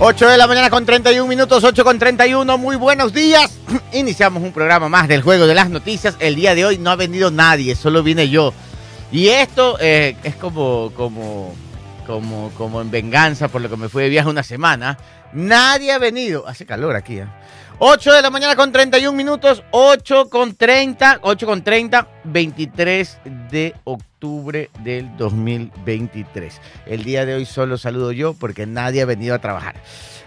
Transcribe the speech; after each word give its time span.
8 0.00 0.28
de 0.28 0.36
la 0.36 0.46
mañana 0.46 0.70
con 0.70 0.86
31 0.86 1.26
minutos, 1.26 1.64
8 1.64 1.82
con 1.82 1.98
31. 1.98 2.56
Muy 2.56 2.76
buenos 2.76 3.12
días. 3.12 3.58
Iniciamos 3.92 4.44
un 4.44 4.52
programa 4.52 4.88
más 4.88 5.08
del 5.08 5.22
Juego 5.22 5.48
de 5.48 5.56
las 5.56 5.70
Noticias. 5.70 6.16
El 6.20 6.36
día 6.36 6.54
de 6.54 6.64
hoy 6.64 6.78
no 6.78 6.92
ha 6.92 6.96
venido 6.96 7.32
nadie, 7.32 7.74
solo 7.74 8.04
vine 8.04 8.28
yo. 8.28 8.54
Y 9.10 9.26
esto 9.26 9.76
eh, 9.80 10.16
es 10.22 10.36
como, 10.36 10.92
como, 10.94 11.52
como, 12.06 12.52
como 12.56 12.80
en 12.80 12.92
venganza 12.92 13.48
por 13.48 13.60
lo 13.60 13.68
que 13.68 13.76
me 13.76 13.88
fui 13.88 14.04
de 14.04 14.08
viaje 14.08 14.28
una 14.28 14.44
semana. 14.44 14.98
Nadie 15.32 15.90
ha 15.90 15.98
venido. 15.98 16.46
Hace 16.46 16.64
calor 16.64 16.94
aquí, 16.94 17.18
¿eh? 17.18 17.26
8 17.80 18.12
de 18.12 18.22
la 18.22 18.30
mañana 18.30 18.56
con 18.56 18.72
31 18.72 19.16
minutos, 19.16 19.62
8 19.70 20.28
con 20.28 20.56
30, 20.56 21.20
8 21.22 21.46
con 21.46 21.62
30, 21.62 22.08
23 22.24 23.18
de 23.52 23.72
octubre 23.84 24.68
del 24.80 25.16
2023. 25.16 26.60
El 26.86 27.04
día 27.04 27.24
de 27.24 27.34
hoy 27.34 27.46
solo 27.46 27.78
saludo 27.78 28.10
yo 28.10 28.34
porque 28.34 28.66
nadie 28.66 29.02
ha 29.02 29.04
venido 29.04 29.32
a 29.32 29.38
trabajar. 29.38 29.76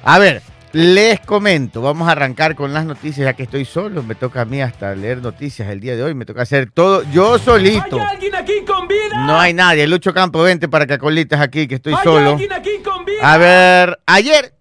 A 0.01 0.17
ver, 0.17 0.41
les 0.71 1.19
comento, 1.19 1.81
vamos 1.81 2.07
a 2.07 2.13
arrancar 2.13 2.55
con 2.55 2.71
las 2.71 2.85
noticias 2.85 3.25
ya 3.25 3.33
que 3.33 3.43
estoy 3.43 3.65
solo, 3.65 4.01
me 4.01 4.15
toca 4.15 4.39
a 4.39 4.45
mí 4.45 4.61
hasta 4.61 4.95
leer 4.95 5.21
noticias 5.21 5.69
el 5.69 5.81
día 5.81 5.97
de 5.97 6.03
hoy, 6.03 6.13
me 6.13 6.23
toca 6.23 6.43
hacer 6.43 6.71
todo 6.71 7.03
yo 7.11 7.37
solito. 7.37 7.99
¿Hay 7.99 8.15
alguien 8.15 8.35
aquí 8.35 8.63
con 8.65 8.87
vida? 8.87 9.25
No 9.25 9.37
hay 9.37 9.53
nadie, 9.53 9.85
Lucho 9.87 10.13
Campo, 10.13 10.41
vente 10.41 10.69
para 10.69 10.87
que 10.87 10.93
acolites 10.93 11.37
aquí 11.37 11.67
que 11.67 11.75
estoy 11.75 11.95
¿Hay 11.95 12.03
solo. 12.05 12.31
alguien 12.31 12.53
aquí 12.53 12.79
con 12.81 13.03
vida? 13.03 13.19
A 13.21 13.37
ver, 13.37 13.99
ayer, 14.05 14.53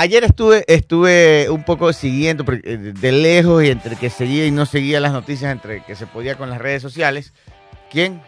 ayer 0.00 0.24
estuve, 0.24 0.64
estuve 0.66 1.48
un 1.50 1.62
poco 1.62 1.92
siguiendo 1.92 2.44
eh, 2.52 2.76
de 2.76 3.12
lejos 3.12 3.62
y 3.62 3.68
entre 3.68 3.96
que 3.96 4.08
seguía 4.08 4.46
y 4.46 4.50
no 4.50 4.64
seguía 4.64 4.98
las 4.98 5.12
noticias, 5.12 5.52
entre 5.52 5.84
que 5.84 5.94
se 5.94 6.06
podía 6.06 6.36
con 6.36 6.48
las 6.48 6.58
redes 6.58 6.80
sociales. 6.80 7.32
¿Quién? 7.90 8.22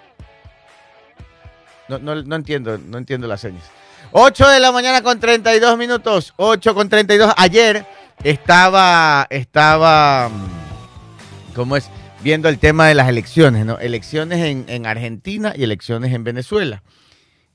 No, 1.89 1.98
no, 1.98 2.23
no 2.23 2.37
entiendo, 2.37 2.79
no 2.79 2.98
entiendo 2.98 3.27
las 3.27 3.41
señas. 3.41 3.65
8 4.12 4.48
de 4.48 4.61
la 4.61 4.71
mañana 4.71 5.03
con 5.03 5.19
32 5.19 5.79
minutos, 5.79 6.35
8 6.37 6.75
con 6.75 6.91
32. 6.91 7.33
Ayer 7.39 7.87
estaba, 8.23 9.27
estaba, 9.31 10.29
mm, 10.29 11.55
¿cómo 11.55 11.77
es? 11.77 11.89
Viendo 12.23 12.51
el 12.51 12.59
tema 12.59 12.86
de 12.86 12.95
las 12.95 13.09
elecciones, 13.09 13.64
¿no? 13.64 13.79
Elecciones 13.79 14.41
en, 14.41 14.67
en 14.69 14.86
Argentina 14.86 15.55
y 15.57 15.64
elecciones 15.64 16.12
en 16.12 16.23
Venezuela. 16.23 16.83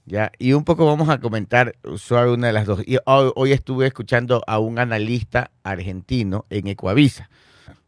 Ya, 0.10 0.32
y 0.40 0.54
un 0.54 0.64
poco 0.64 0.86
vamos 0.86 1.10
a 1.10 1.20
comentar 1.20 1.76
suave 1.98 2.32
una 2.32 2.48
de 2.48 2.54
las 2.54 2.66
dos. 2.66 2.82
Y 2.88 2.98
hoy, 3.06 3.30
hoy 3.36 3.52
estuve 3.52 3.88
escuchando 3.88 4.42
a 4.48 4.58
un 4.58 4.80
analista 4.80 5.52
argentino 5.64 6.46
en 6.50 6.68
Ecuavisa, 6.68 7.30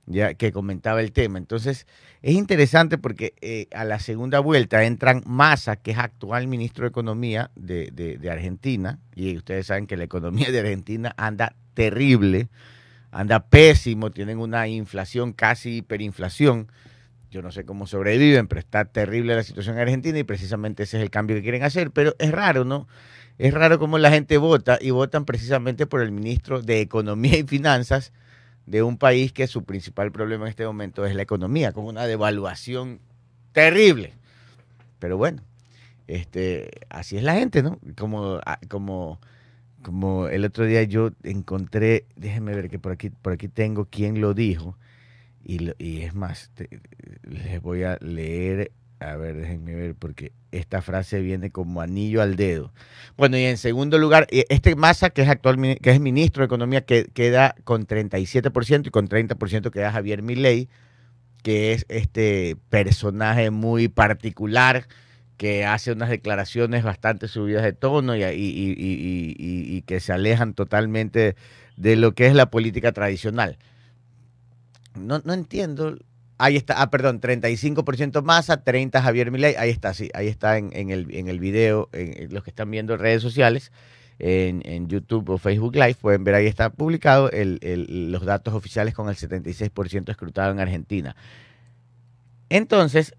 ya 0.05 0.33
que 0.33 0.51
comentaba 0.51 0.99
el 0.99 1.13
tema. 1.13 1.37
Entonces, 1.37 1.87
es 2.21 2.35
interesante 2.35 2.97
porque 2.97 3.35
eh, 3.39 3.67
a 3.73 3.85
la 3.85 3.99
segunda 3.99 4.41
vuelta 4.41 4.83
entran 4.83 5.23
Massa, 5.25 5.77
que 5.77 5.91
es 5.91 5.97
actual 5.97 6.49
ministro 6.49 6.83
de 6.83 6.89
Economía 6.89 7.51
de, 7.55 7.89
de- 7.93 8.17
de 8.17 8.29
Argentina, 8.29 8.99
y 9.15 9.37
ustedes 9.37 9.67
saben 9.67 9.87
que 9.87 9.95
la 9.95 10.03
economía 10.03 10.51
de 10.51 10.59
Argentina 10.59 11.13
anda 11.15 11.55
terrible, 11.73 12.49
anda 13.11 13.45
pésimo, 13.47 14.11
tienen 14.11 14.39
una 14.39 14.67
inflación 14.67 15.31
casi 15.31 15.77
hiperinflación. 15.77 16.69
Yo 17.31 17.41
no 17.41 17.51
sé 17.51 17.63
cómo 17.63 17.85
sobreviven, 17.85 18.47
pero 18.47 18.59
está 18.59 18.85
terrible 18.85 19.35
la 19.35 19.43
situación 19.43 19.75
en 19.75 19.81
Argentina 19.81 20.17
y 20.17 20.23
precisamente 20.23 20.83
ese 20.83 20.97
es 20.97 21.03
el 21.03 21.11
cambio 21.11 21.35
que 21.35 21.43
quieren 21.43 21.63
hacer. 21.63 21.91
Pero 21.91 22.15
es 22.17 22.31
raro, 22.31 22.65
¿no? 22.65 22.87
Es 23.37 23.53
raro 23.53 23.79
cómo 23.79 23.97
la 23.97 24.11
gente 24.11 24.37
vota 24.37 24.77
y 24.81 24.91
votan 24.91 25.25
precisamente 25.25 25.85
por 25.85 26.01
el 26.01 26.11
ministro 26.11 26.61
de 26.61 26.81
Economía 26.81 27.37
y 27.37 27.43
Finanzas 27.43 28.11
de 28.65 28.83
un 28.83 28.97
país 28.97 29.31
que 29.31 29.47
su 29.47 29.63
principal 29.63 30.11
problema 30.11 30.45
en 30.45 30.49
este 30.49 30.65
momento 30.65 31.05
es 31.05 31.15
la 31.15 31.23
economía, 31.23 31.71
con 31.71 31.85
una 31.85 32.05
devaluación 32.05 32.99
terrible. 33.51 34.13
Pero 34.99 35.17
bueno, 35.17 35.41
este, 36.07 36.69
así 36.89 37.17
es 37.17 37.23
la 37.23 37.35
gente, 37.35 37.63
¿no? 37.63 37.79
Como, 37.97 38.39
ah, 38.45 38.59
como, 38.67 39.19
como 39.81 40.27
el 40.27 40.45
otro 40.45 40.65
día 40.65 40.83
yo 40.83 41.11
encontré, 41.23 42.05
déjenme 42.15 42.53
ver 42.53 42.69
que 42.69 42.77
por 42.77 42.91
aquí, 42.91 43.09
por 43.09 43.33
aquí 43.33 43.47
tengo 43.47 43.85
quién 43.85 44.19
lo 44.21 44.33
dijo. 44.33 44.77
Y, 45.43 45.71
y 45.83 46.01
es 46.01 46.13
más, 46.13 46.51
les 47.23 47.61
voy 47.61 47.83
a 47.83 47.97
leer, 48.01 48.71
a 48.99 49.15
ver, 49.15 49.35
déjenme 49.37 49.73
ver, 49.73 49.95
porque 49.95 50.31
esta 50.51 50.81
frase 50.81 51.21
viene 51.21 51.49
como 51.51 51.81
anillo 51.81 52.21
al 52.21 52.35
dedo. 52.35 52.71
Bueno, 53.17 53.37
y 53.37 53.43
en 53.45 53.57
segundo 53.57 53.97
lugar, 53.97 54.27
eh, 54.31 54.45
este 54.49 54.75
Massa, 54.75 55.09
que 55.11 55.21
es 55.21 55.29
actual 55.29 55.77
que 55.81 55.91
es 55.91 55.99
ministro 55.99 56.41
de 56.41 56.45
Economía, 56.47 56.81
que 56.85 57.05
queda 57.13 57.55
con 57.63 57.85
37% 57.87 58.87
y 58.87 58.91
con 58.91 59.07
30% 59.07 59.71
queda 59.71 59.91
Javier 59.91 60.21
Milei, 60.21 60.67
que 61.43 61.73
es 61.73 61.85
este 61.89 62.57
personaje 62.69 63.49
muy 63.49 63.87
particular 63.87 64.87
que 65.37 65.65
hace 65.65 65.93
unas 65.93 66.09
declaraciones 66.09 66.83
bastante 66.83 67.29
subidas 67.29 67.63
de 67.63 67.71
tono 67.71 68.15
y- 68.17 68.23
y- 68.23 68.75
y- 68.77 69.35
y 69.77 69.81
que 69.83 70.01
se 70.01 70.11
alejan 70.11 70.53
totalmente 70.53 71.35
de 71.77 71.95
lo 71.95 72.13
que 72.13 72.27
es 72.27 72.35
la 72.35 72.49
política 72.49 72.91
tradicional. 72.91 73.57
No, 74.95 75.21
no 75.23 75.33
entiendo. 75.33 75.97
Ahí 76.37 76.55
está, 76.55 76.81
ah, 76.81 76.89
perdón, 76.89 77.19
35% 77.19 78.21
Massa, 78.23 78.63
30 78.63 79.01
Javier 79.01 79.29
Milei. 79.31 79.55
Ahí 79.55 79.69
está, 79.69 79.93
sí, 79.93 80.09
ahí 80.13 80.27
está 80.27 80.57
en, 80.57 80.89
el, 80.89 81.13
en 81.13 81.27
el 81.27 81.39
video, 81.39 81.89
en, 81.91 82.23
en 82.23 82.33
los 82.33 82.43
que 82.43 82.49
están 82.51 82.71
viendo 82.71 82.93
en 82.93 82.99
redes 82.99 83.21
sociales, 83.21 83.71
en, 84.19 84.61
en 84.65 84.87
YouTube 84.87 85.29
o 85.29 85.37
Facebook 85.37 85.75
Live, 85.75 85.95
pueden 85.99 86.23
ver 86.23 86.35
ahí 86.35 86.47
está 86.47 86.69
publicado 86.69 87.29
el- 87.31 87.59
el- 87.61 88.11
los 88.11 88.25
datos 88.25 88.53
oficiales 88.53 88.93
con 88.93 89.09
el 89.09 89.15
76% 89.15 90.11
escrutado 90.11 90.51
en 90.51 90.59
Argentina. 90.59 91.15
Entonces, 92.49 93.15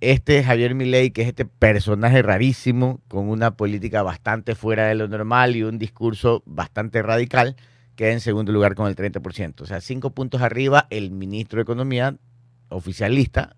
este 0.00 0.42
Javier 0.42 0.74
Milei, 0.74 1.10
que 1.10 1.22
es 1.22 1.28
este 1.28 1.44
personaje 1.44 2.22
rarísimo, 2.22 3.00
con 3.08 3.28
una 3.28 3.52
política 3.52 4.02
bastante 4.02 4.54
fuera 4.54 4.86
de 4.88 4.94
lo 4.96 5.08
normal 5.08 5.54
y 5.56 5.62
un 5.62 5.78
discurso 5.78 6.42
bastante 6.46 7.02
radical, 7.02 7.56
queda 7.96 8.12
en 8.12 8.20
segundo 8.20 8.52
lugar 8.52 8.74
con 8.74 8.88
el 8.88 8.96
30%. 8.96 9.60
O 9.60 9.66
sea, 9.66 9.80
cinco 9.80 10.10
puntos 10.10 10.42
arriba 10.42 10.86
el 10.90 11.10
ministro 11.10 11.58
de 11.58 11.62
Economía 11.62 12.16
oficialista, 12.68 13.56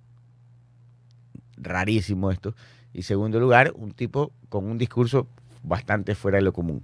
rarísimo 1.57 2.31
esto, 2.31 2.55
y 2.93 3.03
segundo 3.03 3.41
lugar 3.41 3.73
un 3.77 3.93
tipo 3.93 4.33
con 4.49 4.67
un 4.67 4.79
discurso 4.79 5.29
bastante 5.63 6.15
fuera 6.15 6.39
de 6.39 6.43
lo 6.43 6.53
común. 6.53 6.83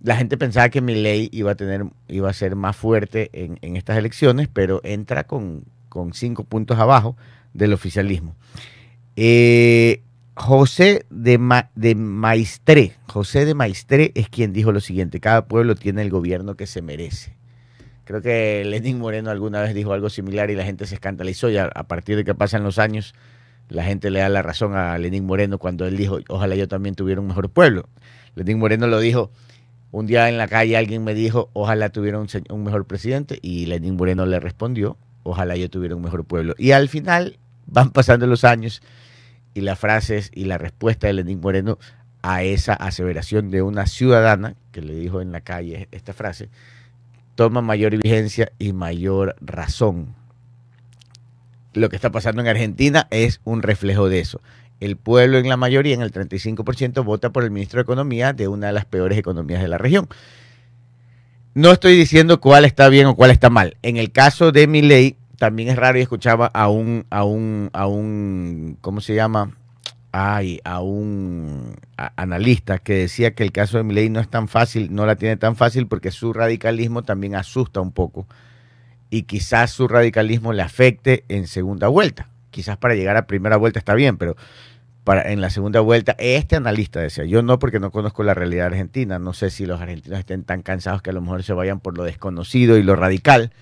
La 0.00 0.16
gente 0.16 0.36
pensaba 0.36 0.68
que 0.68 0.80
Milei 0.80 1.28
iba 1.32 1.52
a 1.52 1.54
tener, 1.56 1.84
iba 2.06 2.30
a 2.30 2.32
ser 2.32 2.54
más 2.54 2.76
fuerte 2.76 3.30
en, 3.32 3.58
en 3.62 3.76
estas 3.76 3.98
elecciones, 3.98 4.48
pero 4.52 4.80
entra 4.84 5.24
con, 5.24 5.64
con 5.88 6.12
cinco 6.14 6.44
puntos 6.44 6.78
abajo 6.78 7.16
del 7.52 7.72
oficialismo. 7.72 8.36
Eh, 9.16 10.02
José 10.38 11.04
de, 11.10 11.36
Ma- 11.36 11.68
Maistre, 11.96 12.92
José 13.08 13.44
de 13.44 13.54
Maistre 13.54 14.12
es 14.14 14.28
quien 14.28 14.52
dijo 14.52 14.70
lo 14.70 14.78
siguiente, 14.78 15.18
cada 15.18 15.46
pueblo 15.46 15.74
tiene 15.74 16.00
el 16.00 16.10
gobierno 16.10 16.54
que 16.56 16.68
se 16.68 16.80
merece. 16.80 17.36
Creo 18.04 18.22
que 18.22 18.64
Lenín 18.64 19.00
Moreno 19.00 19.30
alguna 19.30 19.60
vez 19.60 19.74
dijo 19.74 19.92
algo 19.92 20.08
similar 20.08 20.48
y 20.50 20.54
la 20.54 20.64
gente 20.64 20.86
se 20.86 20.94
escandalizó 20.94 21.50
y 21.50 21.56
a, 21.58 21.68
partir 21.68 22.14
de 22.16 22.24
que 22.24 22.36
pasan 22.36 22.62
los 22.62 22.78
años 22.78 23.14
la 23.68 23.82
gente 23.82 24.10
le 24.10 24.20
da 24.20 24.28
la 24.28 24.40
razón 24.40 24.76
a 24.76 24.96
Lenín 24.96 25.26
Moreno 25.26 25.58
cuando 25.58 25.86
él 25.86 25.96
dijo, 25.96 26.20
ojalá 26.28 26.54
yo 26.54 26.68
también 26.68 26.94
tuviera 26.94 27.20
un 27.20 27.26
mejor 27.26 27.50
pueblo. 27.50 27.88
Lenín 28.36 28.60
Moreno 28.60 28.86
lo 28.86 29.00
dijo, 29.00 29.32
un 29.90 30.06
día 30.06 30.28
en 30.28 30.38
la 30.38 30.46
calle 30.46 30.76
alguien 30.76 31.02
me 31.02 31.14
dijo, 31.14 31.50
ojalá 31.52 31.88
tuviera 31.88 32.20
un, 32.20 32.28
un 32.48 32.62
mejor 32.62 32.86
presidente 32.86 33.40
y 33.42 33.66
Lenín 33.66 33.96
Moreno 33.96 34.24
le 34.24 34.38
respondió, 34.38 34.96
ojalá 35.24 35.56
yo 35.56 35.68
tuviera 35.68 35.96
un 35.96 36.02
mejor 36.02 36.24
pueblo. 36.24 36.54
Y 36.56 36.70
al 36.70 36.88
final 36.88 37.40
van 37.66 37.90
pasando 37.90 38.28
los 38.28 38.44
años 38.44 38.82
y 39.58 39.60
las 39.60 39.78
frases 39.78 40.30
y 40.32 40.44
la 40.44 40.56
respuesta 40.56 41.08
de 41.08 41.14
Lenín 41.14 41.40
Moreno 41.40 41.78
a 42.22 42.44
esa 42.44 42.74
aseveración 42.74 43.50
de 43.50 43.62
una 43.62 43.86
ciudadana 43.86 44.54
que 44.70 44.82
le 44.82 44.94
dijo 44.94 45.20
en 45.20 45.32
la 45.32 45.40
calle 45.40 45.88
esta 45.90 46.12
frase, 46.12 46.48
toma 47.34 47.60
mayor 47.60 47.96
vigencia 47.96 48.52
y 48.58 48.72
mayor 48.72 49.34
razón. 49.40 50.14
Lo 51.74 51.88
que 51.88 51.96
está 51.96 52.10
pasando 52.10 52.40
en 52.40 52.48
Argentina 52.48 53.08
es 53.10 53.40
un 53.44 53.62
reflejo 53.62 54.08
de 54.08 54.20
eso. 54.20 54.40
El 54.78 54.96
pueblo 54.96 55.38
en 55.38 55.48
la 55.48 55.56
mayoría, 55.56 55.94
en 55.94 56.02
el 56.02 56.12
35%, 56.12 57.04
vota 57.04 57.30
por 57.30 57.42
el 57.42 57.50
ministro 57.50 57.78
de 57.78 57.82
Economía 57.82 58.32
de 58.32 58.46
una 58.46 58.68
de 58.68 58.72
las 58.72 58.84
peores 58.84 59.18
economías 59.18 59.60
de 59.60 59.68
la 59.68 59.78
región. 59.78 60.08
No 61.54 61.72
estoy 61.72 61.96
diciendo 61.96 62.40
cuál 62.40 62.64
está 62.64 62.88
bien 62.88 63.06
o 63.06 63.16
cuál 63.16 63.32
está 63.32 63.50
mal. 63.50 63.76
En 63.82 63.96
el 63.96 64.12
caso 64.12 64.52
de 64.52 64.68
mi 64.68 64.82
ley, 64.82 65.16
también 65.38 65.68
es 65.68 65.76
raro 65.76 65.98
y 65.98 66.02
escuchaba 66.02 66.46
a 66.46 66.68
un, 66.68 67.06
a 67.10 67.24
un, 67.24 67.70
a 67.72 67.86
un, 67.86 68.76
¿cómo 68.80 69.00
se 69.00 69.14
llama? 69.14 69.56
Ay, 70.10 70.60
a 70.64 70.80
un 70.80 71.76
analista 72.16 72.78
que 72.78 72.94
decía 72.94 73.34
que 73.34 73.44
el 73.44 73.52
caso 73.52 73.78
de 73.78 73.84
Milei 73.84 74.10
no 74.10 74.20
es 74.20 74.28
tan 74.28 74.48
fácil, 74.48 74.92
no 74.92 75.06
la 75.06 75.16
tiene 75.16 75.36
tan 75.36 75.54
fácil 75.54 75.86
porque 75.86 76.10
su 76.10 76.32
radicalismo 76.32 77.02
también 77.02 77.36
asusta 77.36 77.80
un 77.80 77.92
poco 77.92 78.26
y 79.10 79.22
quizás 79.22 79.70
su 79.70 79.86
radicalismo 79.86 80.52
le 80.52 80.62
afecte 80.62 81.24
en 81.28 81.46
segunda 81.46 81.88
vuelta. 81.88 82.28
Quizás 82.50 82.76
para 82.76 82.94
llegar 82.94 83.16
a 83.16 83.26
primera 83.26 83.56
vuelta 83.56 83.78
está 83.78 83.94
bien, 83.94 84.16
pero 84.16 84.36
para, 85.04 85.30
en 85.30 85.40
la 85.40 85.50
segunda 85.50 85.80
vuelta, 85.80 86.16
este 86.18 86.56
analista 86.56 87.00
decía, 87.00 87.24
yo 87.24 87.42
no 87.42 87.58
porque 87.58 87.78
no 87.78 87.90
conozco 87.90 88.24
la 88.24 88.34
realidad 88.34 88.66
argentina, 88.66 89.18
no 89.18 89.32
sé 89.34 89.50
si 89.50 89.66
los 89.66 89.80
argentinos 89.80 90.18
estén 90.18 90.42
tan 90.42 90.62
cansados 90.62 91.00
que 91.00 91.10
a 91.10 91.12
lo 91.12 91.20
mejor 91.20 91.44
se 91.44 91.52
vayan 91.52 91.80
por 91.80 91.96
lo 91.96 92.04
desconocido 92.04 92.76
y 92.76 92.82
lo 92.82 92.96
radical, 92.96 93.52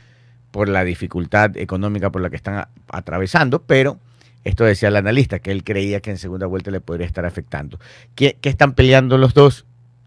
por 0.56 0.70
la 0.70 0.84
dificultad 0.84 1.54
económica 1.58 2.08
por 2.08 2.22
la 2.22 2.30
que 2.30 2.36
están 2.36 2.66
atravesando, 2.88 3.60
pero 3.64 3.98
esto 4.42 4.64
decía 4.64 4.88
el 4.88 4.96
analista, 4.96 5.38
que 5.38 5.52
él 5.52 5.62
creía 5.64 6.00
que 6.00 6.10
en 6.10 6.16
segunda 6.16 6.46
vuelta 6.46 6.70
le 6.70 6.80
podría 6.80 7.06
estar 7.06 7.26
afectando. 7.26 7.78
¿Qué, 8.14 8.38
están 8.42 8.72
peleando 8.72 9.18
los 9.18 9.34
dos? 9.34 9.66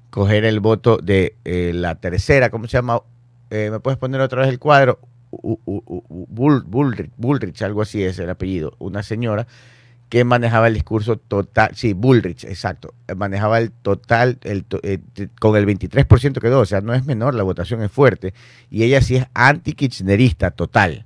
coger 0.10 0.46
el 0.46 0.60
voto 0.60 0.98
de 0.98 1.36
eh, 1.46 1.70
la 1.76 1.94
tercera, 2.00 2.50
¿cómo 2.50 2.66
se 2.66 2.78
llama? 2.78 3.04
Eh, 3.52 3.70
¿Me 3.72 3.80
puedes 3.80 4.00
poner 4.00 4.22
otra 4.22 4.42
vez 4.42 4.50
el 4.50 4.58
cuadro? 4.58 4.98
U- 5.30 5.60
u- 5.66 5.84
u- 5.86 6.04
u- 6.10 6.28
Bull- 6.28 6.64
Bullrich, 6.66 7.12
Bullrich, 7.16 7.62
algo 7.62 7.84
así 7.84 8.02
es 8.02 8.18
el 8.18 8.32
apellido, 8.32 8.74
una 8.80 9.04
señora 9.04 9.46
que 10.10 10.24
manejaba 10.24 10.68
el 10.68 10.74
discurso 10.74 11.18
total, 11.18 11.70
sí, 11.76 11.94
Bullrich, 11.94 12.44
exacto, 12.46 12.94
eh, 13.08 13.16
manejaba 13.16 13.60
el 13.60 13.72
total, 13.72 14.40
el, 14.42 14.66
eh, 14.84 15.00
con 15.40 15.56
el 15.56 15.66
23% 15.68 16.42
quedó, 16.42 16.60
o 16.62 16.66
sea, 16.66 16.82
no 16.82 16.94
es 16.96 17.06
menor, 17.06 17.36
la 17.36 17.44
votación 17.44 17.82
es 17.84 17.92
fuerte, 17.92 18.34
y 18.72 18.84
ella 18.84 19.02
sí 19.02 19.18
es 19.18 19.28
anti-kirchnerista 19.36 20.52
total. 20.52 21.06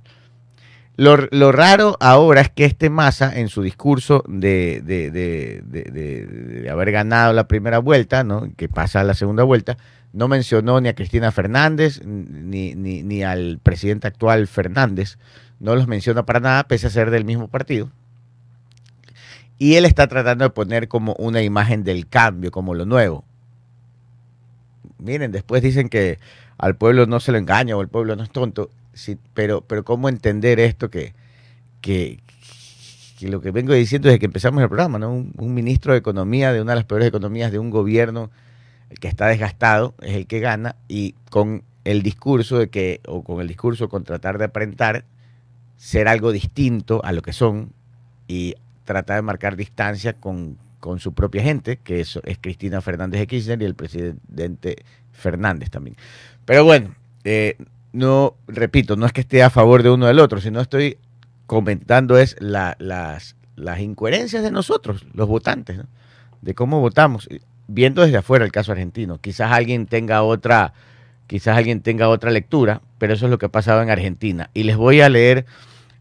Lo, 0.96 1.16
lo 1.32 1.50
raro 1.50 1.96
ahora 2.00 2.40
es 2.40 2.50
que 2.50 2.64
este 2.64 2.88
Massa, 2.88 3.36
en 3.38 3.48
su 3.48 3.62
discurso 3.62 4.22
de- 4.28 4.80
de- 4.84 5.10
de- 5.10 5.62
de 5.64 6.70
haber 6.70 6.92
ganado 6.92 7.32
la 7.32 7.48
primera 7.48 7.80
vuelta, 7.80 8.22
¿no? 8.22 8.48
que 8.56 8.68
pasa 8.68 9.00
a 9.00 9.04
la 9.04 9.14
segunda 9.14 9.42
vuelta, 9.42 9.76
no 10.12 10.28
mencionó 10.28 10.80
ni 10.80 10.88
a 10.88 10.94
Cristina 10.94 11.32
Fernández 11.32 12.00
ni, 12.06 12.76
ni, 12.76 13.02
ni 13.02 13.24
al 13.24 13.58
presidente 13.60 14.06
actual 14.06 14.46
Fernández, 14.46 15.18
no 15.58 15.74
los 15.74 15.88
menciona 15.88 16.24
para 16.24 16.38
nada, 16.38 16.64
pese 16.68 16.86
a 16.86 16.90
ser 16.90 17.10
del 17.10 17.24
mismo 17.24 17.48
partido. 17.48 17.90
Y 19.58 19.76
él 19.76 19.84
está 19.84 20.06
tratando 20.08 20.44
de 20.44 20.50
poner 20.50 20.88
como 20.88 21.14
una 21.14 21.42
imagen 21.42 21.84
del 21.84 22.08
cambio, 22.08 22.50
como 22.50 22.74
lo 22.74 22.86
nuevo. 22.86 23.24
Miren, 24.98 25.32
después 25.32 25.62
dicen 25.62 25.88
que 25.88 26.18
al 26.58 26.76
pueblo 26.76 27.06
no 27.06 27.20
se 27.20 27.32
lo 27.32 27.38
engaña 27.38 27.76
o 27.76 27.80
el 27.80 27.88
pueblo 27.88 28.16
no 28.16 28.22
es 28.22 28.30
tonto, 28.30 28.70
sí, 28.92 29.18
pero, 29.34 29.60
pero 29.62 29.84
¿cómo 29.84 30.08
entender 30.08 30.60
esto 30.60 30.90
que, 30.90 31.14
que, 31.80 32.18
lo 33.20 33.40
que 33.40 33.50
vengo 33.50 33.72
diciendo 33.72 34.08
desde 34.08 34.18
que 34.18 34.26
empezamos 34.26 34.62
el 34.62 34.68
programa, 34.68 34.98
¿no? 34.98 35.12
Un, 35.12 35.32
un 35.38 35.54
ministro 35.54 35.92
de 35.92 35.98
Economía 35.98 36.52
de 36.52 36.60
una 36.60 36.72
de 36.72 36.76
las 36.76 36.84
peores 36.84 37.08
economías 37.08 37.50
de 37.52 37.58
un 37.58 37.70
gobierno 37.70 38.30
el 38.90 38.98
que 38.98 39.08
está 39.08 39.26
desgastado 39.26 39.94
es 40.02 40.14
el 40.14 40.26
que 40.26 40.40
gana 40.40 40.76
y 40.88 41.14
con 41.30 41.64
el 41.84 42.02
discurso 42.02 42.58
de 42.58 42.68
que, 42.68 43.00
o 43.06 43.22
con 43.22 43.40
el 43.40 43.48
discurso 43.48 43.88
con 43.88 44.04
tratar 44.04 44.38
de 44.38 44.44
aparentar 44.46 45.04
ser 45.76 46.08
algo 46.08 46.32
distinto 46.32 47.04
a 47.04 47.12
lo 47.12 47.22
que 47.22 47.32
son 47.32 47.72
y 48.26 48.54
tratar 48.84 49.16
de 49.16 49.22
marcar 49.22 49.56
distancia 49.56 50.14
con, 50.14 50.58
con 50.80 51.00
su 51.00 51.12
propia 51.14 51.42
gente, 51.42 51.78
que 51.78 52.00
es, 52.00 52.18
es 52.24 52.38
Cristina 52.40 52.80
Fernández 52.80 53.20
de 53.20 53.26
Kirchner 53.26 53.62
y 53.62 53.64
el 53.64 53.74
presidente 53.74 54.84
Fernández 55.12 55.70
también. 55.70 55.96
Pero 56.44 56.64
bueno, 56.64 56.94
eh, 57.24 57.56
no, 57.92 58.34
repito, 58.48 58.96
no 58.96 59.06
es 59.06 59.12
que 59.12 59.22
esté 59.22 59.42
a 59.42 59.50
favor 59.50 59.82
de 59.82 59.90
uno 59.90 60.06
del 60.06 60.18
otro, 60.20 60.40
sino 60.40 60.60
estoy 60.60 60.98
comentando 61.46 62.18
es 62.18 62.36
la- 62.40 62.76
las, 62.78 63.36
las 63.56 63.80
incoherencias 63.80 64.42
de 64.42 64.50
nosotros, 64.50 65.06
los 65.14 65.28
votantes, 65.28 65.78
¿no? 65.78 65.84
de 66.42 66.54
cómo 66.54 66.80
votamos, 66.80 67.28
viendo 67.68 68.02
desde 68.02 68.18
afuera 68.18 68.44
el 68.44 68.52
caso 68.52 68.72
argentino. 68.72 69.18
Quizás 69.18 69.50
alguien 69.52 69.86
tenga 69.86 70.22
otra, 70.22 70.74
quizás 71.26 71.56
alguien 71.56 71.80
tenga 71.80 72.08
otra 72.10 72.30
lectura, 72.30 72.82
pero 72.98 73.14
eso 73.14 73.24
es 73.26 73.30
lo 73.30 73.38
que 73.38 73.46
ha 73.46 73.50
pasado 73.50 73.80
en 73.80 73.88
Argentina. 73.90 74.50
Y 74.52 74.64
les 74.64 74.76
voy 74.76 75.00
a 75.00 75.08
leer 75.08 75.46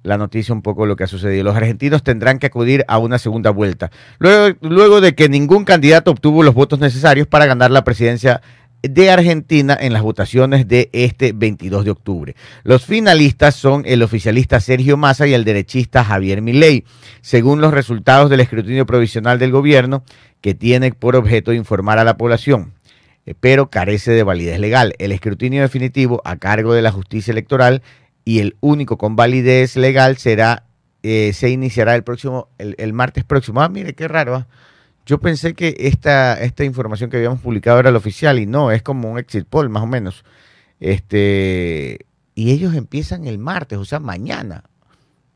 la 0.03 0.17
noticia 0.17 0.53
un 0.53 0.61
poco 0.61 0.85
lo 0.85 0.95
que 0.95 1.05
ha 1.05 1.07
sucedido. 1.07 1.43
Los 1.43 1.55
argentinos 1.55 2.03
tendrán 2.03 2.39
que 2.39 2.47
acudir 2.47 2.85
a 2.87 2.99
una 2.99 3.17
segunda 3.17 3.49
vuelta, 3.49 3.89
luego, 4.19 4.57
luego 4.61 5.01
de 5.01 5.15
que 5.15 5.29
ningún 5.29 5.65
candidato 5.65 6.11
obtuvo 6.11 6.43
los 6.43 6.53
votos 6.53 6.79
necesarios 6.79 7.27
para 7.27 7.45
ganar 7.45 7.71
la 7.71 7.83
presidencia 7.83 8.41
de 8.83 9.09
Argentina 9.09 9.77
en 9.79 9.93
las 9.93 10.01
votaciones 10.01 10.67
de 10.67 10.89
este 10.91 11.31
22 11.31 11.85
de 11.85 11.91
octubre. 11.91 12.35
Los 12.63 12.85
finalistas 12.85 13.55
son 13.55 13.83
el 13.85 14.03
oficialista 14.03 14.59
Sergio 14.59 14.97
Massa 14.97 15.25
y 15.25 15.33
el 15.33 15.45
derechista 15.45 16.03
Javier 16.03 16.41
Milei, 16.41 16.83
según 17.21 17.61
los 17.61 17.73
resultados 17.73 18.29
del 18.29 18.41
escrutinio 18.41 18.85
provisional 18.85 19.39
del 19.39 19.51
gobierno, 19.51 20.03
que 20.41 20.53
tiene 20.53 20.91
por 20.91 21.15
objeto 21.15 21.53
informar 21.53 21.97
a 21.97 22.03
la 22.03 22.17
población, 22.17 22.73
eh, 23.25 23.33
pero 23.39 23.69
carece 23.69 24.11
de 24.11 24.23
validez 24.23 24.59
legal. 24.59 24.93
El 24.99 25.13
escrutinio 25.13 25.61
definitivo 25.61 26.21
a 26.25 26.35
cargo 26.35 26.73
de 26.73 26.81
la 26.81 26.91
justicia 26.91 27.31
electoral 27.31 27.81
y 28.25 28.39
el 28.39 28.55
único 28.61 28.97
con 28.97 29.15
validez 29.15 29.75
legal 29.75 30.17
será 30.17 30.63
eh, 31.03 31.33
se 31.33 31.49
iniciará 31.49 31.95
el 31.95 32.03
próximo 32.03 32.47
el, 32.57 32.75
el 32.77 32.93
martes 32.93 33.23
próximo. 33.23 33.61
Ah, 33.61 33.69
mire 33.69 33.93
qué 33.93 34.07
raro. 34.07 34.35
ah. 34.35 34.47
Yo 35.05 35.19
pensé 35.19 35.53
que 35.53 35.75
esta, 35.79 36.41
esta 36.41 36.63
información 36.63 37.09
que 37.09 37.17
habíamos 37.17 37.41
publicado 37.41 37.79
era 37.79 37.91
la 37.91 37.97
oficial 37.97 38.39
y 38.39 38.45
no, 38.45 38.71
es 38.71 38.81
como 38.81 39.11
un 39.11 39.19
exit 39.19 39.45
poll 39.45 39.69
más 39.69 39.83
o 39.83 39.87
menos. 39.87 40.23
Este, 40.79 42.05
y 42.35 42.51
ellos 42.51 42.73
empiezan 42.73 43.27
el 43.27 43.37
martes, 43.37 43.77
o 43.79 43.85
sea, 43.85 43.99
mañana. 43.99 44.63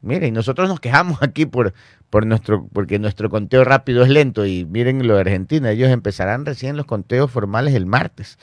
Mire, 0.01 0.27
y 0.27 0.31
nosotros 0.31 0.69
nos 0.69 0.79
quejamos 0.79 1.21
aquí 1.21 1.45
por, 1.45 1.73
por 2.09 2.25
nuestro, 2.25 2.67
porque 2.71 2.97
nuestro 2.97 3.29
conteo 3.29 3.65
rápido 3.65 4.03
es 4.03 4.09
lento 4.09 4.45
y 4.45 4.63
miren 4.63 5.05
lo 5.05 5.15
de 5.15 5.21
Argentina, 5.21 5.71
ellos 5.71 5.89
empezarán 5.89 6.45
recién 6.45 6.77
los 6.77 6.85
conteos 6.85 7.29
formales 7.29 7.73
el 7.73 7.85
martes. 7.85 8.39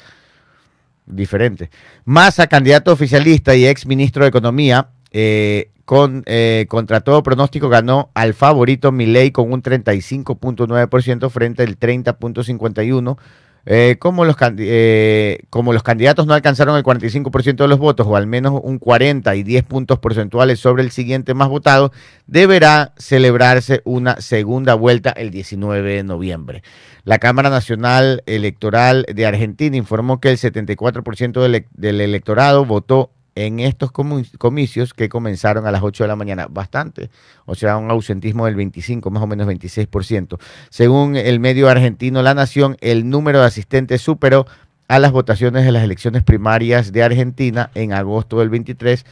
Diferente. 1.07 1.71
Massa, 2.05 2.47
candidato 2.47 2.93
oficialista 2.93 3.55
y 3.55 3.67
ex 3.67 3.87
ministro 3.87 4.25
de 4.25 4.31
Economía, 4.31 4.89
eh, 5.13 5.71
con, 5.85 6.23
eh, 6.27 6.65
contra 6.69 7.01
todo 7.01 7.23
pronóstico 7.23 7.69
ganó 7.69 8.11
al 8.15 8.33
favorito 8.33 8.91
Milei 8.91 9.31
con 9.31 9.53
un 9.53 9.63
35.9% 9.63 11.29
frente 11.31 11.63
al 11.63 11.79
30.51%. 11.79 13.19
Eh, 13.67 13.97
como, 13.99 14.25
los, 14.27 14.37
eh, 14.59 15.39
como 15.49 15.73
los 15.73 15.83
candidatos 15.83 16.27
no 16.27 16.35
alcanzaron 16.35 16.77
el 16.77 16.83
45% 16.85 17.57
de 17.57 17.69
los 17.69 17.79
votos 17.79 18.07
o 18.07 18.15
al 18.17 18.27
menos 18.27 18.61
un 18.63 18.79
40 18.79 19.35
y 19.37 19.43
10 19.43 19.65
puntos 19.65 19.99
porcentuales 19.99 20.61
sobre 20.61 20.83
el 20.83 20.91
siguiente 20.91 21.33
más 21.33 21.49
votado, 21.49 21.91
deberá 22.27 22.93
celebrarse 22.99 23.81
una 23.85 24.21
segunda 24.21 24.75
vuelta 24.75 25.11
el 25.11 25.31
19 25.31 25.97
de 25.97 26.05
noviembre. 26.05 26.63
La 27.05 27.19
Cámara 27.19 27.49
Nacional 27.49 28.23
Electoral 28.27 29.07
de 29.13 29.27
Argentina 29.27 29.77
informó 29.77 30.21
que 30.21 30.31
el 30.31 30.39
74% 30.39 31.41
del, 31.41 31.55
e- 31.55 31.67
del 31.73 32.01
electorado 32.01 32.65
votó 32.67 33.14
en 33.35 33.61
estos 33.61 33.91
comicios 33.93 34.95
que 34.95 35.09
comenzaron 35.09 35.67
a 35.67 35.71
las 35.71 35.83
8 35.83 36.05
de 36.05 36.09
la 36.09 36.17
mañana. 36.17 36.47
Bastante, 36.49 37.11
o 37.47 37.55
sea, 37.55 37.77
un 37.77 37.91
ausentismo 37.91 38.47
del 38.47 38.55
25, 38.55 39.11
más 39.11 39.23
o 39.23 39.27
menos 39.27 39.47
26%. 39.47 40.39
Según 40.71 41.17
el 41.17 41.41
medio 41.41 41.69
argentino 41.69 42.23
La 42.23 42.35
Nación, 42.35 42.77
el 42.81 43.09
número 43.09 43.41
de 43.41 43.47
asistentes 43.47 44.01
superó 44.03 44.47
a 44.89 44.99
las 44.99 45.13
votaciones 45.13 45.65
de 45.65 45.73
las 45.73 45.83
elecciones 45.83 46.23
primarias 46.23 46.93
de 46.93 47.03
Argentina 47.03 47.71
en 47.75 47.93
agosto 47.93 48.39
del 48.39 48.51
23, 48.51 49.05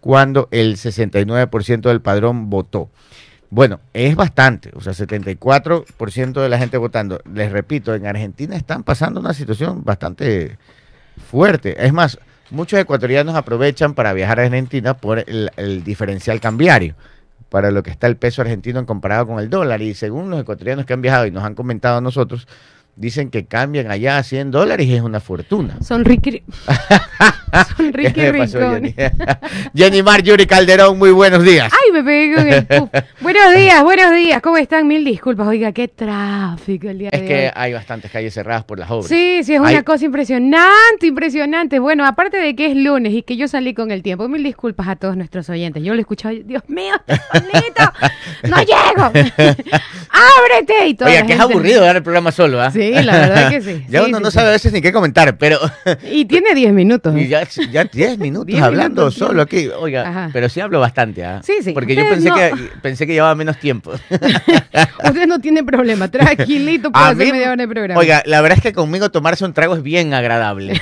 cuando 0.00 0.48
el 0.50 0.76
69% 0.76 1.80
del 1.82 2.00
padrón 2.00 2.50
votó. 2.50 2.90
Bueno, 3.50 3.80
es 3.92 4.14
bastante, 4.14 4.70
o 4.74 4.80
sea, 4.80 4.92
74% 4.92 6.40
de 6.40 6.48
la 6.48 6.58
gente 6.58 6.76
votando. 6.76 7.20
Les 7.32 7.50
repito, 7.50 7.94
en 7.94 8.06
Argentina 8.06 8.56
están 8.56 8.84
pasando 8.84 9.18
una 9.18 9.34
situación 9.34 9.82
bastante 9.84 10.56
fuerte. 11.30 11.84
Es 11.84 11.92
más, 11.92 12.18
muchos 12.50 12.78
ecuatorianos 12.78 13.34
aprovechan 13.34 13.94
para 13.94 14.12
viajar 14.12 14.40
a 14.40 14.44
Argentina 14.44 14.94
por 14.94 15.24
el, 15.26 15.84
diferencial 15.84 16.40
cambiario, 16.40 16.94
para 17.48 17.70
lo 17.70 17.82
que 17.82 17.90
está 17.90 18.06
el 18.06 18.16
peso 18.16 18.42
argentino 18.42 18.78
en 18.78 18.86
comparado 18.86 19.26
con 19.26 19.38
el 19.38 19.50
dólar. 19.50 19.82
Y 19.82 19.94
según 19.94 20.30
los 20.30 20.40
ecuatorianos 20.40 20.86
que 20.86 20.92
han 20.92 21.02
viajado 21.02 21.26
y 21.26 21.30
nos 21.30 21.44
han 21.44 21.54
comentado 21.54 21.98
a 21.98 22.00
nosotros, 22.00 22.46
dicen 22.96 23.30
que 23.30 23.46
cambian 23.46 23.90
allá 23.90 24.18
a 24.18 24.22
100 24.22 24.50
dólares 24.50 24.86
y 24.86 24.94
es 24.94 25.02
una 25.02 25.20
fortuna. 25.20 25.76
Son 25.82 26.04
Ricky. 26.04 26.42
Son 27.76 27.92
Ricky 27.92 28.12
¿Qué 28.12 28.32
le 28.32 28.38
pasó, 28.38 28.58
Rincón. 28.58 28.94
Jenny? 29.74 30.02
Mar, 30.02 30.22
Yuri 30.22 30.46
Calderón, 30.46 30.98
muy 30.98 31.10
buenos 31.10 31.42
días. 31.42 31.72
Ay, 31.72 31.92
me 31.92 32.04
pegué 32.04 32.34
con 32.34 32.48
el 32.48 32.66
puff. 32.90 32.90
buenos 33.20 33.54
días, 33.54 33.82
buenos 33.82 34.14
días. 34.14 34.40
¿Cómo 34.42 34.56
están? 34.58 34.86
Mil 34.86 35.04
disculpas. 35.04 35.48
Oiga, 35.48 35.72
qué 35.72 35.88
tráfico 35.88 36.88
el 36.88 36.98
día 36.98 37.08
Es 37.12 37.20
de 37.22 37.26
que 37.26 37.44
hoy. 37.46 37.50
hay 37.54 37.72
bastantes 37.72 38.10
calles 38.10 38.34
cerradas 38.34 38.64
por 38.64 38.78
las 38.78 38.90
obras. 38.90 39.08
Sí, 39.08 39.40
sí, 39.44 39.54
es 39.54 39.60
Hay- 39.62 39.74
una 39.74 39.82
cosa 39.82 40.04
impresionante, 40.04 41.06
impresionante. 41.06 41.78
Bueno, 41.78 42.06
aparte 42.06 42.36
de 42.36 42.54
que 42.54 42.66
es 42.70 42.76
lunes 42.76 43.12
y 43.14 43.22
que 43.22 43.36
yo 43.36 43.48
salí 43.48 43.74
con 43.74 43.90
el 43.90 44.02
tiempo, 44.02 44.28
mil 44.28 44.42
disculpas 44.42 44.88
a 44.88 44.96
todos 44.96 45.16
nuestros 45.16 45.48
oyentes. 45.50 45.82
Yo 45.82 45.92
lo 45.94 45.98
he 45.98 46.02
escuchado, 46.02 46.34
Dios 46.44 46.62
mío, 46.68 46.94
bonito, 47.32 47.92
no 48.48 48.58
llego. 48.58 49.56
Ábrete 50.10 50.86
y 50.88 50.94
todo. 50.94 51.08
Oiga, 51.08 51.26
que 51.26 51.32
es 51.32 51.40
aburrido 51.40 51.82
dar 51.82 51.96
el 51.96 52.02
programa 52.02 52.30
solo, 52.32 52.60
¿ah? 52.60 52.70
Sí, 52.70 52.89
la 52.92 53.12
verdad 53.12 53.50
que 53.50 53.60
sí. 53.62 53.84
ya 53.88 54.00
Sí, 54.00 54.06
uno 54.08 54.18
sí, 54.18 54.22
no 54.24 54.30
sí. 54.30 54.34
sabe 54.34 54.48
a 54.48 54.52
veces 54.52 54.72
ni 54.72 54.80
qué 54.80 54.92
comentar, 54.92 55.36
pero 55.38 55.58
Y 56.10 56.24
tiene 56.24 56.54
10 56.54 56.72
minutos. 56.72 57.14
y 57.16 57.28
ya, 57.28 57.46
ya 57.70 57.84
10 57.84 58.18
minutos 58.18 58.46
Diez 58.46 58.62
hablando 58.62 59.02
minutos, 59.02 59.14
solo 59.14 59.42
aquí. 59.42 59.68
Oiga, 59.68 60.08
Ajá. 60.08 60.30
pero 60.32 60.48
sí 60.48 60.60
hablo 60.60 60.80
bastante, 60.80 61.24
¿ah? 61.24 61.40
Sí, 61.44 61.54
sí. 61.62 61.72
Porque 61.72 61.94
yo 61.94 62.08
pensé 62.08 62.28
no- 62.28 62.36
que 62.36 62.52
pensé 62.82 63.06
que 63.06 63.12
llevaba 63.12 63.34
menos 63.34 63.58
tiempo. 63.58 63.92
Usted 65.04 65.26
no 65.26 65.38
tiene 65.40 65.64
problema, 65.64 66.08
tranquilito 66.08 66.90
puede 66.92 67.04
A 67.04 67.08
hacer 67.08 67.26
mí- 67.26 67.32
media 67.32 67.48
hora 67.52 67.56
de 67.62 67.68
programa. 67.68 68.00
Oiga, 68.00 68.22
la 68.26 68.40
verdad 68.40 68.58
es 68.58 68.62
que 68.62 68.72
conmigo 68.72 69.10
tomarse 69.10 69.44
un 69.44 69.52
trago 69.52 69.74
es 69.76 69.82
bien 69.82 70.14
agradable. 70.14 70.80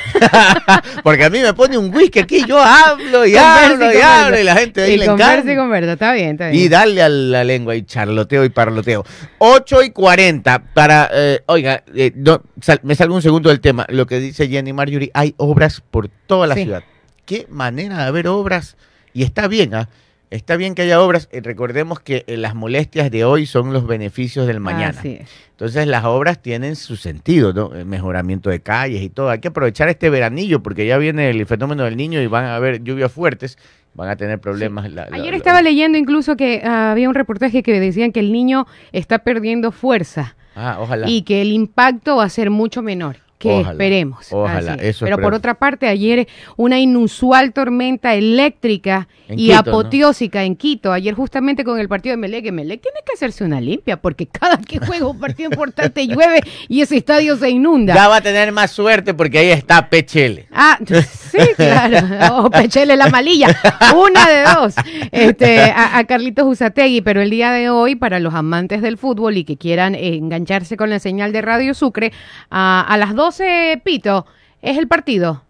Porque 1.03 1.25
a 1.25 1.31
mí 1.31 1.41
me 1.41 1.55
pone 1.55 1.79
un 1.79 1.95
whisky 1.95 2.21
aquí, 2.21 2.45
yo 2.47 2.59
hablo 2.61 3.27
y 3.27 3.33
Converse 3.33 3.39
hablo 3.39 3.75
y 3.75 3.79
converse. 3.79 4.03
hablo 4.03 4.41
y 4.41 4.45
la 4.45 4.57
gente 4.57 4.83
ahí 4.83 4.93
y 4.93 4.97
le 4.99 5.05
encanta. 5.07 5.53
y 5.53 5.57
conversa, 5.57 5.93
está 5.93 6.13
bien, 6.13 6.31
está 6.31 6.49
bien. 6.49 6.63
Y 6.65 6.69
darle 6.69 7.03
a 7.03 7.09
la 7.09 7.45
lengua 7.45 7.75
y 7.77 7.83
charloteo 7.85 8.45
y 8.45 8.49
parloteo. 8.49 9.05
8 9.39 9.83
y 9.83 9.91
40 9.91 10.59
para, 10.75 11.09
eh, 11.13 11.41
oiga, 11.47 11.83
eh, 11.95 12.13
no, 12.15 12.43
sal- 12.61 12.81
me 12.83 12.95
salgo 12.95 13.15
un 13.15 13.23
segundo 13.23 13.49
del 13.51 13.61
tema. 13.61 13.87
Lo 13.89 14.07
que 14.07 14.19
dice 14.21 14.49
Jenny 14.49 14.73
Marjorie, 14.73 15.11
hay 15.15 15.35
obras 15.37 15.83
por 15.91 16.09
toda 16.09 16.47
la 16.47 16.55
Sí. 16.55 16.63
ciudad. 16.65 16.83
Qué 17.27 17.47
manera 17.51 17.99
de 17.99 18.05
haber 18.05 18.27
obras. 18.29 18.77
Y 19.13 19.23
está 19.23 19.49
bien, 19.49 19.75
¿ah? 19.75 19.89
Está 20.31 20.57
bien 20.57 20.75
que 20.75 20.83
haya 20.83 21.01
obras, 21.01 21.29
eh, 21.33 21.41
recordemos 21.43 22.01
que 22.01 22.25
eh, 22.27 22.37
las 22.37 22.55
molestias 22.55 23.11
de 23.11 23.25
hoy 23.25 23.47
son 23.47 23.73
los 23.73 23.87
beneficios 23.87 24.47
del 24.47 24.61
mañana. 24.61 24.99
Así 24.99 25.19
es. 25.21 25.29
Entonces 25.53 25.87
las 25.87 26.05
obras 26.05 26.43
tienen 26.43 26.77
su 26.77 26.97
sentido, 26.97 27.53
¿no? 27.55 27.75
El 27.75 27.87
mejoramiento 27.87 28.51
de 28.51 28.61
calles 28.61 29.03
y 29.03 29.09
todo. 29.09 29.31
Hay 29.31 29.39
que 29.41 29.49
aprovechar 29.49 29.89
este 29.89 30.11
veranillo 30.11 30.63
porque 30.63 30.87
ya 30.87 30.99
viene 30.99 31.31
el 31.31 31.47
fenómeno 31.47 31.85
del 31.85 31.97
niño 31.97 32.21
y 32.21 32.27
van 32.27 32.45
a 32.45 32.57
haber 32.57 32.83
lluvias 32.85 33.11
fuertes, 33.11 33.57
van 33.95 34.11
a 34.11 34.17
tener 34.17 34.39
problemas. 34.39 34.91
la- 34.93 35.09
la- 35.09 35.17
Ayer 35.17 35.31
la- 35.31 35.37
estaba 35.39 35.63
leyendo 35.63 35.97
incluso 35.97 36.37
que 36.37 36.61
ah, 36.65 36.93
había 36.93 37.09
un 37.09 37.15
reportaje 37.15 37.63
que 37.63 37.81
decían 37.81 38.13
que 38.13 38.21
el 38.21 38.31
niño 38.33 38.67
está 38.93 39.21
perdiendo 39.21 39.73
fuerza 39.73 40.37
Ah, 40.55 40.77
ojalá. 40.79 41.09
y 41.09 41.23
que 41.23 41.41
el 41.41 41.53
impacto 41.53 42.17
va 42.17 42.25
a 42.25 42.29
ser 42.29 42.51
mucho 42.51 42.83
menor. 42.83 43.17
Que 43.39 43.51
Ojalá, 43.51 43.71
esperemos. 43.71 44.33
ojalá, 44.33 44.73
Así 44.73 44.81
es. 44.81 44.97
eso 44.97 45.05
Pero 45.05 45.19
por 45.19 45.33
otra 45.33 45.55
parte, 45.55 45.87
ayer 45.87 46.27
una 46.57 46.81
inusual 46.81 47.53
tormenta 47.53 48.15
eléctrica 48.15 49.07
En 49.29 49.39
y 49.39 49.43
Quito, 49.49 49.53
¿no? 49.55 49.59
apoteósica 49.61 50.43
en 50.43 50.57
Quito. 50.57 50.93
Ayer 50.93 51.15
justamente 51.15 51.63
con 51.63 51.79
el 51.79 51.89
partido 51.89 52.15
de 52.15 52.17
Melec, 52.17 52.43
que 52.43 52.51
Melec 52.53 52.83
tiene 52.83 52.99
que 53.07 53.13
hacerse 53.13 53.45
una 53.45 53.61
limpia 53.61 53.97
porque 53.99 54.27
cada 54.27 54.57
que 54.59 54.79
juega 54.87 55.07
un 55.07 55.21
partido 55.21 55.51
importante 55.51 56.07
llueve 56.09 56.41
y 56.67 56.81
ese 56.81 56.97
estadio 56.97 57.37
se 57.37 57.49
inunda. 57.51 57.95
Ya 57.95 58.09
va 58.09 58.17
a 58.17 58.21
tener 58.21 58.51
más 58.51 58.73
suerte 58.73 59.15
porque 59.15 59.39
ahí 59.39 59.51
está 59.51 59.89
Pechele. 59.89 60.49
Ah, 60.53 60.77
sí, 61.31 61.39
claro. 61.57 61.99
O 62.45 62.51
Pechele 62.51 62.97
la 62.97 63.09
malilla. 63.09 63.49
Una 63.95 64.29
de 64.29 64.43
dos. 64.43 64.75
Este, 65.13 65.61
a, 65.61 65.99
a 65.99 66.05
Carlitos 66.05 66.47
Usategui, 66.47 67.01
pero 67.01 67.21
el 67.21 67.31
día 67.31 67.51
de 67.53 67.71
hoy, 67.71 67.95
para 67.95 68.21
los 68.21 68.35
amantes 68.35 68.83
del 68.83 68.99
fútbol 68.99 69.37
y 69.37 69.45
que 69.45 69.57
quieran 69.57 69.95
engancharse 69.95 70.77
con 70.77 70.91
la 70.91 70.99
señal 70.99 71.33
de 71.33 71.43
Radio 71.43 71.75
Sucre, 71.75 72.13
a, 72.51 72.81
a 72.81 72.97
las 72.97 73.15
12, 73.15 73.81
Pito, 73.85 74.27
es 74.63 74.79
el 74.79 74.89
partido. 74.89 75.43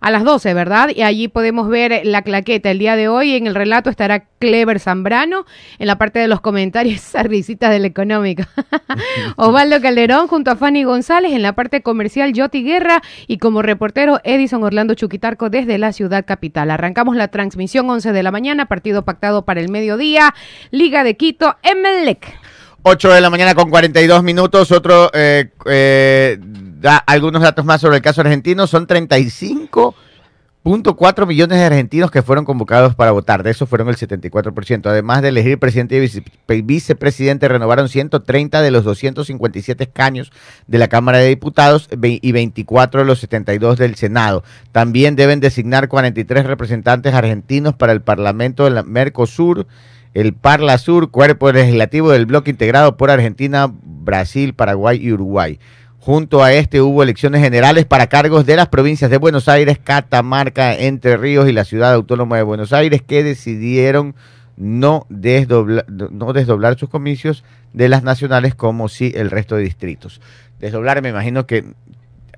A 0.00 0.10
las 0.10 0.24
12, 0.24 0.54
¿verdad? 0.54 0.90
Y 0.94 1.02
allí 1.02 1.28
podemos 1.28 1.68
ver 1.68 2.02
la 2.04 2.22
claqueta. 2.22 2.70
El 2.70 2.78
día 2.78 2.96
de 2.96 3.08
hoy 3.08 3.34
en 3.34 3.46
el 3.46 3.54
relato 3.54 3.90
estará 3.90 4.24
Clever 4.38 4.78
Zambrano. 4.80 5.44
En 5.78 5.86
la 5.86 5.98
parte 5.98 6.18
de 6.18 6.28
los 6.28 6.40
comentarios, 6.40 6.96
esa 7.08 7.22
risita 7.22 7.70
del 7.70 7.84
económico. 7.84 8.44
Osvaldo 9.36 9.80
Calderón 9.80 10.28
junto 10.28 10.50
a 10.50 10.56
Fanny 10.56 10.84
González. 10.84 11.32
En 11.32 11.42
la 11.42 11.54
parte 11.54 11.82
comercial, 11.82 12.32
Yoti 12.32 12.62
Guerra. 12.62 13.02
Y 13.26 13.38
como 13.38 13.62
reportero, 13.62 14.20
Edison 14.24 14.62
Orlando 14.62 14.94
Chuquitarco 14.94 15.50
desde 15.50 15.78
la 15.78 15.92
ciudad 15.92 16.24
capital. 16.24 16.70
Arrancamos 16.70 17.16
la 17.16 17.28
transmisión 17.28 17.88
11 17.90 18.12
de 18.12 18.22
la 18.22 18.30
mañana. 18.30 18.66
Partido 18.66 19.04
pactado 19.04 19.44
para 19.44 19.60
el 19.60 19.68
mediodía. 19.68 20.34
Liga 20.70 21.04
de 21.04 21.16
Quito, 21.16 21.56
Emelec. 21.62 22.38
8 22.82 23.12
de 23.12 23.20
la 23.20 23.30
mañana 23.30 23.54
con 23.54 23.70
42 23.70 24.22
minutos. 24.22 24.70
Otro, 24.72 25.10
eh, 25.12 25.50
eh, 25.66 26.38
da 26.80 26.96
algunos 26.98 27.42
datos 27.42 27.64
más 27.64 27.80
sobre 27.80 27.96
el 27.96 28.02
caso 28.02 28.20
argentino. 28.20 28.66
Son 28.66 28.86
35.4 28.86 31.26
millones 31.26 31.58
de 31.58 31.64
argentinos 31.64 32.10
que 32.10 32.22
fueron 32.22 32.44
convocados 32.44 32.94
para 32.94 33.12
votar. 33.12 33.42
De 33.42 33.50
eso 33.50 33.66
fueron 33.66 33.88
el 33.88 33.96
74%. 33.96 34.86
Además 34.86 35.22
de 35.22 35.28
elegir 35.28 35.58
presidente 35.58 35.96
y 35.96 36.00
vice- 36.00 36.22
vicepresidente, 36.64 37.48
renovaron 37.48 37.88
130 37.88 38.60
de 38.62 38.70
los 38.70 38.84
257 38.84 39.84
escaños 39.84 40.32
de 40.66 40.78
la 40.78 40.88
Cámara 40.88 41.18
de 41.18 41.28
Diputados 41.28 41.88
y 42.00 42.32
24 42.32 43.00
de 43.00 43.06
los 43.06 43.18
72 43.20 43.78
del 43.78 43.94
Senado. 43.94 44.44
También 44.72 45.16
deben 45.16 45.40
designar 45.40 45.88
43 45.88 46.46
representantes 46.46 47.14
argentinos 47.14 47.74
para 47.74 47.92
el 47.92 48.02
Parlamento 48.02 48.64
del 48.64 48.84
Mercosur 48.84 49.66
el 50.14 50.32
Parla 50.32 50.78
Sur, 50.78 51.10
cuerpo 51.10 51.52
legislativo 51.52 52.10
del 52.10 52.24
bloque 52.26 52.50
integrado 52.50 52.96
por 52.96 53.10
Argentina, 53.10 53.70
Brasil, 53.70 54.54
Paraguay 54.54 54.98
y 55.00 55.12
Uruguay. 55.12 55.60
Junto 56.08 56.42
a 56.42 56.54
este 56.54 56.80
hubo 56.80 57.02
elecciones 57.02 57.42
generales 57.42 57.84
para 57.84 58.06
cargos 58.06 58.46
de 58.46 58.56
las 58.56 58.68
provincias 58.68 59.10
de 59.10 59.18
Buenos 59.18 59.46
Aires, 59.46 59.78
Catamarca, 59.78 60.74
Entre 60.74 61.18
Ríos 61.18 61.46
y 61.46 61.52
la 61.52 61.66
ciudad 61.66 61.92
autónoma 61.92 62.38
de 62.38 62.44
Buenos 62.44 62.72
Aires 62.72 63.02
que 63.02 63.22
decidieron 63.22 64.14
no, 64.56 65.04
desdobla- 65.10 65.84
no 65.86 66.32
desdoblar 66.32 66.78
sus 66.78 66.88
comicios 66.88 67.44
de 67.74 67.90
las 67.90 68.04
nacionales 68.04 68.54
como 68.54 68.88
sí 68.88 69.12
el 69.14 69.30
resto 69.30 69.56
de 69.56 69.64
distritos. 69.64 70.22
Desdoblar 70.58 71.02
me 71.02 71.10
imagino 71.10 71.46
que 71.46 71.74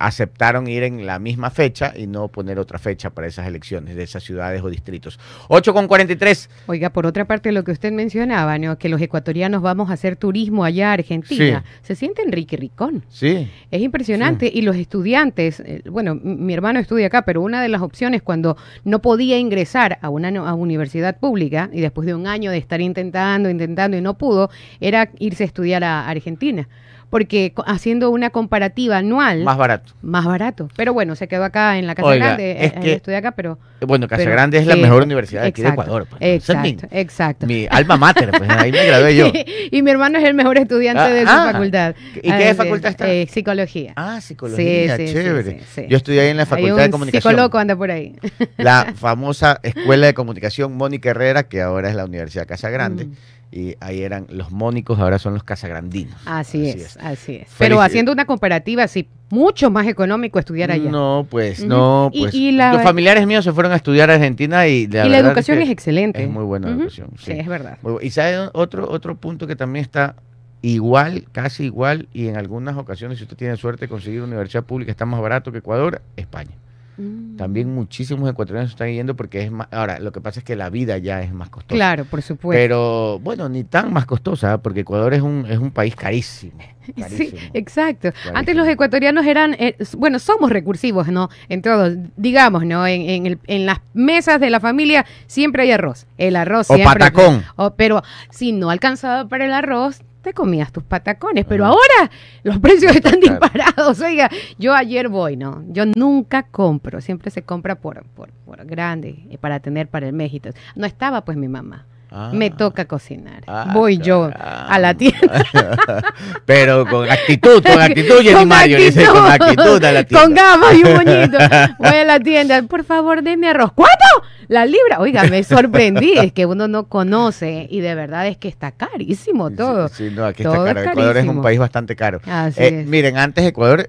aceptaron 0.00 0.66
ir 0.66 0.82
en 0.82 1.06
la 1.06 1.18
misma 1.18 1.50
fecha 1.50 1.92
y 1.94 2.06
no 2.06 2.28
poner 2.28 2.58
otra 2.58 2.78
fecha 2.78 3.10
para 3.10 3.26
esas 3.26 3.46
elecciones 3.46 3.94
de 3.94 4.02
esas 4.02 4.24
ciudades 4.24 4.62
o 4.62 4.70
distritos. 4.70 5.20
8 5.48 5.74
con 5.74 5.86
43. 5.86 6.48
Oiga, 6.66 6.90
por 6.90 7.06
otra 7.06 7.26
parte, 7.26 7.52
lo 7.52 7.62
que 7.64 7.72
usted 7.72 7.92
mencionaba, 7.92 8.58
¿no? 8.58 8.78
que 8.78 8.88
los 8.88 9.00
ecuatorianos 9.00 9.60
vamos 9.60 9.90
a 9.90 9.92
hacer 9.92 10.16
turismo 10.16 10.64
allá 10.64 10.90
a 10.90 10.94
Argentina. 10.94 11.64
Se 11.82 11.94
sienten 11.94 12.32
rique 12.32 12.56
ricón. 12.56 13.04
Sí. 13.10 13.48
Es 13.70 13.82
impresionante. 13.82 14.50
Y 14.52 14.62
los 14.62 14.76
estudiantes, 14.76 15.60
eh, 15.60 15.82
bueno, 15.90 16.14
mi 16.14 16.54
hermano 16.54 16.80
estudia 16.80 17.08
acá, 17.08 17.22
pero 17.22 17.42
una 17.42 17.62
de 17.62 17.68
las 17.68 17.82
opciones 17.82 18.22
cuando 18.22 18.56
no 18.84 19.02
podía 19.02 19.38
ingresar 19.38 19.98
a 20.00 20.08
una 20.08 20.30
a 20.30 20.54
universidad 20.54 21.18
pública 21.18 21.68
y 21.72 21.80
después 21.80 22.06
de 22.06 22.14
un 22.14 22.26
año 22.26 22.50
de 22.50 22.58
estar 22.58 22.80
intentando, 22.80 23.50
intentando 23.50 23.96
y 23.96 24.00
no 24.00 24.16
pudo, 24.16 24.50
era 24.80 25.10
irse 25.18 25.42
a 25.42 25.46
estudiar 25.46 25.84
a 25.84 26.08
Argentina. 26.08 26.68
Porque 27.10 27.52
haciendo 27.66 28.10
una 28.10 28.30
comparativa 28.30 28.98
anual, 28.98 29.42
Más 29.42 29.56
barato. 29.58 29.92
más 30.00 30.24
barato. 30.24 30.68
Pero 30.76 30.92
bueno, 30.92 31.16
se 31.16 31.26
quedó 31.26 31.42
acá 31.42 31.76
en 31.76 31.88
la 31.88 31.96
Casa 31.96 32.06
Oiga, 32.08 32.24
Grande, 32.26 32.64
es 32.64 32.72
eh, 32.72 32.80
que- 32.80 32.92
estudia 32.94 33.18
acá, 33.18 33.32
pero... 33.32 33.58
Bueno, 33.80 34.06
Casa 34.06 34.18
pero- 34.20 34.30
Grande 34.30 34.58
es 34.58 34.66
la 34.66 34.76
mejor 34.76 35.02
universidad 35.02 35.42
de 35.42 35.48
aquí 35.48 35.60
de 35.62 35.68
exacto, 35.68 35.82
Ecuador. 35.90 36.06
pues. 36.08 36.20
Es 36.22 36.48
mi- 36.56 36.68
Exacto, 36.70 36.88
exacto. 36.96 37.46
Mi, 37.46 37.66
alma 37.68 37.96
mater, 37.96 38.30
pues 38.30 38.48
ahí 38.50 38.70
me 38.70 38.86
gradué 38.86 39.16
yo. 39.16 39.32
y 39.72 39.82
mi 39.82 39.90
hermano 39.90 40.18
es 40.18 40.24
el 40.24 40.34
mejor 40.34 40.56
estudiante 40.58 41.02
Ah, 41.02 41.08
de 41.08 41.22
su 41.22 41.28
ah. 41.30 41.48
facultad. 41.52 41.94
¿Y 42.14 42.20
qué 42.30 42.48
Ah, 42.50 42.54
facultad 42.54 42.90
está? 42.92 43.10
eh, 43.10 43.26
psicología. 43.26 43.92
Ah, 43.96 44.20
psicología, 44.20 44.96
Sí, 44.96 45.06
chévere. 45.06 45.58
sí, 45.60 45.66
sí. 45.74 45.86
Yo 45.88 45.96
estudié 45.96 46.20
ahí 46.20 46.28
en 46.28 46.36
la 46.36 46.42
Hay 46.44 46.46
Facultad 46.48 46.76
un 46.76 46.82
de 46.82 46.90
Comunicación. 46.90 47.32
psicólogo 47.32 47.58
anda 47.58 47.74
por 47.74 47.90
ahí. 47.90 48.14
La 48.56 48.92
famosa 48.94 49.58
Escuela 49.64 50.06
de 50.06 50.14
Comunicación 50.14 50.76
Mónica 50.76 51.10
Herrera, 51.10 51.44
que 51.48 51.60
ahora 51.60 51.88
es 51.88 51.96
la 51.96 52.04
Universidad 52.04 52.46
Casa 52.46 52.70
Grande. 52.70 53.06
Mm. 53.06 53.12
Y 53.52 53.74
ahí 53.80 54.02
eran 54.02 54.26
los 54.30 54.52
mónicos, 54.52 55.00
ahora 55.00 55.18
son 55.18 55.34
los 55.34 55.42
casagrandinos. 55.42 56.14
Así, 56.24 56.68
es, 56.68 56.96
así 56.98 57.34
es. 57.36 57.48
Pero 57.58 57.82
haciendo 57.82 58.12
una 58.12 58.24
comparativa, 58.24 58.86
sí, 58.86 59.08
mucho 59.28 59.70
más 59.72 59.88
económico 59.88 60.38
estudiar 60.38 60.70
allá. 60.70 60.88
No, 60.88 61.26
pues, 61.28 61.64
no, 61.64 62.12
pues. 62.16 62.32
y 62.32 62.52
la- 62.52 62.72
Los 62.74 62.82
familiares 62.82 63.26
míos 63.26 63.44
se 63.44 63.52
fueron 63.52 63.72
a 63.72 63.76
estudiar 63.76 64.08
a 64.08 64.14
Argentina 64.14 64.68
y 64.68 64.86
la, 64.86 65.04
y 65.04 65.08
la 65.08 65.18
educación 65.18 65.58
que 65.58 65.64
es 65.64 65.70
excelente. 65.70 66.22
Es 66.22 66.28
muy 66.30 66.44
buena 66.44 66.68
Ujú. 66.68 66.76
educación. 66.82 67.10
Sí, 67.18 67.32
es 67.32 67.48
verdad. 67.48 67.78
Y 68.00 68.10
sabe 68.10 68.50
otro, 68.52 68.88
otro 68.88 69.16
punto 69.16 69.48
que 69.48 69.56
también 69.56 69.84
está 69.84 70.14
igual, 70.62 71.24
casi 71.32 71.64
igual, 71.64 72.06
y 72.12 72.28
en 72.28 72.36
algunas 72.36 72.76
ocasiones, 72.76 73.18
si 73.18 73.24
usted 73.24 73.36
tiene 73.36 73.56
suerte 73.56 73.86
de 73.86 73.88
conseguir 73.88 74.22
universidad 74.22 74.62
pública, 74.62 74.92
está 74.92 75.06
más 75.06 75.20
barato 75.20 75.50
que 75.50 75.58
Ecuador, 75.58 76.02
España. 76.16 76.52
Mm. 77.00 77.36
También 77.36 77.74
muchísimos 77.74 78.30
ecuatorianos 78.30 78.70
están 78.72 78.90
yendo 78.92 79.16
porque 79.16 79.42
es 79.42 79.50
más, 79.50 79.68
ahora, 79.70 79.98
lo 79.98 80.12
que 80.12 80.20
pasa 80.20 80.40
es 80.40 80.44
que 80.44 80.56
la 80.56 80.68
vida 80.70 80.98
ya 80.98 81.22
es 81.22 81.32
más 81.32 81.48
costosa. 81.48 81.74
Claro, 81.76 82.04
por 82.04 82.20
supuesto. 82.22 82.58
Pero 82.60 83.18
bueno, 83.20 83.48
ni 83.48 83.64
tan 83.64 83.92
más 83.92 84.04
costosa, 84.06 84.58
porque 84.58 84.80
Ecuador 84.80 85.14
es 85.14 85.22
un, 85.22 85.46
es 85.48 85.58
un 85.58 85.70
país 85.70 85.96
carísimo. 85.96 86.58
Sí, 87.08 87.32
exacto. 87.54 88.10
Antes 88.34 88.56
los 88.56 88.66
ecuatorianos 88.66 89.24
eran, 89.24 89.54
eh, 89.60 89.76
bueno, 89.96 90.18
somos 90.18 90.50
recursivos, 90.50 91.06
¿no? 91.06 91.28
En 91.48 91.62
todos, 91.62 91.92
digamos, 92.16 92.66
¿no? 92.66 92.84
En, 92.84 93.02
en, 93.02 93.26
el- 93.26 93.38
en 93.46 93.64
las 93.66 93.78
mesas 93.94 94.40
de 94.40 94.50
la 94.50 94.58
familia 94.58 95.06
siempre 95.28 95.62
hay 95.62 95.70
arroz. 95.70 96.06
El 96.18 96.34
arroz 96.34 96.68
O 96.68 96.74
siempre. 96.74 96.98
patacón. 96.98 97.44
O- 97.54 97.74
pero 97.76 98.02
si 98.30 98.50
no 98.50 98.70
alcanzaba 98.70 99.28
para 99.28 99.44
el 99.44 99.52
arroz, 99.52 100.00
te 100.22 100.32
comías 100.34 100.72
tus 100.72 100.82
patacones. 100.84 101.44
Pero 101.46 101.64
ahora 101.66 102.10
los 102.42 102.58
precios 102.58 102.94
están 102.94 103.20
Claro. 103.20 103.38
disparados. 103.40 104.00
Oiga, 104.00 104.30
yo 104.58 104.74
ayer 104.74 105.08
voy, 105.08 105.36
¿no? 105.36 105.62
Yo 105.68 105.84
nunca 105.86 106.42
compro. 106.44 107.00
Siempre 107.00 107.30
se 107.30 107.42
compra 107.42 107.74
por, 107.76 108.04
por, 108.14 108.30
por 108.44 108.64
grande 108.66 109.24
eh, 109.30 109.38
para 109.38 109.60
tener 109.60 109.88
para 109.88 110.06
el 110.06 110.12
México. 110.12 110.48
No 110.74 110.86
estaba 110.86 111.24
pues 111.24 111.36
mi 111.36 111.48
mamá. 111.48 111.86
Ah. 112.12 112.30
Me 112.34 112.50
toca 112.50 112.86
cocinar. 112.86 113.42
Ah, 113.46 113.70
voy 113.72 113.98
yo 113.98 114.30
a 114.34 114.78
la 114.80 114.94
tienda. 114.94 115.44
Pero 116.44 116.86
con 116.86 117.08
actitud, 117.10 117.62
con 117.62 117.80
actitud, 117.80 118.16
Jenny 118.22 118.32
Con 118.34 118.48
Mario, 118.48 118.78
dice, 118.78 119.06
con 119.06 119.26
actitud 119.30 119.84
a 119.84 119.92
la 119.92 120.04
tienda. 120.04 120.24
Con 120.24 120.34
gafas 120.34 120.74
y 120.74 120.82
un 120.84 120.94
moñito. 120.94 121.38
Voy 121.78 121.88
a 121.88 122.04
la 122.04 122.20
tienda. 122.20 122.62
Por 122.62 122.84
favor, 122.84 123.22
deme 123.22 123.48
arroz. 123.48 123.72
¿Cuánto? 123.74 124.04
La 124.48 124.66
libra. 124.66 124.98
Oiga, 124.98 125.24
me 125.24 125.44
sorprendí. 125.44 126.14
Es 126.18 126.32
que 126.32 126.46
uno 126.46 126.66
no 126.66 126.88
conoce 126.88 127.68
y 127.70 127.80
de 127.80 127.94
verdad 127.94 128.26
es 128.26 128.36
que 128.36 128.48
está 128.48 128.72
carísimo 128.72 129.50
todo. 129.50 129.88
Sí, 129.88 130.08
sí, 130.08 130.14
no, 130.14 130.24
aquí 130.24 130.42
Todo 130.42 130.66
está 130.66 130.80
es 130.80 130.86
caro. 130.86 130.90
Ecuador 130.92 131.16
es 131.18 131.28
un 131.28 131.42
país 131.42 131.58
bastante 131.60 131.94
caro. 131.94 132.20
Así 132.26 132.60
Eh, 132.60 132.80
es. 132.80 132.86
miren, 132.88 133.16
antes 133.18 133.44
Ecuador, 133.44 133.88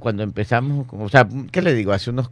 cuando 0.00 0.22
empezamos, 0.24 0.86
o 0.90 1.08
sea, 1.08 1.28
¿qué 1.52 1.62
le 1.62 1.72
digo? 1.74 1.92
Hace 1.92 2.10
unos, 2.10 2.30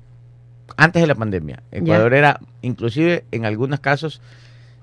antes 0.77 1.01
de 1.01 1.07
la 1.07 1.15
pandemia, 1.15 1.63
Ecuador 1.71 2.13
era, 2.15 2.41
inclusive 2.63 3.25
en 3.31 3.45
algunos 3.47 3.79
casos, 3.81 4.21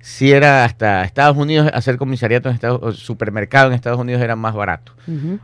si 0.02 0.32
era 0.32 0.66
hasta 0.66 1.04
Estados 1.04 1.36
Unidos, 1.38 1.70
hacer 1.74 1.98
comisariato 1.98 2.50
en 2.50 2.56
Estados 2.56 2.98
supermercado 3.00 3.68
en 3.68 3.74
Estados 3.74 4.00
Unidos 4.00 4.22
era 4.22 4.36
más 4.36 4.54
barato. 4.54 4.94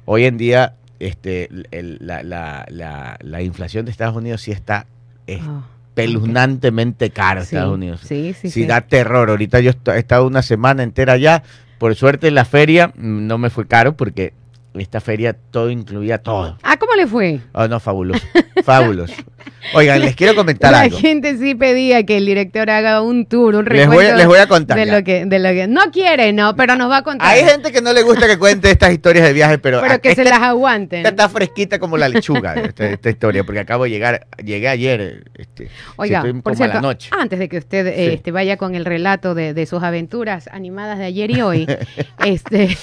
Hoy 0.06 0.26
en 0.26 0.38
día, 0.38 0.76
este, 1.00 1.50
el- 1.72 1.98
la, 2.02 2.22
la- 2.24 2.66
la- 2.70 3.18
la 3.22 3.42
inflación 3.42 3.86
de 3.86 3.92
Estados 3.92 4.16
Unidos 4.16 4.42
sí 4.42 4.52
está 4.52 4.86
Ah, 5.30 5.62
espeluznantemente 5.90 7.10
caro, 7.12 7.42
sí, 7.42 7.56
Estados 7.56 7.74
Unidos. 7.74 8.02
Sí, 8.02 8.34
sí, 8.34 8.50
sí, 8.50 8.62
sí. 8.62 8.66
da 8.66 8.82
terror. 8.82 9.30
Ahorita 9.30 9.60
yo 9.60 9.72
he 9.94 9.98
estado 9.98 10.28
una 10.28 10.42
semana 10.42 10.84
entera 10.84 11.14
allá. 11.14 11.44
Por 11.78 11.96
suerte 11.96 12.30
la 12.32 12.46
feria 12.46 12.88
mm, 12.90 13.28
no 13.28 13.38
me 13.38 13.50
fue 13.50 13.66
caro 13.68 13.96
porque 13.98 14.34
esta 14.74 15.02
feria 15.02 15.34
todo 15.34 15.70
incluía 15.70 16.20
todo. 16.20 16.58
Ah, 16.64 16.78
¿cómo 16.78 16.94
le 16.96 17.08
fue? 17.08 17.40
Oh, 17.54 17.68
no, 17.68 17.80
fabuloso. 17.80 18.26
fabuloso. 18.64 19.14
Oigan, 19.74 20.02
les 20.02 20.16
quiero 20.16 20.36
comentar 20.36 20.72
La 20.72 20.82
algo. 20.82 20.98
gente 20.98 21.38
sí 21.38 21.56
pedía 21.56 22.04
que 22.06 22.18
el 22.18 22.26
director 22.26 22.70
haga 22.70 23.02
un 23.02 23.26
tour, 23.26 23.56
un 23.56 23.66
Les 23.66 23.88
voy, 23.88 23.98
recuento 23.98 24.14
a, 24.14 24.18
les 24.18 24.28
voy 24.28 24.40
a 24.40 24.48
contar. 24.48 24.78
de 24.78 24.86
ya. 24.86 24.98
lo 24.98 25.04
que 25.04 25.26
de 25.26 25.40
lo 25.40 25.50
que 25.50 25.68
no 25.68 25.82
quiere, 25.92 26.34
no, 26.34 26.56
pero 26.56 26.76
nos 26.76 26.90
va 26.90 26.98
a 26.98 27.04
contar. 27.04 27.28
Hay 27.28 27.44
gente 27.46 27.72
que 27.72 27.82
no 27.82 27.94
le 27.94 28.02
gusta 28.02 28.28
que 28.28 28.38
cuente 28.38 28.70
estas 28.72 28.92
historias 28.92 29.26
de 29.26 29.34
viaje, 29.34 29.58
pero, 29.60 29.80
pero 29.82 30.02
que 30.02 30.10
esta, 30.10 30.24
se 30.24 30.30
las 30.30 30.42
aguanten. 30.42 31.00
esta 31.00 31.10
está 31.10 31.30
fresquita 31.30 31.80
como 31.80 31.98
la 31.98 32.10
lechuga, 32.10 32.54
esta, 32.56 32.88
esta 32.90 33.10
historia, 33.10 33.44
porque 33.44 33.60
acabo 33.60 33.84
de 33.86 33.92
llegar, 33.92 34.28
llegué 34.44 34.68
ayer, 34.68 35.24
este, 35.38 35.70
Oiga, 35.96 36.20
estoy 36.20 36.42
por 36.42 36.54
a 36.54 36.56
cierto, 36.56 36.76
la 36.76 36.82
noche. 36.82 37.10
antes 37.18 37.40
de 37.40 37.48
que 37.48 37.58
usted 37.58 37.88
eh, 37.88 37.94
Sí. 38.08 38.14
este, 38.16 38.32
vaya 38.32 38.58
con 38.58 38.76
el 38.76 38.84
relato 38.86 39.36
de, 39.36 39.54
de 39.54 39.66
sus 39.66 39.84
aventuras 39.84 40.50
animadas 40.52 40.98
de 40.98 41.06
ayer 41.06 41.32
y 41.32 41.42
hoy, 41.42 41.68
este, 42.26 42.76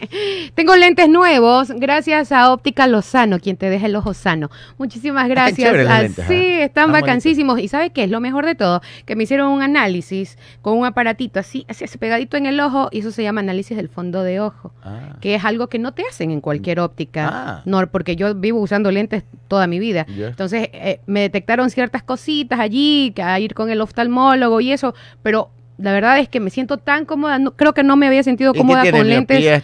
tengo 0.54 0.76
lentes 0.76 1.08
nuevos 1.08 1.70
gracias 1.76 2.32
a 2.32 2.52
Óptica 2.52 2.86
Lozano, 2.86 3.38
quien 3.40 3.56
te 3.56 3.68
deja 3.70 3.86
el 3.86 3.96
ojo 3.96 4.14
sano. 4.14 4.50
Muchísimas 4.78 5.28
gracias. 5.28 5.56
chéveres 5.70 5.86
los 5.88 5.94
Sí, 6.08 6.52
están 6.60 6.92
vacancísimos. 6.92 7.60
¿Y 7.60 7.68
sabe 7.68 7.90
qué 7.90 8.04
es 8.04 8.10
lo 8.10 8.20
mejor 8.20 8.46
de 8.46 8.54
todo? 8.54 8.80
Que 9.04 9.16
me 9.16 9.24
hicieron 9.24 9.50
un 9.52 9.62
análisis 9.62 10.38
con 10.62 10.78
un 10.78 10.86
aparatito 10.86 11.40
así, 11.40 11.64
así, 11.68 11.84
pegadito 11.98 12.36
en 12.36 12.46
el 12.46 12.60
ojo 12.60 12.88
y 12.92 13.00
eso 13.00 13.10
se 13.10 13.22
llama 13.22 13.40
análisis 13.40 13.76
del 13.76 13.88
fondo 13.88 14.22
de 14.22 14.40
ojo. 14.40 14.72
Ah, 14.82 15.16
que 15.20 15.34
es 15.34 15.44
algo 15.44 15.68
que 15.68 15.78
no 15.78 15.92
te 15.92 16.02
hacen 16.08 16.30
en 16.30 16.40
cualquier 16.40 16.80
óptica, 16.80 17.28
Ah. 17.32 17.62
no, 17.64 17.86
porque 17.88 18.16
yo 18.16 18.34
vivo 18.34 18.60
usando 18.60 18.90
lentes 18.90 19.24
toda 19.48 19.66
mi 19.66 19.78
vida. 19.78 20.06
Entonces, 20.08 20.68
eh, 20.72 21.00
me 21.06 21.20
detectaron 21.20 21.70
ciertas 21.70 22.02
cositas 22.02 22.58
allí, 22.60 23.12
que 23.14 23.22
a 23.22 23.38
ir 23.40 23.54
con 23.54 23.70
el 23.70 23.80
oftalmólogo 23.80 24.60
y 24.60 24.72
eso, 24.72 24.94
pero 25.22 25.50
la 25.78 25.92
verdad 25.92 26.18
es 26.18 26.28
que 26.28 26.40
me 26.40 26.50
siento 26.50 26.78
tan 26.78 27.04
cómoda, 27.04 27.38
no, 27.38 27.54
creo 27.54 27.74
que 27.74 27.82
no 27.82 27.96
me 27.96 28.06
había 28.06 28.22
sentido 28.22 28.50
¿Y 28.50 28.54
qué 28.54 28.58
cómoda 28.60 28.90
con 28.90 29.08
lentes. 29.08 29.62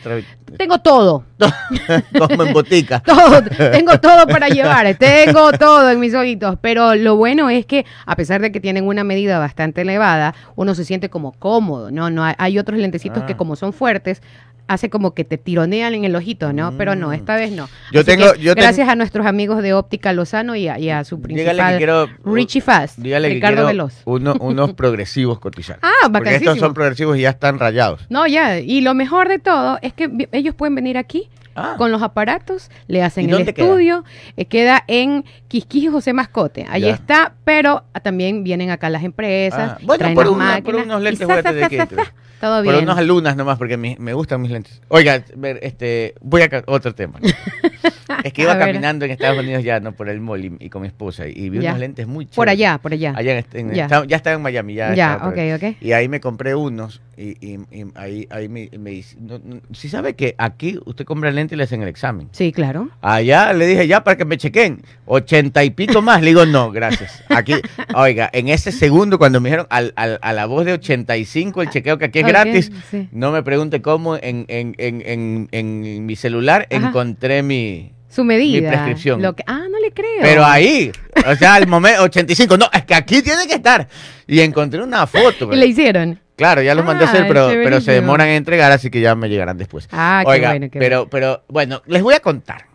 Tengo 0.58 0.78
todo, 0.78 1.24
como 2.18 2.42
en 2.44 2.52
botica. 2.52 3.00
todo, 3.06 3.42
tengo 3.42 3.98
todo 4.00 4.26
para 4.26 4.48
llevar, 4.48 4.94
tengo 4.96 5.52
todo 5.52 5.90
en 5.90 6.00
mis 6.00 6.14
ojitos, 6.14 6.56
pero 6.60 6.94
lo 6.94 7.16
bueno 7.16 7.50
es 7.50 7.66
que 7.66 7.84
a 8.06 8.16
pesar 8.16 8.40
de 8.40 8.52
que 8.52 8.60
tienen 8.60 8.86
una 8.86 9.04
medida 9.04 9.38
bastante 9.38 9.82
elevada, 9.82 10.34
uno 10.56 10.74
se 10.74 10.84
siente 10.84 11.08
como 11.10 11.32
cómodo, 11.32 11.90
¿no? 11.90 12.10
no 12.10 12.24
hay, 12.36 12.58
otros 12.58 12.78
lentecitos 12.78 13.22
Ah. 13.22 13.26
que 13.26 13.36
como 13.36 13.56
son 13.56 13.72
fuertes, 13.72 14.22
hace 14.68 14.88
como 14.88 15.12
que 15.12 15.24
te 15.24 15.36
tironean 15.38 15.92
en 15.92 16.04
el 16.04 16.14
ojito, 16.16 16.52
¿no? 16.52 16.72
Pero 16.78 16.94
no, 16.94 17.08
Mm. 17.08 17.12
esta 17.14 17.34
vez 17.34 17.50
no. 17.50 17.68
Yo 17.90 18.00
Así 18.00 18.06
tengo- 18.06 18.32
que 18.32 18.38
ten- 18.38 18.54
gracias 18.54 18.88
a 18.88 18.94
nuestros 18.94 19.26
amigos 19.26 19.60
de 19.62 19.74
Óptica 19.74 20.12
Lozano 20.12 20.54
y 20.54 20.68
a, 20.68 20.78
y 20.78 20.88
a 20.88 21.04
su 21.04 21.16
Dígale 21.16 21.34
principal 21.34 21.72
que 21.72 21.78
quiero, 21.78 22.08
Richie 22.24 22.60
Fast, 22.62 22.98
dígale 22.98 23.28
que 23.28 23.34
Ricardo 23.34 23.56
quiero 23.56 23.66
Veloz. 23.66 23.94
uno- 24.06 24.34
unos 24.40 24.72
progresivos 24.74 25.40
cotizar. 25.40 25.78
Ah, 25.82 26.08
Porque 26.10 26.36
estos 26.36 26.58
son 26.58 26.72
progresivos 26.74 27.18
y 27.18 27.22
ya 27.22 27.30
están 27.30 27.58
rayados. 27.58 28.06
No, 28.08 28.26
ya, 28.26 28.60
y 28.60 28.80
lo 28.82 28.94
mejor 28.94 29.28
de 29.28 29.40
todo 29.40 29.78
es 29.82 29.92
que 29.92 30.08
ellos 30.42 30.54
pueden 30.54 30.74
venir 30.74 30.98
aquí 30.98 31.28
Ah. 31.54 31.74
con 31.76 31.92
los 31.92 32.00
aparatos, 32.02 32.70
le 32.86 33.02
hacen 33.02 33.24
¿Y 33.24 33.26
el 33.26 33.32
dónde 33.32 33.52
queda? 33.52 33.66
estudio, 33.66 34.04
eh, 34.38 34.46
queda 34.46 34.84
en 34.86 35.24
Quisquís 35.48 35.90
José 35.90 36.14
Mascote, 36.14 36.64
Ya. 36.78 36.88
está, 36.94 37.34
pero 37.44 37.84
también 38.02 38.42
vienen 38.42 38.70
acá 38.70 38.88
las 38.88 39.04
empresas, 39.04 39.72
Ah, 39.74 39.78
bueno, 39.82 39.98
traen 39.98 40.14
por 40.14 40.24
las 40.24 40.34
una- 40.34 40.44
por 40.62 40.74
máquinas, 40.74 40.86
unos 40.86 41.00
y 41.00 41.04
lentes 41.04 41.28
a 41.28 41.42
sa, 41.42 41.42
sa, 41.42 42.12
todo 42.42 42.62
bien. 42.62 42.82
unas 42.82 42.98
alumnas 42.98 43.36
nomás, 43.36 43.56
porque 43.56 43.76
mi- 43.76 43.96
me 43.98 44.12
gustan 44.14 44.40
mis 44.42 44.50
lentes. 44.50 44.80
Oiga, 44.88 45.22
ver, 45.36 45.58
este, 45.62 46.14
voy 46.20 46.42
a 46.42 46.50
otro 46.66 46.94
tema. 46.94 47.20
es 48.24 48.32
que 48.32 48.42
iba 48.42 48.58
caminando 48.58 49.04
en 49.04 49.10
Estados 49.12 49.38
Unidos 49.38 49.62
ya, 49.64 49.80
no 49.80 49.92
por 49.92 50.08
el 50.08 50.20
mall 50.20 50.44
y, 50.44 50.56
y 50.60 50.68
con 50.68 50.82
mi 50.82 50.88
esposa 50.88 51.26
y 51.26 51.48
vi 51.50 51.60
Ya. 51.60 51.70
unos 51.70 51.80
lentes 51.80 52.06
muy 52.06 52.24
chéveres. 52.24 52.36
Por 52.36 52.48
allá, 52.48 52.78
por 52.78 52.92
allá. 52.92 53.12
Allá 53.16 53.32
en, 53.32 53.38
este- 53.38 53.60
en- 53.60 53.72
Ya. 53.74 53.84
estaba- 53.84 54.06
ya 54.06 54.16
estaba 54.16 54.36
en 54.36 54.42
Miami, 54.42 54.74
ya. 54.74 54.94
Ya, 54.94 55.18
por 55.18 55.28
ok, 55.32 55.38
ok. 55.56 55.76
Y 55.80 55.92
ahí 55.92 56.08
me 56.08 56.20
compré 56.20 56.54
unos 56.54 57.00
y, 57.16 57.30
y- 57.46 57.60
y 57.70 57.84
ahí, 57.94 58.26
ahí 58.30 58.48
me, 58.48 58.68
me 58.78 58.90
dice, 58.90 59.16
no, 59.20 59.38
no, 59.38 59.60
si 59.72 59.88
sabe 59.88 60.14
que 60.14 60.34
aquí 60.38 60.78
usted 60.84 61.04
compra 61.04 61.30
lentes 61.30 61.54
y 61.54 61.56
le 61.56 61.64
hacen 61.64 61.82
el 61.82 61.88
examen. 61.88 62.28
Sí, 62.32 62.52
claro. 62.52 62.88
Allá 63.00 63.52
le 63.52 63.66
dije 63.66 63.86
ya 63.86 64.02
para 64.02 64.16
que 64.16 64.24
me 64.24 64.36
chequen, 64.36 64.82
ochenta 65.06 65.62
y 65.64 65.70
pico 65.70 66.02
más. 66.02 66.20
Le 66.22 66.28
digo, 66.28 66.44
no, 66.46 66.70
gracias. 66.72 67.22
Aquí, 67.28 67.54
oiga, 67.94 68.28
en 68.32 68.48
ese 68.48 68.72
segundo 68.72 69.18
cuando 69.18 69.40
me 69.40 69.48
dijeron 69.50 69.66
al, 69.70 69.92
al- 69.96 70.18
a 70.22 70.32
la 70.32 70.46
voz 70.46 70.64
de 70.64 70.72
85 70.72 71.62
el 71.62 71.70
chequeo 71.70 71.98
que 71.98 72.06
aquí 72.06 72.18
es 72.20 72.26
gratis, 72.32 72.70
sí. 72.90 73.08
no 73.12 73.30
me 73.32 73.42
pregunte 73.42 73.80
cómo 73.82 74.16
en, 74.16 74.44
en, 74.48 74.74
en, 74.78 75.02
en, 75.06 75.48
en 75.52 76.06
mi 76.06 76.16
celular 76.16 76.66
Ajá. 76.70 76.88
encontré 76.88 77.42
mi... 77.42 77.92
Su 78.08 78.24
medida. 78.24 78.68
prescripción. 78.68 79.22
Lo 79.22 79.34
que, 79.34 79.42
ah, 79.46 79.64
no 79.70 79.78
le 79.80 79.90
creo. 79.90 80.20
Pero 80.20 80.44
ahí, 80.44 80.92
o 81.26 81.34
sea, 81.34 81.54
al 81.54 81.66
momento 81.66 82.02
85, 82.02 82.58
no, 82.58 82.68
es 82.70 82.84
que 82.84 82.94
aquí 82.94 83.22
tiene 83.22 83.46
que 83.46 83.54
estar. 83.54 83.88
Y 84.26 84.40
encontré 84.40 84.82
una 84.82 85.06
foto. 85.06 85.50
Y 85.52 85.56
le 85.56 85.66
hicieron. 85.66 86.20
Claro, 86.36 86.60
ya 86.60 86.74
los 86.74 86.84
mandé 86.84 87.04
a 87.04 87.08
hacer, 87.08 87.22
Ah, 87.22 87.28
pero, 87.28 87.48
pero 87.48 87.80
se 87.80 87.92
demoran 87.92 88.28
en 88.28 88.34
entregar, 88.34 88.70
así 88.70 88.90
que 88.90 89.00
ya 89.00 89.14
me 89.14 89.28
llegarán 89.30 89.56
después. 89.56 89.88
Ah, 89.92 90.22
qué 90.26 90.30
Oiga, 90.30 90.50
bueno, 90.50 90.68
qué 90.70 90.78
pero, 90.78 91.08
pero 91.08 91.42
bueno, 91.48 91.80
les 91.86 92.02
voy 92.02 92.14
a 92.14 92.20
contar. 92.20 92.66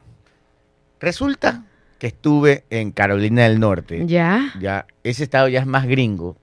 Resulta 0.99 1.63
que 1.99 2.07
estuve 2.07 2.63
en 2.69 2.91
Carolina 2.91 3.43
del 3.43 3.59
Norte. 3.59 4.03
Ya. 4.05 4.53
Ya, 4.59 4.85
ese 5.03 5.23
estado 5.23 5.47
ya 5.49 5.59
es 5.59 5.65
más 5.67 5.85
gringo. 5.87 6.37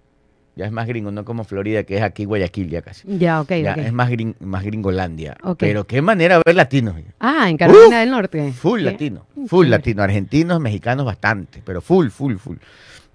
Ya 0.57 0.67
es 0.67 0.73
más 0.73 0.87
gringo, 0.87 1.11
no 1.11 1.25
como 1.25 1.43
Florida, 1.43 1.83
que 1.83 1.97
es 1.97 2.03
aquí 2.03 2.25
Guayaquil 2.27 2.69
ya 2.71 2.81
casi. 2.81 3.03
Ya, 3.19 3.41
ok, 3.41 3.49
Ya, 3.63 3.73
es 3.75 3.93
más, 3.93 4.09
gring- 4.09 4.37
más 4.39 4.63
gringolandia. 4.63 5.37
Ok. 5.43 5.59
Pero 5.59 5.85
qué 5.85 6.01
manera 6.01 6.41
ver 6.47 6.55
latinos. 6.55 6.95
Ah, 7.19 7.51
en 7.51 7.57
Carolina 7.57 7.99
del 8.01 8.11
Norte. 8.11 8.53
Full 8.53 8.79
Sí. 8.79 8.85
latino, 8.85 9.27
full 9.49 9.67
latino, 9.67 10.03
argentinos, 10.05 10.61
mexicanos 10.61 11.05
bastante, 11.07 11.61
pero 11.65 11.81
full, 11.81 12.09
full, 12.09 12.37
full. 12.37 12.57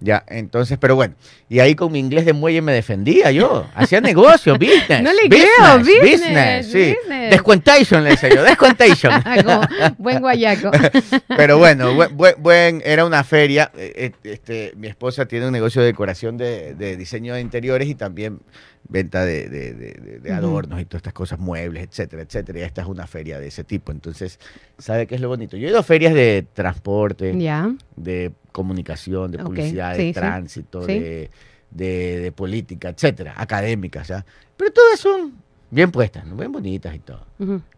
Ya, 0.02 0.24
entonces, 0.28 0.78
pero 0.80 0.96
bueno, 0.96 1.14
y 1.50 1.58
ahí 1.60 1.74
con 1.74 1.92
mi 1.92 1.98
inglés 1.98 2.24
de 2.24 2.32
muelle 2.32 2.62
me 2.62 2.72
defendía 2.72 3.30
yo, 3.32 3.66
hacía 3.74 4.00
negocio, 4.00 4.54
business. 4.54 5.02
No 5.02 5.12
le 5.12 5.28
business, 5.28 5.48
creo, 5.58 5.78
business, 5.78 6.66
sí. 6.66 6.94
business. 7.02 7.30
Descuentation 7.30 8.04
le 8.04 8.10
decía 8.10 8.30
yo, 8.34 8.42
descuentation. 8.42 9.12
Buen 9.98 10.20
guayaco. 10.20 10.70
pero 11.36 11.58
bueno, 11.58 11.94
buen, 11.94 12.16
buen- 12.38 12.82
era 12.84 13.04
una 13.04 13.22
feria, 13.24 13.70
eh, 13.76 13.92
eh, 13.94 14.12
este, 14.24 14.72
mi 14.76 14.86
esposa 14.88 15.26
tiene 15.26 15.46
un 15.46 15.52
negocio 15.52 15.82
de 15.82 15.88
decoración 15.88 16.38
de, 16.38 16.74
de 16.74 16.96
diseño 16.96 17.34
de 17.34 17.42
interiores 17.42 17.86
y 17.86 17.94
también 17.94 18.40
venta 18.88 19.24
de, 19.26 19.48
de- 19.50 19.74
de- 19.74 19.92
de- 19.92 20.18
de 20.20 20.30
Ujú. 20.30 20.38
adornos 20.38 20.80
y 20.80 20.86
todas 20.86 21.00
estas 21.00 21.12
cosas, 21.12 21.38
muebles, 21.38 21.84
etcétera, 21.84 22.22
etcétera. 22.22 22.58
Y 22.60 22.62
esta 22.62 22.80
es 22.80 22.88
una 22.88 23.06
feria 23.06 23.38
de 23.38 23.48
ese 23.48 23.64
tipo. 23.64 23.92
Entonces, 23.92 24.40
¿sabe 24.78 25.06
qué 25.06 25.14
es 25.16 25.20
lo 25.20 25.28
bonito? 25.28 25.58
Yo 25.58 25.66
he 25.66 25.70
ido 25.70 25.78
a 25.78 25.82
ferias 25.82 26.14
de 26.14 26.46
transporte, 26.54 27.38
ya. 27.38 27.70
de 27.96 28.32
comunicación, 28.52 29.30
de 29.30 29.38
publicidad, 29.38 29.96
sí, 29.96 30.06
de 30.06 30.12
tránsito, 30.12 30.82
sí. 30.86 30.98
De, 30.98 31.30
de- 31.70 32.20
de 32.20 32.32
política, 32.32 32.88
etcétera, 32.90 33.34
académicas, 33.36 34.08
¿ya? 34.08 34.24
Pero 34.56 34.72
todas 34.72 34.98
son 34.98 35.34
bien 35.70 35.92
puestas, 35.92 36.26
¿no? 36.26 36.34
bien 36.36 36.50
bonitas 36.50 36.94
y 36.94 36.98
todo. 36.98 37.24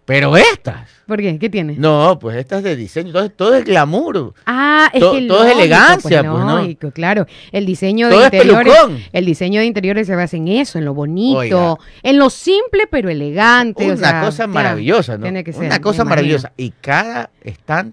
Pero 0.07 0.37
estas, 0.37 0.89
¿Por 1.07 1.21
qué? 1.21 1.39
¿Qué 1.39 1.49
tiene? 1.51 1.75
no, 1.77 2.19
pues 2.19 2.37
estas 2.37 2.63
de 2.65 2.75
diseño, 2.75 3.13
todo, 3.13 3.31
todo 3.31 3.55
es 3.55 3.65
glamour. 3.65 4.35
Ah, 4.47 4.91
es 4.93 4.99
To- 5.01 5.13
que 5.13 5.27
todo 5.29 5.45
es 5.45 5.53
elegancia, 5.57 6.23
pues, 6.25 6.45
¿no? 6.45 6.59
lógico, 6.59 6.91
claro. 6.91 7.27
El 7.53 7.67
diseño 7.67 8.09
Todo 8.09 8.19
de 8.21 8.27
es 8.27 8.33
interiores, 8.33 8.75
el 9.13 9.25
diseño 9.27 9.61
de 9.61 9.67
interiores 9.67 10.07
se 10.09 10.17
basa 10.17 10.37
en 10.39 10.49
eso, 10.49 10.79
en 10.79 10.87
lo 10.87 10.95
bonito, 10.95 11.39
Oiga. 11.39 11.77
en 12.03 12.19
lo 12.19 12.31
simple 12.31 12.89
pero 12.91 13.11
elegante. 13.11 13.85
Una 13.85 13.95
o 13.95 13.97
sea, 13.99 14.21
cosa 14.23 14.47
maravillosa, 14.49 15.19
¿no? 15.19 15.23
Tiene 15.25 15.45
que 15.45 15.53
ser, 15.53 15.67
Una 15.67 15.81
cosa 15.81 16.05
maravillosa. 16.05 16.53
Y 16.57 16.71
cada 16.81 17.31
stand, 17.45 17.93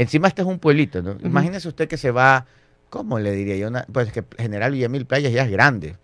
encima 0.00 0.28
este 0.28 0.42
es 0.42 0.48
un 0.48 0.58
pueblito, 0.58 1.02
¿no? 1.02 1.16
Imagínese 1.24 1.68
usted 1.68 1.88
que 1.88 1.96
se 1.96 2.10
va, 2.10 2.46
¿cómo 2.90 3.18
le 3.18 3.32
diría 3.32 3.56
yo? 3.56 3.68
Una- 3.68 3.86
pues 3.92 4.12
que 4.12 4.24
General 4.38 4.72
Villamil 4.72 5.06
Playas 5.06 5.32
ya 5.32 5.42
es 5.44 5.50
grande. 5.50 5.96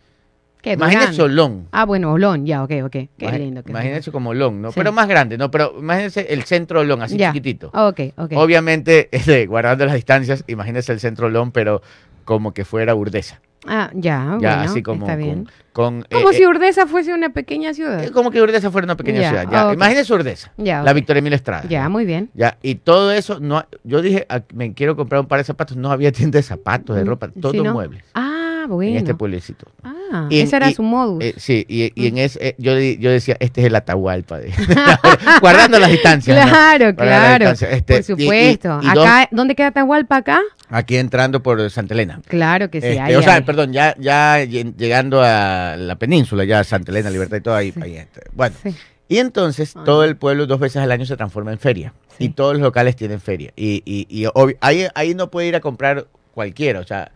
¿Qué, 0.62 0.74
Imagínese 0.74 1.12
Durán? 1.12 1.30
Olón. 1.32 1.68
Ah, 1.72 1.84
bueno, 1.84 2.12
Olón, 2.12 2.46
ya, 2.46 2.62
ok, 2.62 2.70
ok. 2.84 2.90
Qué 3.18 3.32
lindo. 3.36 3.64
qué 3.64 3.70
Imagínense 3.70 4.12
como 4.12 4.30
Olón, 4.30 4.62
¿no? 4.62 4.70
Sí. 4.70 4.74
Pero 4.78 4.92
más 4.92 5.08
grande, 5.08 5.36
¿no? 5.36 5.50
Pero 5.50 5.74
imagínense 5.76 6.32
el 6.32 6.44
centro 6.44 6.80
Olón, 6.80 7.02
así 7.02 7.16
Ya. 7.16 7.32
chiquitito. 7.32 7.72
lindo. 7.74 7.88
Ok, 7.88 8.00
ok. 8.16 8.32
Obviamente, 8.36 9.08
este, 9.12 9.46
guardando 9.46 9.84
las 9.86 9.94
distancias, 9.94 10.44
imagínense 10.46 10.92
el 10.92 11.00
centro 11.00 11.26
Olón, 11.26 11.50
pero 11.50 11.82
como 12.24 12.54
que 12.54 12.64
fuera 12.64 12.94
Urdesa. 12.94 13.40
Ah, 13.66 13.90
ya, 13.94 14.38
ya, 14.40 14.56
bueno, 14.56 14.62
así 14.72 14.82
como 14.82 15.04
está 15.06 15.14
bien. 15.16 15.48
con, 15.72 16.02
Como 16.10 16.30
eh, 16.30 16.34
si 16.34 16.42
eh, 16.42 16.48
Urdesa 16.48 16.86
fuese 16.88 17.14
una 17.14 17.28
pequeña 17.30 17.72
ciudad. 17.74 18.02
eh, 18.02 18.10
como 18.10 18.32
que 18.32 18.42
Urdesa 18.42 18.70
fuera 18.72 18.86
una 18.86 18.96
pequeña 18.96 19.20
Ya, 19.20 19.28
ciudad. 19.28 19.46
Ya. 19.68 19.72
Imagínense 19.72 20.12
Urdesa, 20.12 20.52
Ya, 20.56 20.82
la. 20.82 20.92
Victoria 20.92 21.20
Emil 21.20 21.32
Estrada. 21.34 21.64
Ya, 21.68 21.88
muy 21.88 22.04
bien. 22.04 22.28
Ya, 22.34 22.58
y 22.60 22.74
todo 22.74 23.12
eso, 23.12 23.38
no, 23.38 23.64
yo 23.84 24.02
dije, 24.02 24.26
ah, 24.28 24.40
me 24.52 24.74
quiero 24.74 24.96
comprar 24.96 25.20
un 25.20 25.28
par 25.28 25.38
de 25.38 25.44
zapatos, 25.44 25.76
no 25.76 25.92
había 25.92 26.10
tienda 26.12 26.38
de 26.38 26.42
zapatos, 26.42 26.96
de 26.96 27.04
Mm, 27.04 27.08
ropa, 27.08 27.28
todo 27.40 27.52
¿no? 27.62 27.72
muebles 27.72 28.02
Ah, 28.14 28.64
bueno. 28.68 28.90
en 28.92 28.96
este 28.98 29.14
pueblecito. 29.14 29.66
Ah, 29.84 30.26
Y 30.28 30.40
en- 30.40 30.46
ese 30.48 30.56
era 30.56 30.68
y- 30.68 30.74
su 30.74 30.82
modus. 30.82 31.22
Eh, 31.22 31.34
sí, 31.36 31.64
y, 31.68 31.92
y 31.94 32.08
en 32.08 32.14
Mm. 32.14 32.18
ese, 32.18 32.54
yo, 32.58 32.76
yo 32.78 33.10
decía, 33.12 33.36
este 33.38 33.60
es 33.60 33.68
el 33.68 33.76
Atahualpa, 33.76 34.38
de- 34.40 34.50
guardando 35.40 35.78
las 35.78 35.90
distancias. 35.90 36.36
¿no? 36.44 36.50
Claro, 36.50 36.84
las 36.86 36.94
claro. 36.96 37.32
distancias. 37.50 37.72
Este, 37.72 37.94
Por 37.94 38.20
y- 38.20 38.22
supuesto. 38.24 38.68
dos- 38.82 39.04
acá, 39.04 39.28
¿dónde 39.30 39.54
queda 39.54 39.68
Atahualpa 39.68 40.16
acá? 40.16 40.40
Aquí 40.72 40.96
entrando 40.96 41.42
por 41.42 41.70
Santa 41.70 41.94
Elena. 41.94 42.20
Claro 42.26 42.70
que 42.70 42.80
sí. 42.80 42.86
Este, 42.88 43.00
ahí, 43.00 43.14
o 43.14 43.22
sea, 43.22 43.34
ahí. 43.36 43.42
perdón, 43.42 43.72
ya, 43.72 43.94
ya 43.98 44.42
lle- 44.44 44.74
llegando 44.76 45.22
a 45.22 45.76
la 45.76 45.96
península, 45.96 46.44
ya 46.44 46.64
Santa 46.64 46.90
Elena, 46.90 47.10
Libertad 47.10 47.36
y 47.36 47.40
todo 47.40 47.54
ahí. 47.54 47.72
Sí. 47.72 47.80
ahí 47.82 47.96
este. 47.96 48.22
Bueno, 48.32 48.56
Sí. 48.62 48.74
y 49.08 49.18
entonces 49.18 49.74
Ah. 49.76 49.82
todo 49.84 50.04
el 50.04 50.16
pueblo 50.16 50.46
dos 50.46 50.58
veces 50.58 50.82
al 50.82 50.90
año 50.90 51.06
se 51.06 51.16
transforma 51.16 51.52
en 51.52 51.58
feria. 51.58 51.92
Sí. 52.18 52.24
Y 52.24 52.28
todos 52.30 52.54
los 52.54 52.62
locales 52.62 52.96
tienen 52.96 53.20
feria. 53.20 53.52
Y, 53.56 53.82
y, 53.84 54.06
y 54.08 54.24
obvi- 54.26 54.56
ahí, 54.60 54.86
ahí 54.94 55.14
no 55.14 55.30
puede 55.30 55.48
ir 55.48 55.56
a 55.56 55.60
comprar 55.60 56.06
cualquiera. 56.34 56.80
O 56.80 56.84
sea, 56.84 57.10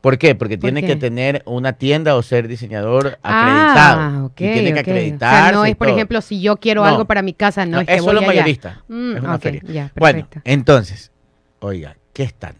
¿por 0.00 0.18
qué? 0.18 0.34
Porque 0.34 0.56
¿Por 0.58 0.62
tiene 0.68 0.80
qué? 0.82 0.88
que 0.88 0.96
tener 0.96 1.42
una 1.46 1.72
tienda 1.74 2.16
o 2.16 2.22
ser 2.22 2.48
diseñador 2.48 3.18
acreditado. 3.22 4.00
Ah, 4.00 4.22
ok. 4.24 4.40
y 4.40 4.52
tiene 4.52 4.72
que. 4.72 4.78
O 4.78 4.80
acreditar. 4.80 5.44
sea, 5.44 5.52
no 5.52 5.64
es, 5.64 5.76
por 5.76 5.88
ejemplo, 5.88 6.20
si 6.20 6.40
yo 6.40 6.56
quiero 6.56 6.82
No. 6.82 6.88
algo 6.88 7.04
para 7.06 7.22
mi 7.22 7.32
casa, 7.34 7.64
no, 7.66 7.80
es 7.80 7.86
que 7.86 7.94
es 7.94 8.00
voy 8.02 8.08
solo 8.08 8.20
allá. 8.20 8.26
mayorista. 8.28 8.82
Mm, 8.88 9.16
es 9.16 9.22
una 9.22 9.38
feria. 9.38 9.62
ya, 9.66 9.92
Bueno, 9.96 10.28
entonces, 10.44 11.12
oiga, 11.60 11.96
¿qué 12.12 12.22
están? 12.24 12.54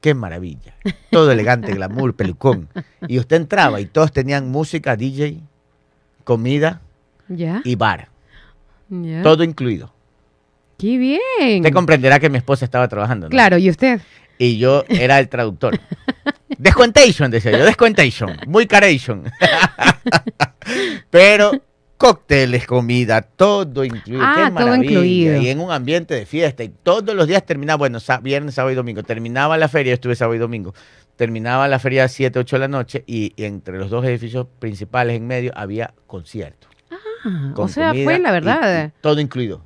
Qué 0.00 0.14
maravilla. 0.14 0.74
Todo 1.10 1.32
elegante, 1.32 1.72
glamour, 1.74 2.14
pelucón. 2.14 2.68
Y 3.08 3.18
usted 3.18 3.36
entraba 3.36 3.80
y 3.80 3.86
todos 3.86 4.12
tenían 4.12 4.50
música, 4.50 4.96
DJ, 4.96 5.40
comida 6.24 6.80
y 7.28 7.74
bar. 7.74 8.08
Todo 9.22 9.42
incluido. 9.42 9.92
¡Qué 10.78 10.98
bien! 10.98 11.60
Usted 11.60 11.72
comprenderá 11.72 12.20
que 12.20 12.28
mi 12.28 12.38
esposa 12.38 12.64
estaba 12.64 12.86
trabajando. 12.88 13.26
¿no? 13.26 13.30
Claro, 13.30 13.56
¿y 13.58 13.70
usted? 13.70 14.00
Y 14.38 14.58
yo 14.58 14.84
era 14.88 15.18
el 15.18 15.28
traductor. 15.28 15.80
Descuentation, 16.58 17.30
decía 17.30 17.52
yo, 17.52 17.64
descuentation. 17.64 18.36
Muy 18.46 18.66
caration. 18.66 19.24
Pero 21.10 21.52
cócteles, 21.96 22.66
comida, 22.66 23.22
todo 23.22 23.84
incluido. 23.84 24.22
Ah, 24.24 24.34
Qué 24.36 24.42
todo 24.42 24.50
maravilla. 24.52 24.90
incluido. 24.90 25.42
Y 25.42 25.48
en 25.48 25.60
un 25.60 25.70
ambiente 25.70 26.14
de 26.14 26.26
fiesta. 26.26 26.62
Y 26.64 26.68
todos 26.68 27.14
los 27.14 27.26
días 27.26 27.44
terminaba, 27.44 27.78
bueno, 27.78 27.98
viernes, 28.22 28.54
sábado 28.54 28.72
y 28.72 28.76
domingo. 28.76 29.02
Terminaba 29.02 29.56
la 29.56 29.68
feria, 29.68 29.90
yo 29.90 29.94
estuve 29.94 30.14
sábado 30.16 30.34
y 30.34 30.38
domingo. 30.38 30.74
Terminaba 31.16 31.66
la 31.68 31.78
feria 31.78 32.04
a 32.04 32.08
7, 32.08 32.38
8 32.38 32.56
de 32.56 32.60
la 32.60 32.68
noche 32.68 33.02
y, 33.06 33.32
y 33.36 33.44
entre 33.44 33.78
los 33.78 33.88
dos 33.88 34.04
edificios 34.04 34.46
principales 34.58 35.16
en 35.16 35.26
medio 35.26 35.50
había 35.56 35.94
conciertos. 36.06 36.70
Ah, 37.24 37.52
o 37.56 37.68
sea, 37.68 37.92
fue 37.94 38.18
la 38.18 38.30
verdad. 38.32 38.92
y 38.96 39.00
todo 39.00 39.20
incluido. 39.20 39.62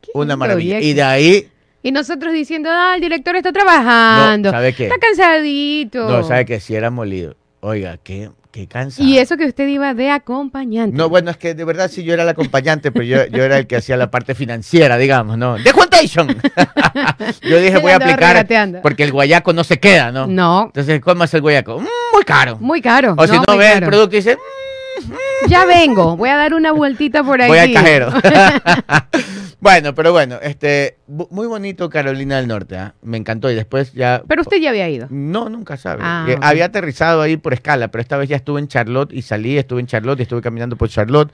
Qué 0.00 0.10
Una 0.14 0.36
maravilla. 0.36 0.80
Y 0.80 0.92
de 0.92 1.02
ahí, 1.02 1.48
Y 1.82 1.90
nosotros 1.90 2.32
diciendo, 2.34 2.68
ah, 2.70 2.92
el 2.94 3.00
director 3.00 3.34
está 3.34 3.50
trabajando. 3.52 4.50
no, 4.50 4.56
¿sabe 4.56 4.74
qué? 4.74 4.84
Está 4.84 4.98
cansadito. 4.98 6.08
No, 6.08 6.22
¿sabe 6.22 6.44
qué? 6.44 6.60
Si 6.60 6.74
era 6.74 6.90
molido. 6.90 7.34
Oiga, 7.60 7.96
qué, 7.96 8.30
qué 8.52 8.68
cansado. 8.68 9.08
Y 9.08 9.18
eso 9.18 9.36
que 9.36 9.46
usted 9.46 9.66
iba 9.66 9.94
de 9.94 10.10
acompañante. 10.10 10.96
No, 10.96 11.08
bueno, 11.08 11.30
es 11.30 11.36
que 11.36 11.54
de 11.54 11.64
verdad 11.64 11.90
sí 11.90 12.04
yo 12.04 12.12
era 12.14 12.22
el 12.22 12.28
acompañante, 12.28 12.92
pero 12.92 13.04
yo, 13.04 13.26
yo 13.26 13.42
era 13.42 13.58
el 13.58 13.66
que 13.66 13.76
hacía 13.76 13.96
la 13.96 14.10
parte 14.10 14.34
financiera, 14.34 14.96
digamos, 14.98 15.38
¿no? 15.38 15.56
¡De 15.58 15.72
Quantation! 15.72 16.28
yo 17.42 17.58
dije, 17.58 17.78
voy 17.78 17.92
a 17.92 17.96
aplicar, 17.96 18.34
regateando. 18.34 18.82
porque 18.82 19.02
el 19.02 19.10
guayaco 19.12 19.52
no 19.52 19.64
se 19.64 19.80
queda, 19.80 20.12
¿no? 20.12 20.26
No, 20.26 20.66
Entonces, 20.66 21.00
¿cómo 21.00 21.24
es 21.24 21.34
el 21.34 21.40
guayaco? 21.40 21.80
Mm, 21.80 21.86
muy 22.14 22.24
caro. 22.24 22.58
muy 22.60 22.82
caro. 22.82 23.14
o 23.18 23.26
si 23.26 23.32
no, 23.32 23.44
muy 23.48 23.58
ve 23.58 23.72
el 23.72 23.84
producto 23.84 24.14
y 24.14 24.18
dice, 24.18 24.38
Ya 25.48 25.64
vengo, 25.64 26.16
voy 26.16 26.28
a 26.28 26.36
dar 26.36 26.54
una 26.54 26.72
vueltita 26.72 27.22
por 27.24 27.38
"Mm, 27.38 27.42
ahí. 27.42 27.48
voy 27.48 27.58
al 27.58 27.72
cajero. 27.72 28.10
bueno, 29.60 29.94
pero 29.94 30.12
bueno, 30.12 30.38
este, 30.42 30.98
muy 31.06 31.46
bonito 31.46 31.90
Carolina 31.90 32.36
del 32.36 32.48
Norte, 32.48 32.76
¿ah? 32.76 32.94
Me 33.02 33.16
encantó 33.16 33.50
y 33.50 33.54
después 33.54 33.92
ya... 33.92 34.22
Pero 34.28 34.42
usted 34.42 34.58
ya 34.58 34.70
había 34.70 34.88
ido. 34.88 35.08
No, 35.10 35.48
nunca 35.48 35.76
sabe. 35.76 36.02
Ah, 36.04 36.26
ok. 36.28 36.38
Había 36.42 36.66
aterrizado 36.66 37.22
ahí 37.22 37.36
por 37.36 37.52
escala, 37.54 37.88
pero 37.88 38.02
esta 38.02 38.16
vez 38.16 38.28
ya 38.28 38.36
estuve 38.36 38.60
en 38.60 38.68
Charlotte 38.68 39.12
y 39.12 39.22
salí, 39.22 39.58
estuve 39.58 39.80
en 39.80 39.86
Charlotte 39.86 40.20
y 40.20 40.22
estuve 40.22 40.40
caminando 40.42 40.76
por 40.76 40.88
Charlotte. 40.88 41.32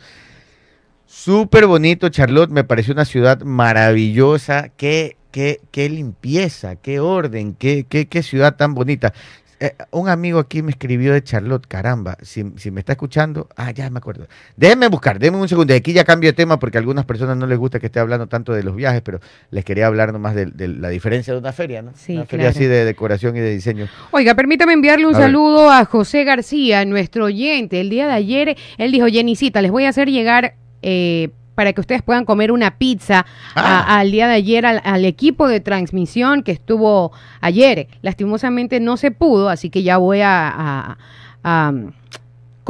Súper 1.06 1.66
bonito 1.66 2.08
Charlotte, 2.10 2.50
me 2.50 2.64
pareció 2.64 2.92
una 2.92 3.04
ciudad 3.04 3.40
maravillosa. 3.42 4.68
Qué, 4.76 5.16
qué, 5.30 5.60
qué 5.70 5.88
limpieza, 5.88 6.76
qué 6.76 7.00
orden, 7.00 7.54
qué, 7.54 7.86
qué, 7.88 8.06
qué 8.08 8.22
ciudad 8.22 8.56
tan 8.56 8.74
bonita. 8.74 9.12
Eh, 9.60 9.74
un 9.90 10.08
amigo 10.08 10.38
aquí 10.38 10.62
me 10.62 10.70
escribió 10.70 11.12
de 11.12 11.22
Charlotte, 11.24 11.66
caramba, 11.66 12.16
si, 12.22 12.44
si 12.56 12.70
me 12.70 12.78
está 12.78 12.92
escuchando, 12.92 13.48
ah, 13.56 13.72
ya 13.72 13.90
me 13.90 13.98
acuerdo. 13.98 14.28
Déjenme 14.56 14.86
buscar, 14.88 15.18
déjenme 15.18 15.40
un 15.40 15.48
segundo. 15.48 15.72
Y 15.72 15.76
aquí 15.76 15.92
ya 15.92 16.04
cambio 16.04 16.28
de 16.30 16.34
tema 16.34 16.58
porque 16.60 16.78
a 16.78 16.80
algunas 16.80 17.04
personas 17.06 17.36
no 17.36 17.46
les 17.46 17.58
gusta 17.58 17.80
que 17.80 17.86
esté 17.86 17.98
hablando 17.98 18.28
tanto 18.28 18.52
de 18.52 18.62
los 18.62 18.76
viajes, 18.76 19.02
pero 19.02 19.20
les 19.50 19.64
quería 19.64 19.86
hablar 19.88 20.12
nomás 20.12 20.36
de, 20.36 20.46
de 20.46 20.68
la 20.68 20.90
diferencia 20.90 21.32
de 21.32 21.40
una 21.40 21.52
feria, 21.52 21.82
¿no? 21.82 21.90
Sí, 21.96 22.14
una 22.14 22.26
feria 22.26 22.50
así 22.50 22.66
de 22.66 22.84
decoración 22.84 23.36
y 23.36 23.40
de 23.40 23.50
diseño. 23.50 23.88
Oiga, 24.12 24.34
permítame 24.34 24.74
enviarle 24.74 25.06
un 25.06 25.14
A 25.16 25.18
ver. 25.18 25.26
saludo 25.26 25.70
a 25.70 25.84
José 25.84 26.22
García, 26.22 26.84
nuestro 26.84 27.24
oyente. 27.24 27.80
El 27.80 27.90
día 27.90 28.06
de 28.06 28.12
ayer, 28.12 28.56
él 28.78 28.92
dijo, 28.92 29.06
Jenicita, 29.08 29.60
les 29.60 29.72
voy 29.72 29.86
a 29.86 29.88
hacer 29.88 30.08
llegar 30.08 30.54
eh, 30.82 31.30
para 31.58 31.72
que 31.72 31.80
ustedes 31.80 32.02
puedan 32.02 32.24
comer 32.24 32.52
una 32.52 32.78
pizza 32.78 33.26
a- 33.56 33.80
Ah. 33.80 33.98
al 33.98 34.12
día 34.12 34.28
de 34.28 34.34
ayer 34.34 34.64
al, 34.64 34.80
al 34.84 35.04
equipo 35.04 35.48
de 35.48 35.58
transmisión 35.58 36.44
que 36.44 36.52
estuvo 36.52 37.10
ayer. 37.40 37.88
Lastimosamente 38.00 38.78
no 38.78 38.96
se 38.96 39.10
pudo, 39.10 39.48
así 39.48 39.68
que 39.68 39.82
ya 39.82 39.96
voy 39.96 40.20
a, 40.20 40.48
a- 40.48 40.98
a, 41.42 41.72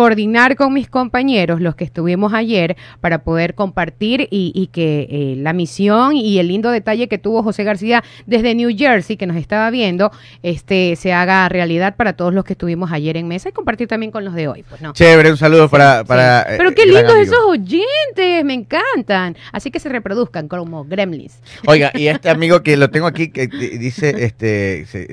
coordinar 0.02 0.54
con 0.54 0.72
mis 0.72 0.88
compañeros, 0.88 1.60
los 1.60 1.74
que 1.74 1.82
estuvimos 1.82 2.32
ayer, 2.32 2.76
para 3.00 3.24
poder 3.24 3.56
compartir 3.56 4.28
y, 4.30 4.52
y 4.54 4.68
que 4.68 5.08
eh, 5.10 5.34
la 5.38 5.52
misión 5.52 6.14
y 6.14 6.38
el 6.38 6.46
lindo 6.46 6.70
detalle 6.70 7.08
que 7.08 7.18
tuvo 7.18 7.42
José 7.42 7.64
García 7.64 8.04
desde 8.24 8.54
New 8.54 8.70
Jersey, 8.78 9.16
que 9.16 9.26
nos 9.26 9.36
estaba 9.36 9.68
viendo, 9.70 10.12
este 10.44 10.94
se 10.94 11.12
haga 11.12 11.48
realidad 11.48 11.96
para 11.96 12.12
todos 12.12 12.32
los 12.32 12.44
que 12.44 12.52
estuvimos 12.52 12.92
ayer 12.92 13.16
en 13.16 13.26
mesa 13.26 13.48
y 13.48 13.52
compartir 13.52 13.88
también 13.88 14.12
con 14.12 14.24
los 14.24 14.34
de 14.34 14.46
hoy. 14.46 14.62
Pues 14.68 14.80
no. 14.80 14.92
Chévere, 14.92 15.32
un 15.32 15.36
saludo 15.36 15.68
para, 15.68 16.02
Sí. 16.02 16.04
para. 16.06 16.46
Pero 16.56 16.70
eh, 16.70 16.74
qué 16.76 16.82
gran 16.86 16.94
lindos 17.04 17.16
esos 17.18 17.40
oyentes, 17.48 18.44
me 18.44 18.54
encantan. 18.54 19.36
Así 19.50 19.72
que 19.72 19.80
se 19.80 19.88
reproduzcan 19.88 20.46
como 20.46 20.84
gremlins. 20.84 21.40
Oiga, 21.66 21.90
y 21.92 22.06
este 22.06 22.30
amigo 22.30 22.62
que 22.62 22.76
lo 22.76 22.88
tengo 22.90 23.08
aquí, 23.08 23.32
que 23.32 23.48
di- 23.48 23.78
dice, 23.78 24.14
este, 24.24 24.86
se- 24.86 25.06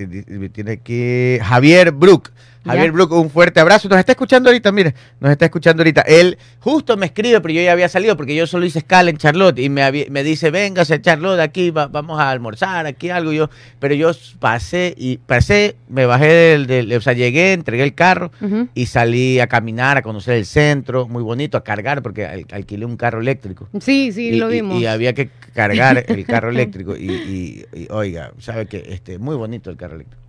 tiene 0.53 0.73
aquí 0.73 1.39
Javier 1.43 1.91
Brook. 1.91 2.29
Javier. 2.65 2.91
Brook, 2.91 3.11
un 3.13 3.29
fuerte 3.29 3.59
abrazo. 3.59 3.87
Nos 3.89 3.99
está 3.99 4.13
escuchando 4.13 4.49
ahorita, 4.49 4.71
mire, 4.71 4.93
nos 5.19 5.31
está 5.31 5.45
escuchando 5.45 5.81
ahorita. 5.81 6.01
Él 6.01 6.37
justo 6.59 6.97
me 6.97 7.05
escribe, 7.07 7.39
pero 7.41 7.53
yo 7.53 7.61
ya 7.61 7.71
había 7.71 7.87
salido 7.89 8.17
porque 8.17 8.35
yo 8.35 8.47
solo 8.47 8.65
hice 8.65 8.79
escala 8.79 9.09
en 9.09 9.17
Charlotte 9.17 9.59
y 9.59 9.69
me, 9.69 10.07
me 10.09 10.23
dice, 10.23 10.51
véngase 10.51 11.01
Charlotte 11.01 11.39
aquí, 11.39 11.69
va- 11.71 11.87
vamos 11.87 12.19
a 12.19 12.29
almorzar, 12.31 12.85
aquí 12.85 13.09
algo. 13.09 13.31
Yo, 13.33 13.49
pero 13.79 13.93
yo 13.95 14.11
pasé 14.39 14.93
y 14.97 15.17
pasé, 15.17 15.75
me 15.89 16.05
bajé 16.05 16.27
del, 16.27 16.67
del- 16.67 16.93
o 16.93 17.01
sea, 17.01 17.13
llegué, 17.13 17.53
entregué 17.53 17.83
el 17.83 17.93
carro 17.93 18.31
y 18.73 18.85
salí 18.87 19.39
a 19.39 19.47
caminar, 19.47 19.97
a 19.97 20.01
conocer 20.01 20.35
el 20.35 20.45
centro, 20.45 21.07
muy 21.07 21.23
bonito, 21.23 21.57
a 21.57 21.63
cargar 21.63 22.01
porque 22.01 22.25
al- 22.25 22.45
alquilé 22.51 22.85
un 22.85 22.97
carro 22.97 23.21
eléctrico. 23.21 23.69
Sí, 23.79 24.11
sí, 24.11 24.29
y, 24.29 24.35
lo 24.37 24.47
vimos. 24.47 24.81
y 24.81 24.85
había 24.85 25.13
que 25.13 25.29
cargar 25.53 26.03
el 26.07 26.25
carro 26.25 26.49
eléctrico. 26.49 26.95
Y, 26.95 27.11
y- 27.11 27.65
y, 27.73 27.87
oiga, 27.91 28.31
sabe 28.39 28.65
que 28.65 28.83
este 28.89 29.19
muy 29.19 29.35
bonito 29.35 29.69
el 29.69 29.77
carro 29.77 29.95
eléctrico. 29.95 30.21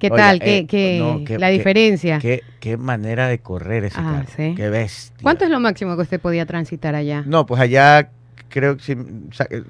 ¿Qué 0.00 0.08
Oiga, 0.10 0.16
tal? 0.16 0.36
eh, 0.36 0.40
¿Qué, 0.40 0.66
qué- 0.66 0.98
no, 0.98 1.22
qué- 1.24 1.38
la 1.38 1.48
diferencia? 1.48 2.18
Qué, 2.18 2.42
qué 2.58 2.76
manera 2.76 3.28
de 3.28 3.38
correr 3.38 3.84
ese 3.84 3.98
Ah, 4.00 4.22
carro. 4.24 4.28
¿sí? 4.36 4.54
Qué 4.56 4.68
bestia. 4.70 5.18
¿Cuánto 5.22 5.44
es 5.44 5.50
lo 5.50 5.60
máximo 5.60 5.94
que 5.94 6.02
usted 6.02 6.18
podía 6.20 6.46
transitar 6.46 6.94
allá? 6.94 7.22
No, 7.26 7.44
pues 7.46 7.60
allá 7.60 8.10
creo 8.48 8.76
que 8.78 8.82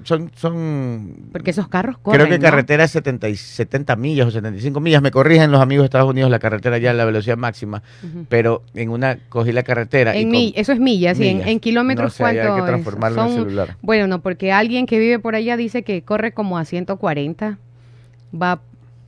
son, 0.05 0.31
son 0.35 1.15
Porque 1.31 1.51
esos 1.51 1.67
carros 1.67 1.97
corren, 1.99 2.17
creo 2.21 2.29
que 2.31 2.39
¿no? 2.39 2.43
carretera 2.49 2.85
es 2.85 2.91
70, 2.91 3.29
y 3.29 3.35
70 3.35 3.95
millas 3.95 4.25
o 4.27 4.31
75 4.31 4.79
millas. 4.79 5.01
Me 5.03 5.11
corrigen 5.11 5.51
los 5.51 5.61
amigos 5.61 5.83
de 5.83 5.85
Estados 5.87 6.09
Unidos 6.09 6.31
la 6.31 6.39
carretera 6.39 6.77
ya 6.79 6.91
a 6.91 6.93
la 6.93 7.05
velocidad 7.05 7.37
máxima. 7.37 7.83
Pero 8.29 8.63
en 8.73 8.89
una 8.89 9.17
cogí 9.29 9.51
la 9.51 9.63
carretera. 9.63 10.15
y 10.17 10.21
En 10.23 10.29
mi- 10.29 10.53
eso 10.55 10.71
es 10.71 10.79
millas, 10.79 11.17
sí. 11.17 11.27
En, 11.27 11.35
millas. 11.37 11.49
en 11.49 11.59
kilómetros, 11.59 12.05
No 12.05 12.09
sé, 12.09 12.23
hay 12.23 12.37
¿cuánto 12.37 12.55
que 12.55 12.59
es? 12.61 12.65
transformarlo 12.67 13.23
en 13.27 13.33
celular. 13.33 13.77
Bueno, 13.81 14.07
no, 14.07 14.21
porque 14.21 14.51
alguien 14.51 14.85
que 14.87 14.97
vive 14.97 15.19
por 15.19 15.35
allá 15.35 15.57
dice 15.57 15.83
que 15.83 16.01
corre 16.03 16.31
como 16.31 16.57
a 16.57 16.63
140. 16.65 17.59
Va 18.33 18.61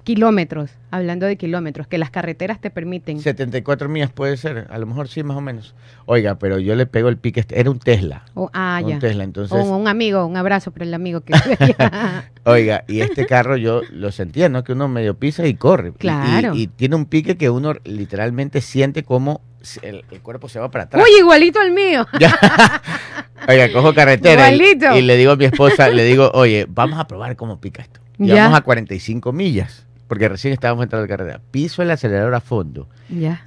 kilómetros, 0.04 0.72
hablando 0.92 1.26
de 1.26 1.38
kilómetros, 1.38 1.88
que 1.88 1.98
las 1.98 2.10
carreteras 2.12 2.60
te 2.60 2.70
permiten. 2.70 3.20
74 3.20 3.88
millas 3.90 4.12
puede 4.12 4.38
ser, 4.38 4.68
a 4.70 4.78
lo 4.78 4.86
mejor 4.86 5.08
sí, 5.08 5.24
más 5.24 5.38
o 5.38 5.42
menos. 5.42 5.74
Oiga, 6.06 6.36
pero 6.36 6.60
yo 6.60 6.76
le 6.76 6.86
pego 6.86 7.10
el 7.10 7.18
pique, 7.18 7.40
este- 7.40 7.60
era 7.60 7.70
un 7.72 7.80
Tesla. 7.80 8.24
O- 8.34 8.50
ah, 8.54 8.82
un 8.84 8.90
ya. 8.92 9.00
Tesla, 9.00 9.24
entonces, 9.24 9.58
O 9.58 9.64
un 9.78 9.88
amigo, 9.88 10.26
un 10.26 10.36
abrazo 10.38 10.72
para 10.72 10.86
el 10.86 10.94
amigo 10.94 11.22
que 11.22 11.34
oiga, 12.44 12.84
y 12.88 13.02
este 13.02 13.26
carro 13.26 13.58
yo 13.58 13.82
lo 13.92 14.12
sentía, 14.12 14.50
¿no? 14.50 14.64
Que 14.64 14.74
uno 14.74 14.88
medio 14.88 15.18
pisa 15.18 15.46
y 15.48 15.54
corre. 15.56 15.90
Y- 15.90 15.92
y- 15.92 15.98
Claro. 15.98 16.56
Y, 16.56 16.68
tiene 16.68 16.96
un 16.96 17.06
pique 17.06 17.38
que 17.38 17.50
uno 17.50 17.74
literalmente 17.86 18.62
siente 18.62 19.04
como 19.04 19.42
el, 19.82 20.04
el 20.12 20.22
cuerpo 20.22 20.50
se 20.50 20.60
va 20.60 20.70
para 20.70 20.84
atrás. 20.86 21.04
Uy, 21.04 21.20
igualito 21.20 21.60
al 21.60 21.72
mío. 21.72 22.06
Oiga, 23.48 23.72
cojo 23.74 23.94
carretera 23.94 24.52
y, 24.52 24.56
Igualito. 24.56 24.96
y 24.98 25.02
le 25.02 25.18
digo 25.18 25.32
a 25.32 25.36
mi 25.36 25.46
esposa, 25.46 25.90
le 25.90 26.04
digo, 26.06 26.32
oye, 26.34 26.66
vamos 26.70 27.00
a 27.00 27.08
probar 27.08 27.36
cómo 27.36 27.60
pica 27.60 27.82
esto. 27.82 28.00
Y 28.18 28.28
Ya. 28.28 28.44
vamos 28.44 28.60
a 28.60 28.62
45 28.62 29.34
millas, 29.34 29.86
porque 30.14 30.30
recién 30.30 30.54
estábamos 30.54 30.84
entrando 30.84 31.06
a 31.06 31.08
la 31.08 31.18
carretera. 31.18 31.42
Piso 31.50 31.82
el 31.82 31.90
acelerador 31.90 32.36
a 32.36 32.40
fondo 32.40 32.88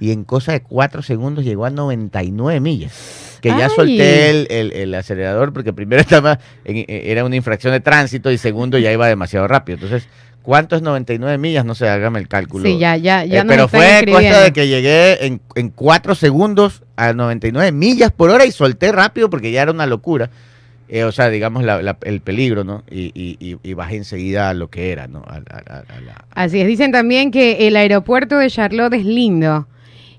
y 0.01 0.11
en 0.11 0.25
cosa 0.25 0.51
de 0.51 0.61
4 0.61 1.01
segundos 1.01 1.45
llegó 1.45 1.65
a 1.65 1.69
99 1.69 2.59
millas. 2.59 3.37
Que 3.41 3.49
ya 3.49 3.69
solté 3.69 4.29
el, 4.31 4.47
el- 4.49 4.71
el 4.73 4.93
acelerador 4.95 5.53
porque 5.53 5.71
primero 5.71 6.01
estaba 6.09 6.39
en- 6.65 6.77
eh, 6.77 7.03
era 7.05 7.23
una 7.23 7.37
infracción 7.37 7.71
de 7.71 7.79
tránsito 7.79 8.29
y 8.31 8.37
segundo 8.37 8.77
ya 8.77 8.91
iba 8.91 9.07
demasiado 9.07 9.47
rápido. 9.47 9.75
Entonces, 9.77 10.09
¿cuánto 10.41 10.75
es 10.75 10.81
99 10.81 11.37
millas? 11.37 11.63
No 11.63 11.73
sé, 11.73 11.87
hágame 11.87 12.19
el 12.19 12.27
cálculo. 12.27 12.65
Sí, 12.65 12.77
ya, 12.77 12.97
ya, 12.97 13.23
ya 13.23 13.41
Eh, 13.41 13.43
nos 13.45 13.53
pero 13.55 13.67
fue 13.69 14.03
cosa 14.11 14.41
de 14.41 14.51
que 14.51 14.67
llegué 14.67 15.25
en, 15.25 15.39
en 15.55 15.69
4 15.69 16.15
segundos 16.15 16.83
a 16.97 17.13
99 17.13 17.71
millas 17.71 18.11
por 18.11 18.29
hora 18.29 18.45
y 18.45 18.51
solté 18.51 18.91
rápido 18.91 19.29
porque 19.29 19.51
ya 19.53 19.61
era 19.61 19.71
una 19.71 19.85
locura. 19.85 20.29
Eh, 20.89 21.03
o 21.03 21.11
sea, 21.11 21.29
digamos, 21.29 21.63
la- 21.63 21.81
la- 21.81 21.97
el 22.03 22.21
peligro, 22.21 22.63
¿no? 22.63 22.83
Y, 22.89 23.11
y- 23.13 23.57
y- 23.61 23.73
bajé 23.73 23.97
enseguida 23.97 24.49
a 24.49 24.53
lo 24.53 24.69
que 24.69 24.91
era, 24.91 25.07
¿no? 25.07 25.19
A- 25.27 25.35
a- 25.37 25.83
la- 26.01 26.25
Así 26.31 26.61
es, 26.61 26.67
dicen 26.67 26.91
también 26.93 27.29
que 27.31 27.67
el 27.67 27.75
aeropuerto 27.75 28.37
de 28.37 28.49
Charlotte 28.49 28.93
es 28.93 29.05
lindo. 29.05 29.67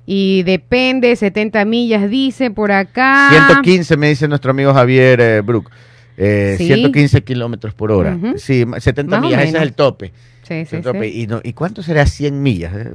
Y 0.04 0.42
depende, 0.44 1.14
70 1.16 1.64
millas 1.64 2.08
dice 2.10 2.50
por 2.50 2.72
acá. 2.72 3.28
115 3.30 3.96
me 3.96 4.08
dice 4.08 4.26
nuestro 4.28 4.50
amigo 4.50 4.72
Javier 4.74 5.20
eh, 5.20 5.40
Brook. 5.42 5.70
Eh, 6.16 6.54
Sí. 6.58 6.66
115 6.66 7.22
kilómetros 7.22 7.74
por 7.74 7.92
hora. 7.92 8.18
Sí, 8.36 8.64
ma- 8.66 8.80
70 8.80 9.16
Más 9.16 9.24
o 9.24 9.26
millas, 9.28 9.44
ese 9.44 9.56
es 9.58 9.62
el 9.62 9.72
tope. 9.74 10.12
Sí, 10.42 10.64
sí, 10.64 10.78
tope. 10.80 11.10
sí. 11.12 11.22
Y, 11.22 11.26
no, 11.26 11.40
¿Y 11.44 11.52
cuánto 11.52 11.82
será 11.82 12.06
100 12.06 12.42
millas? 12.42 12.72
eh? 12.74 12.90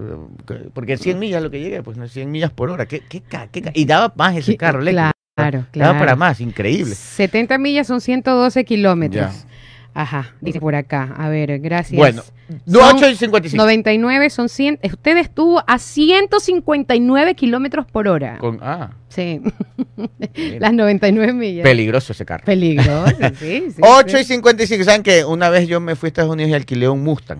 Porque 0.73 0.97
100 0.97 1.19
millas 1.19 1.41
lo 1.41 1.49
que 1.51 1.59
llegué, 1.61 1.81
pues 1.83 1.97
no 1.97 2.07
100 2.07 2.29
millas 2.31 2.49
por 2.51 2.69
hora. 2.71 2.87
¿Qué, 2.87 3.01
qué, 3.07 3.21
qué 3.51 3.71
y 3.75 3.85
daba 3.85 4.11
más 4.17 4.35
ese 4.35 4.57
carro 4.57 4.81
eléctrico. 4.81 5.03
Claro, 5.03 5.17
Para 5.35 5.65
claro. 5.71 6.15
más, 6.17 6.39
increíble. 6.41 6.93
70 6.93 7.57
millas 7.57 7.87
son 7.87 8.01
112 8.01 8.65
kilómetros. 8.65 9.33
Ya. 9.33 9.47
Ajá, 9.95 10.33
dice 10.41 10.59
por 10.59 10.75
acá. 10.75 11.13
A 11.17 11.29
ver, 11.29 11.59
gracias. 11.59 11.97
Bueno, 11.97 12.23
Son 12.67 12.97
8 12.97 13.09
y 13.09 13.15
55. 13.15 13.61
99 13.61 14.29
son 14.31 14.49
100. 14.49 14.79
Usted 14.83 15.17
estuvo 15.17 15.63
a 15.67 15.77
159 15.77 17.35
kilómetros 17.35 17.85
por 17.85 18.07
hora. 18.07 18.37
Con, 18.39 18.59
ah, 18.61 18.91
Sí. 19.09 19.41
Las 20.59 20.73
99 20.73 21.33
millas. 21.33 21.63
peligroso 21.63 22.13
ese 22.13 22.25
carro. 22.25 22.43
Peligroso, 22.43 23.15
sí, 23.39 23.65
sí. 23.69 23.81
8 23.81 24.17
y 24.17 24.23
sí. 24.23 24.33
55. 24.33 24.83
¿Saben 24.83 25.03
que 25.03 25.25
Una 25.25 25.49
vez 25.49 25.67
yo 25.67 25.79
me 25.79 25.95
fui 25.95 26.07
a 26.07 26.09
Estados 26.09 26.31
Unidos 26.31 26.49
y 26.51 26.53
alquilé 26.55 26.89
un 26.89 27.03
Mustang. 27.03 27.39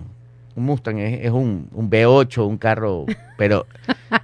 Un 0.56 0.64
Mustang 0.66 0.98
es, 0.98 1.24
es 1.24 1.30
un, 1.32 1.68
un 1.72 1.90
V8, 1.90 2.46
un 2.46 2.58
carro, 2.58 3.06
pero 3.36 3.66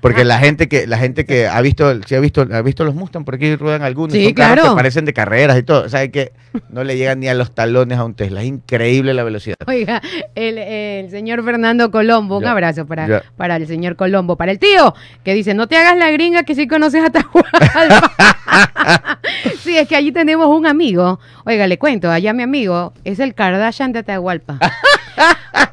porque 0.01 0.25
la 0.25 0.39
gente 0.39 0.69
que 0.69 0.87
la 0.87 0.97
gente 0.99 1.25
que 1.27 1.49
ha 1.49 1.61
visto, 1.61 2.01
si 2.05 2.15
ha 2.15 2.21
visto, 2.21 2.47
ha 2.53 2.63
visto 2.63 2.85
los 2.85 2.95
Mustang, 2.95 3.25
por 3.25 3.35
aquí 3.35 3.57
ruedan 3.57 3.83
algunos, 3.83 4.13
Sí, 4.13 4.25
son 4.27 4.35
carros 4.35 4.55
claro. 4.61 4.71
que 4.71 4.77
parecen 4.77 5.05
de 5.05 5.13
carreras 5.13 5.59
y 5.59 5.65
todo, 5.65 5.89
sabe 5.89 6.13
que 6.13 6.33
no 6.69 6.85
le 6.85 6.97
llegan 6.97 7.19
ni 7.19 7.27
a 7.29 7.35
los 7.35 7.53
talones 7.53 7.99
a 7.99 8.05
un 8.05 8.15
Tesla, 8.15 8.43
es 8.43 8.47
increíble 8.47 9.13
la 9.13 9.25
velocidad. 9.25 9.57
Oiga, 9.67 10.01
el, 10.37 10.59
el 10.59 11.11
señor 11.11 11.43
Fernando 11.45 11.91
Colombo, 11.91 12.37
un 12.39 12.45
Ya, 12.45 12.53
abrazo 12.53 12.87
para, 12.87 13.09
ya. 13.09 13.23
para 13.37 13.57
el 13.57 13.67
señor 13.67 13.97
Colombo, 13.97 14.37
para 14.37 14.53
el 14.53 14.61
tío, 14.61 14.95
que 15.25 15.35
dice, 15.35 15.55
no 15.55 15.67
te 15.67 15.77
hagas 15.77 15.97
la 15.99 16.11
gringa 16.13 16.45
que 16.45 16.55
sí 16.55 16.69
conoces 16.69 17.03
a 17.03 17.07
Atahualpa. 17.07 18.13
sí, 19.63 19.77
es 19.77 19.89
que 19.89 19.97
allí 19.97 20.13
tenemos 20.13 20.47
un 20.47 20.67
amigo, 20.67 21.19
oiga, 21.45 21.67
le 21.67 21.79
cuento, 21.79 22.11
allá 22.11 22.33
mi 22.33 22.43
amigo 22.45 22.93
es 23.05 23.19
el 23.19 23.35
Kardashian 23.35 23.93
de 23.93 23.99
Atahualpa. 24.01 24.59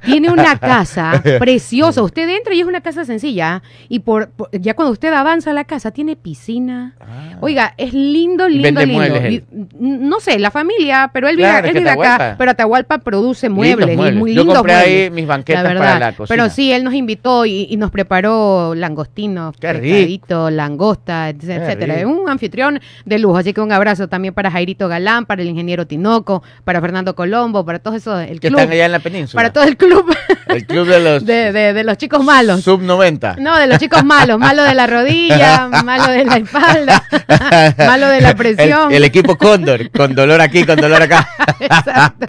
Tiene 0.01 0.29
una 0.29 0.55
casa 0.59 1.21
preciosa. 1.39 2.01
Usted 2.01 2.27
entra 2.29 2.53
y 2.53 2.61
es 2.61 2.67
una 2.67 2.81
casa 2.81 3.05
sencilla. 3.05 3.61
Y 3.89 3.99
por, 3.99 4.29
por- 4.29 4.49
ya 4.51 4.73
cuando 4.73 4.91
usted 4.91 5.13
avanza 5.13 5.51
a 5.51 5.53
la 5.53 5.63
casa, 5.63 5.91
tiene 5.91 6.15
piscina. 6.15 6.95
Ah. 6.99 7.37
Oiga, 7.41 7.73
es 7.77 7.93
lindo, 7.93 8.47
lindo, 8.47 8.63
Vende 8.79 8.85
lindo. 8.85 9.15
él. 9.15 9.33
Y- 9.33 9.43
No 9.79 10.19
sé, 10.19 10.39
la 10.39 10.51
familia, 10.51 11.09
pero 11.13 11.27
él 11.27 11.35
vive, 11.37 11.49
Claro, 11.49 11.67
él 11.67 11.73
vive 11.73 11.89
acá. 11.89 12.35
Pero 12.37 12.51
Atahualpa 12.51 12.97
produce 12.99 13.49
muebles, 13.49 13.93
y 13.93 13.97
muebles. 13.97 14.19
muy 14.19 14.33
Yo 14.33 14.45
compré 14.45 14.73
ahí 14.73 15.09
mis 15.09 15.27
banquetas 15.27 15.63
la 15.73 15.79
para 15.79 15.99
la 15.99 16.11
cocina. 16.13 16.27
Pero 16.35 16.49
sí, 16.53 16.71
él 16.71 16.83
nos 16.83 16.93
invitó 16.93 17.45
y, 17.45 17.67
y 17.69 17.77
nos 17.77 17.91
preparó 17.91 18.73
langostinos, 18.75 19.55
pescadito, 19.57 20.49
langosta, 20.49 21.29
etcétera. 21.29 21.95
Es 21.99 22.05
un 22.05 22.29
anfitrión 22.29 22.79
de 23.05 23.19
lujo. 23.19 23.37
Así 23.37 23.53
que 23.53 23.61
un 23.61 23.71
abrazo 23.71 24.07
también 24.07 24.33
para 24.33 24.49
Jairito 24.51 24.87
Galán, 24.87 25.25
para 25.25 25.41
el 25.41 25.47
ingeniero 25.49 25.85
Tinoco, 25.85 26.43
para 26.63 26.81
Fernando 26.81 27.15
Colombo, 27.15 27.65
para 27.65 27.79
todos 27.79 27.97
esos, 27.97 28.21
el 28.21 28.39
que 28.39 28.47
club, 28.49 28.59
están 28.59 28.71
allá 28.73 28.85
en 28.85 28.91
la 28.91 28.99
península. 28.99 29.36
Para 29.37 29.53
todo 29.53 29.63
el 29.63 29.77
club 29.77 30.13
El 30.47 30.65
club 30.65 30.87
de 30.87 30.99
los 30.99 31.25
de, 31.25 31.51
de- 31.51 31.73
de 31.73 31.83
los 31.83 31.97
chicos 31.97 32.23
malos. 32.23 32.63
sub 32.63 32.81
90. 32.81 33.35
No, 33.39 33.57
de 33.57 33.67
los 33.67 33.77
chicos 33.79 34.03
malos, 34.03 34.39
malo 34.39 34.63
de 34.63 34.73
la 34.73 34.87
rodilla, 34.95 35.67
malo 35.83 36.07
de 36.11 36.23
la 36.25 36.37
espalda, 36.37 37.03
malo 37.77 38.07
de 38.07 38.21
la 38.21 38.33
presión. 38.35 38.89
El, 38.91 38.97
el 38.97 39.03
equipo 39.03 39.37
Cóndor, 39.37 39.91
con 39.91 40.15
dolor 40.15 40.39
aquí, 40.41 40.63
con 40.65 40.77
dolor 40.79 41.01
acá. 41.01 41.27
Exacto. 41.59 42.25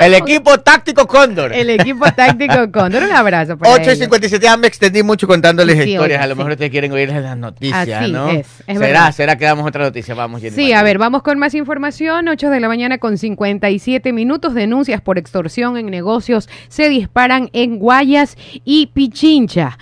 el 0.00 0.14
equipo 0.14 0.58
táctico 0.60 1.06
Cóndor. 1.06 1.52
El 1.52 1.70
equipo 1.70 2.04
táctico 2.12 2.70
Cóndor, 2.70 3.04
un 3.04 3.12
abrazo. 3.12 3.56
para 3.56 3.72
8 3.72 3.80
y 3.82 3.86
ellos. 3.86 3.98
57, 4.00 4.44
ya 4.44 4.56
me 4.56 4.66
extendí 4.66 5.02
mucho 5.02 5.26
contándoles 5.26 5.82
Sí, 5.82 5.92
historias. 5.92 6.22
a 6.22 6.26
lo 6.26 6.36
mejor 6.36 6.52
ustedes 6.52 6.70
quieren 6.70 6.92
oír 6.92 7.08
las 7.10 7.36
noticias, 7.36 7.88
Así 7.88 8.12
¿no? 8.12 8.28
es, 8.30 8.46
es 8.46 8.66
¿Será? 8.66 8.78
verdad. 8.80 9.12
¿Será 9.12 9.36
que 9.36 9.44
damos 9.46 9.66
otra 9.66 9.82
noticia? 9.84 10.14
Vamos, 10.14 10.40
Jenny 10.40 10.54
Sí, 10.54 10.62
Martín. 10.62 10.76
a 10.76 10.82
ver, 10.82 10.98
vamos 10.98 11.22
con 11.22 11.38
más 11.38 11.54
información. 11.54 12.28
8 12.28 12.50
de 12.50 12.60
la 12.60 12.68
mañana 12.68 12.98
con 12.98 13.16
57 13.18 14.12
minutos. 14.12 14.54
Denuncias 14.54 15.00
por 15.00 15.18
extorsión 15.18 15.76
en 15.78 15.86
negocios 15.86 16.41
se 16.68 16.88
disparan 16.88 17.50
en 17.52 17.78
Guayas 17.78 18.36
y 18.64 18.86
Pichincha. 18.86 19.78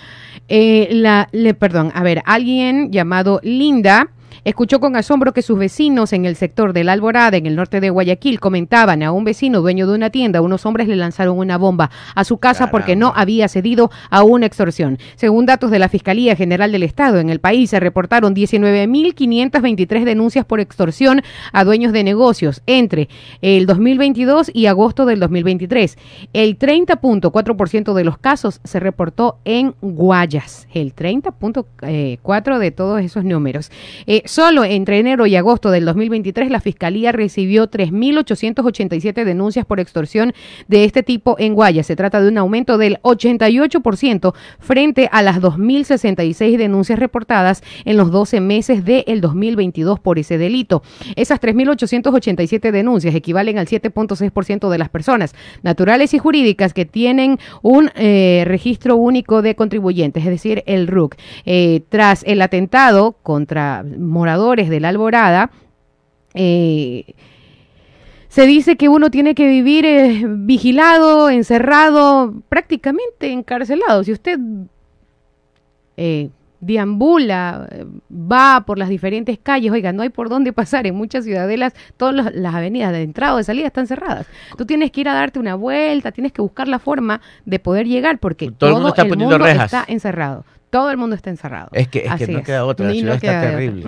Eh, 0.47 0.89
la, 0.91 1.29
le, 1.31 1.53
perdón, 1.53 1.91
a 1.95 2.03
ver, 2.03 2.21
alguien 2.25 2.91
llamado 2.91 3.39
Linda. 3.43 4.09
Escuchó 4.43 4.79
con 4.79 4.95
asombro 4.95 5.33
que 5.33 5.43
sus 5.43 5.59
vecinos 5.59 6.13
en 6.13 6.25
el 6.25 6.35
sector 6.35 6.73
de 6.73 6.83
la 6.83 6.93
Alborada, 6.93 7.37
en 7.37 7.45
el 7.45 7.55
norte 7.55 7.79
de 7.79 7.91
Guayaquil, 7.91 8.39
comentaban 8.39 9.03
a 9.03 9.11
un 9.11 9.23
vecino 9.23 9.61
dueño 9.61 9.85
de 9.85 9.93
una 9.93 10.09
tienda, 10.09 10.41
unos 10.41 10.65
hombres 10.65 10.87
le 10.87 10.95
lanzaron 10.95 11.37
una 11.37 11.59
bomba 11.59 11.91
a 12.15 12.23
su 12.23 12.39
casa 12.39 12.71
porque 12.71 12.95
no 12.95 13.13
había 13.15 13.47
cedido 13.47 13.91
a 14.09 14.23
una 14.23 14.47
extorsión. 14.47 14.97
Según 15.15 15.45
datos 15.45 15.69
de 15.69 15.77
la 15.77 15.89
Fiscalía 15.89 16.35
General 16.35 16.71
del 16.71 16.81
Estado, 16.81 17.19
en 17.19 17.29
el 17.29 17.39
país 17.39 17.69
se 17.69 17.79
reportaron 17.79 18.33
19.523 18.33 20.05
denuncias 20.05 20.43
por 20.43 20.59
extorsión 20.59 21.21
a 21.53 21.63
dueños 21.63 21.93
de 21.93 22.03
negocios 22.03 22.63
entre 22.65 23.09
el 23.43 23.67
2022 23.67 24.49
y 24.55 24.65
agosto 24.65 25.05
del 25.05 25.19
2023. 25.19 25.99
El 26.33 26.57
30.4% 26.57 27.93
de 27.93 28.03
los 28.03 28.17
casos 28.17 28.59
se 28.63 28.79
reportó 28.79 29.37
en 29.45 29.75
Guayas. 29.81 30.67
El 30.73 30.95
30.4% 30.95 32.57
de 32.57 32.71
todos 32.71 33.01
esos 33.01 33.23
números. 33.23 33.69
Eh, 34.07 34.23
solo 34.31 34.63
entre 34.63 34.97
enero 34.97 35.25
y 35.25 35.35
agosto 35.35 35.71
del 35.71 35.83
2023 35.83 36.49
la 36.49 36.61
Fiscalía 36.61 37.11
recibió 37.11 37.69
3.887 37.69 39.25
denuncias 39.25 39.65
por 39.65 39.81
extorsión 39.81 40.33
de 40.69 40.85
este 40.85 41.03
tipo 41.03 41.35
en 41.37 41.53
Guayas. 41.53 41.87
Se 41.87 41.97
trata 41.97 42.21
de 42.21 42.29
un 42.29 42.37
aumento 42.37 42.77
del 42.77 42.97
88% 43.01 44.33
frente 44.59 45.09
a 45.11 45.21
las 45.21 45.41
2.066 45.41 46.57
denuncias 46.57 46.97
reportadas 46.97 47.61
en 47.83 47.97
los 47.97 48.09
12 48.09 48.39
meses 48.39 48.85
del 48.85 49.19
2022 49.19 49.99
por 49.99 50.17
ese 50.17 50.37
delito. 50.37 50.81
Esas 51.17 51.41
3.887 51.41 52.71
denuncias 52.71 53.13
equivalen 53.13 53.57
al 53.57 53.67
7.6% 53.67 54.69
de 54.69 54.77
las 54.77 54.87
personas 54.87 55.35
naturales 55.61 56.13
y 56.13 56.19
jurídicas 56.19 56.73
que 56.73 56.85
tienen 56.85 57.37
un 57.63 57.91
eh, 57.95 58.43
registro 58.45 58.95
único 58.95 59.41
de 59.41 59.55
contribuyentes, 59.55 60.23
es 60.23 60.29
decir, 60.29 60.63
el 60.67 60.87
RUC. 60.87 61.17
Eh, 61.45 61.81
tras 61.89 62.23
el 62.23 62.41
atentado 62.41 63.17
contra 63.23 63.83
moradores 64.21 64.69
de 64.69 64.79
la 64.79 64.89
Alborada, 64.89 65.49
eh, 66.35 67.15
se 68.29 68.45
dice 68.45 68.77
que 68.77 68.87
uno 68.87 69.09
tiene 69.09 69.33
que 69.35 69.47
vivir 69.47 69.85
eh, 69.85 70.23
vigilado, 70.27 71.29
encerrado, 71.29 72.33
prácticamente 72.49 73.31
encarcelado. 73.31 74.03
Si 74.03 74.11
usted 74.11 74.37
eh, 75.97 76.29
deambula, 76.59 77.67
va 78.11 78.63
por 78.65 78.77
las 78.77 78.87
diferentes 78.89 79.39
calles, 79.41 79.71
oiga, 79.71 79.91
no 79.91 80.03
hay 80.03 80.09
por 80.09 80.29
dónde 80.29 80.53
pasar. 80.53 80.85
En 80.87 80.95
muchas 80.95 81.25
ciudadelas, 81.25 81.73
todas 81.97 82.33
las, 82.33 82.53
avenidas 82.55 82.91
de 82.91 83.01
entrada 83.01 83.33
o 83.33 83.37
de 83.37 83.43
salida 83.43 83.67
están 83.67 83.87
cerradas. 83.87 84.27
Tú 84.57 84.65
tienes 84.65 84.91
que 84.91 85.01
ir 85.01 85.09
a 85.09 85.13
darte 85.15 85.39
una 85.39 85.55
vuelta, 85.55 86.11
tienes 86.11 86.31
que 86.31 86.41
buscar 86.41 86.67
la 86.67 86.79
forma 86.79 87.19
de 87.45 87.57
poder 87.59 87.87
llegar 87.87 88.19
porque 88.19 88.51
Todo 88.51 88.69
el 88.69 88.75
mundo 88.75 88.89
está 88.89 89.03
poniendo 89.03 89.35
mundo 89.37 89.45
rejas. 89.45 89.65
está 89.73 89.83
encerrado. 89.91 90.45
Todo 90.69 90.89
el 90.91 90.97
mundo 90.97 91.15
está 91.15 91.31
encerrado. 91.31 91.69
Es 91.73 91.87
que- 91.89 92.05
es 92.05 92.13
que 92.15 92.27
no 92.27 92.43
queda 92.43 92.63
otra, 92.63 92.85
la 92.87 92.93
ciudad 92.93 93.15
está 93.15 93.41
terrible. 93.41 93.83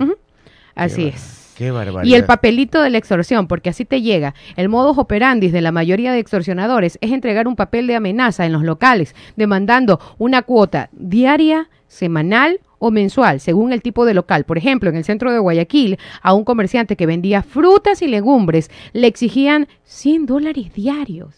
Así 0.74 1.02
Qué 1.02 1.08
es. 1.08 1.44
Qué 1.56 1.70
barbaridad. 1.70 2.10
Y 2.10 2.14
el 2.14 2.24
papelito 2.24 2.82
de 2.82 2.90
la 2.90 2.98
extorsión, 2.98 3.46
porque 3.46 3.70
así 3.70 3.84
te 3.84 4.02
llega. 4.02 4.34
El 4.56 4.68
modus 4.68 4.98
operandi 4.98 5.48
de 5.48 5.60
la 5.60 5.70
mayoría 5.70 6.12
de 6.12 6.18
extorsionadores 6.18 6.98
es 7.00 7.12
entregar 7.12 7.46
un 7.46 7.54
papel 7.54 7.86
de 7.86 7.94
amenaza 7.94 8.44
en 8.44 8.52
los 8.52 8.64
locales, 8.64 9.14
demandando 9.36 10.00
una 10.18 10.42
cuota 10.42 10.88
diaria, 10.92 11.68
semanal 11.86 12.60
o 12.78 12.90
mensual, 12.90 13.40
según 13.40 13.72
el 13.72 13.82
tipo 13.82 14.04
de 14.04 14.14
local. 14.14 14.44
Por 14.44 14.58
ejemplo, 14.58 14.90
en 14.90 14.96
el 14.96 15.04
centro 15.04 15.32
de 15.32 15.38
Guayaquil, 15.38 15.98
a 16.22 16.34
un 16.34 16.44
comerciante 16.44 16.96
que 16.96 17.06
vendía 17.06 17.42
frutas 17.42 18.02
y 18.02 18.08
legumbres 18.08 18.70
le 18.92 19.06
exigían 19.06 19.68
100 19.84 20.26
dólares 20.26 20.74
diarios. 20.74 21.34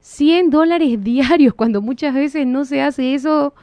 100 0.00 0.50
dólares 0.50 1.02
diarios, 1.02 1.54
cuando 1.54 1.80
muchas 1.80 2.14
veces 2.14 2.46
no 2.46 2.64
se 2.64 2.82
hace 2.82 3.14
eso 3.14 3.54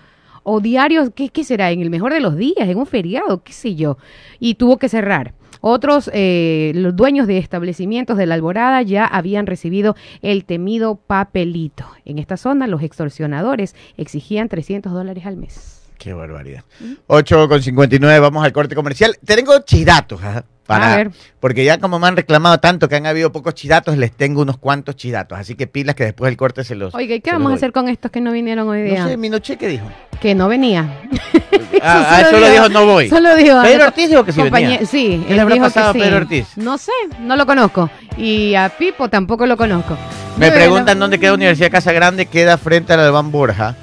o 0.43 0.59
diarios, 0.59 1.11
¿qué, 1.15 1.43
será? 1.43 1.71
En 1.71 1.81
el 1.81 1.89
mejor 1.89 2.13
de 2.13 2.19
los 2.19 2.37
días, 2.37 2.67
en 2.67 2.77
un 2.77 2.85
feriado, 2.85 3.43
qué 3.43 3.53
sé 3.53 3.75
yo. 3.75 3.97
Y 4.39 4.55
tuvo 4.55 4.77
que 4.77 4.89
cerrar. 4.89 5.33
Otros, 5.61 6.09
eh, 6.13 6.73
los 6.75 6.95
dueños 6.95 7.25
de 7.25 7.37
establecimientos 7.37 8.17
de 8.17 8.25
la 8.25 8.35
Alborada 8.35 8.81
ya 8.81 9.05
habían 9.05 9.47
recibido 9.47 9.95
el 10.21 10.43
temido 10.43 10.95
papelito. 10.95 11.85
En 12.03 12.19
esta 12.19 12.35
zona, 12.35 12.67
los 12.67 12.83
extorsionadores 12.83 13.73
exigían 13.95 14.49
300 14.49 14.91
dólares 14.91 15.25
al 15.25 15.37
mes. 15.37 15.82
Qué 15.97 16.13
barbaridad. 16.13 16.63
8 17.07 17.47
con 17.47 17.61
59, 17.61 18.19
vamos 18.19 18.43
al 18.43 18.51
corte 18.51 18.75
comercial. 18.75 19.17
Tengo 19.25 19.59
chidatos, 19.59 20.21
ajá, 20.21 20.43
para, 20.65 20.93
A 20.93 20.97
ver. 20.97 21.11
porque 21.39 21.65
ya 21.65 21.77
como 21.77 21.99
me 21.99 22.07
han 22.07 22.15
reclamado 22.15 22.57
tanto 22.59 22.87
que 22.87 22.95
han 22.95 23.05
habido 23.05 23.31
pocos 23.31 23.53
chidatos, 23.53 23.97
les 23.97 24.11
tengo 24.11 24.41
unos 24.41 24.57
cuantos 24.57 24.95
chidatos. 24.95 25.37
Así 25.37 25.55
que 25.55 25.67
pilas 25.67 25.95
que 25.95 26.05
después 26.05 26.29
del 26.29 26.37
corte 26.37 26.63
se 26.63 26.75
los. 26.75 26.93
Oiga, 26.95 27.15
¿y 27.15 27.21
qué 27.21 27.31
vamos 27.31 27.51
a 27.51 27.55
hacer 27.55 27.71
con 27.73 27.89
estos 27.89 28.11
que 28.11 28.21
no 28.21 28.31
vinieron 28.31 28.67
hoy 28.69 28.83
día? 28.83 29.03
No 29.03 29.09
sé, 29.09 29.17
Minoche, 29.17 29.57
¿qué 29.57 29.67
dijo? 29.67 29.85
Que 30.21 30.35
no 30.35 30.47
venía. 30.47 31.01
Ah, 31.81 32.21
ah, 32.21 32.27
solo 32.29 32.49
dijo 32.49 32.69
no 32.69 32.85
voy. 32.85 33.09
Solo 33.09 33.35
dijo. 33.35 33.61
Pedro 33.61 33.85
Ortiz 33.85 34.09
dijo 34.09 34.23
que 34.23 34.31
sí 34.31 34.41
venía. 34.41 34.85
Sí, 34.85 35.23
¿Qué 35.27 35.33
le 35.35 35.41
habrá 35.41 35.55
dijo 35.55 35.65
pasado 35.65 35.89
a 35.89 35.93
que 35.93 35.99
sí. 35.99 36.05
Pedro 36.05 36.17
Ortiz? 36.17 36.47
No 36.57 36.77
sé, 36.77 36.91
no 37.19 37.35
lo 37.35 37.45
conozco. 37.45 37.89
Y 38.17 38.55
a 38.55 38.69
Pipo 38.69 39.09
tampoco 39.09 39.45
lo 39.45 39.57
conozco. 39.57 39.97
Me 40.37 40.49
preguntan 40.51 40.97
dónde 40.97 41.19
queda 41.19 41.33
Universidad 41.33 41.71
Casa 41.71 41.91
Grande. 41.91 42.25
Queda 42.25 42.57
frente 42.57 42.93
al 42.93 43.01
Albán 43.01 43.31
Borja. 43.31 43.75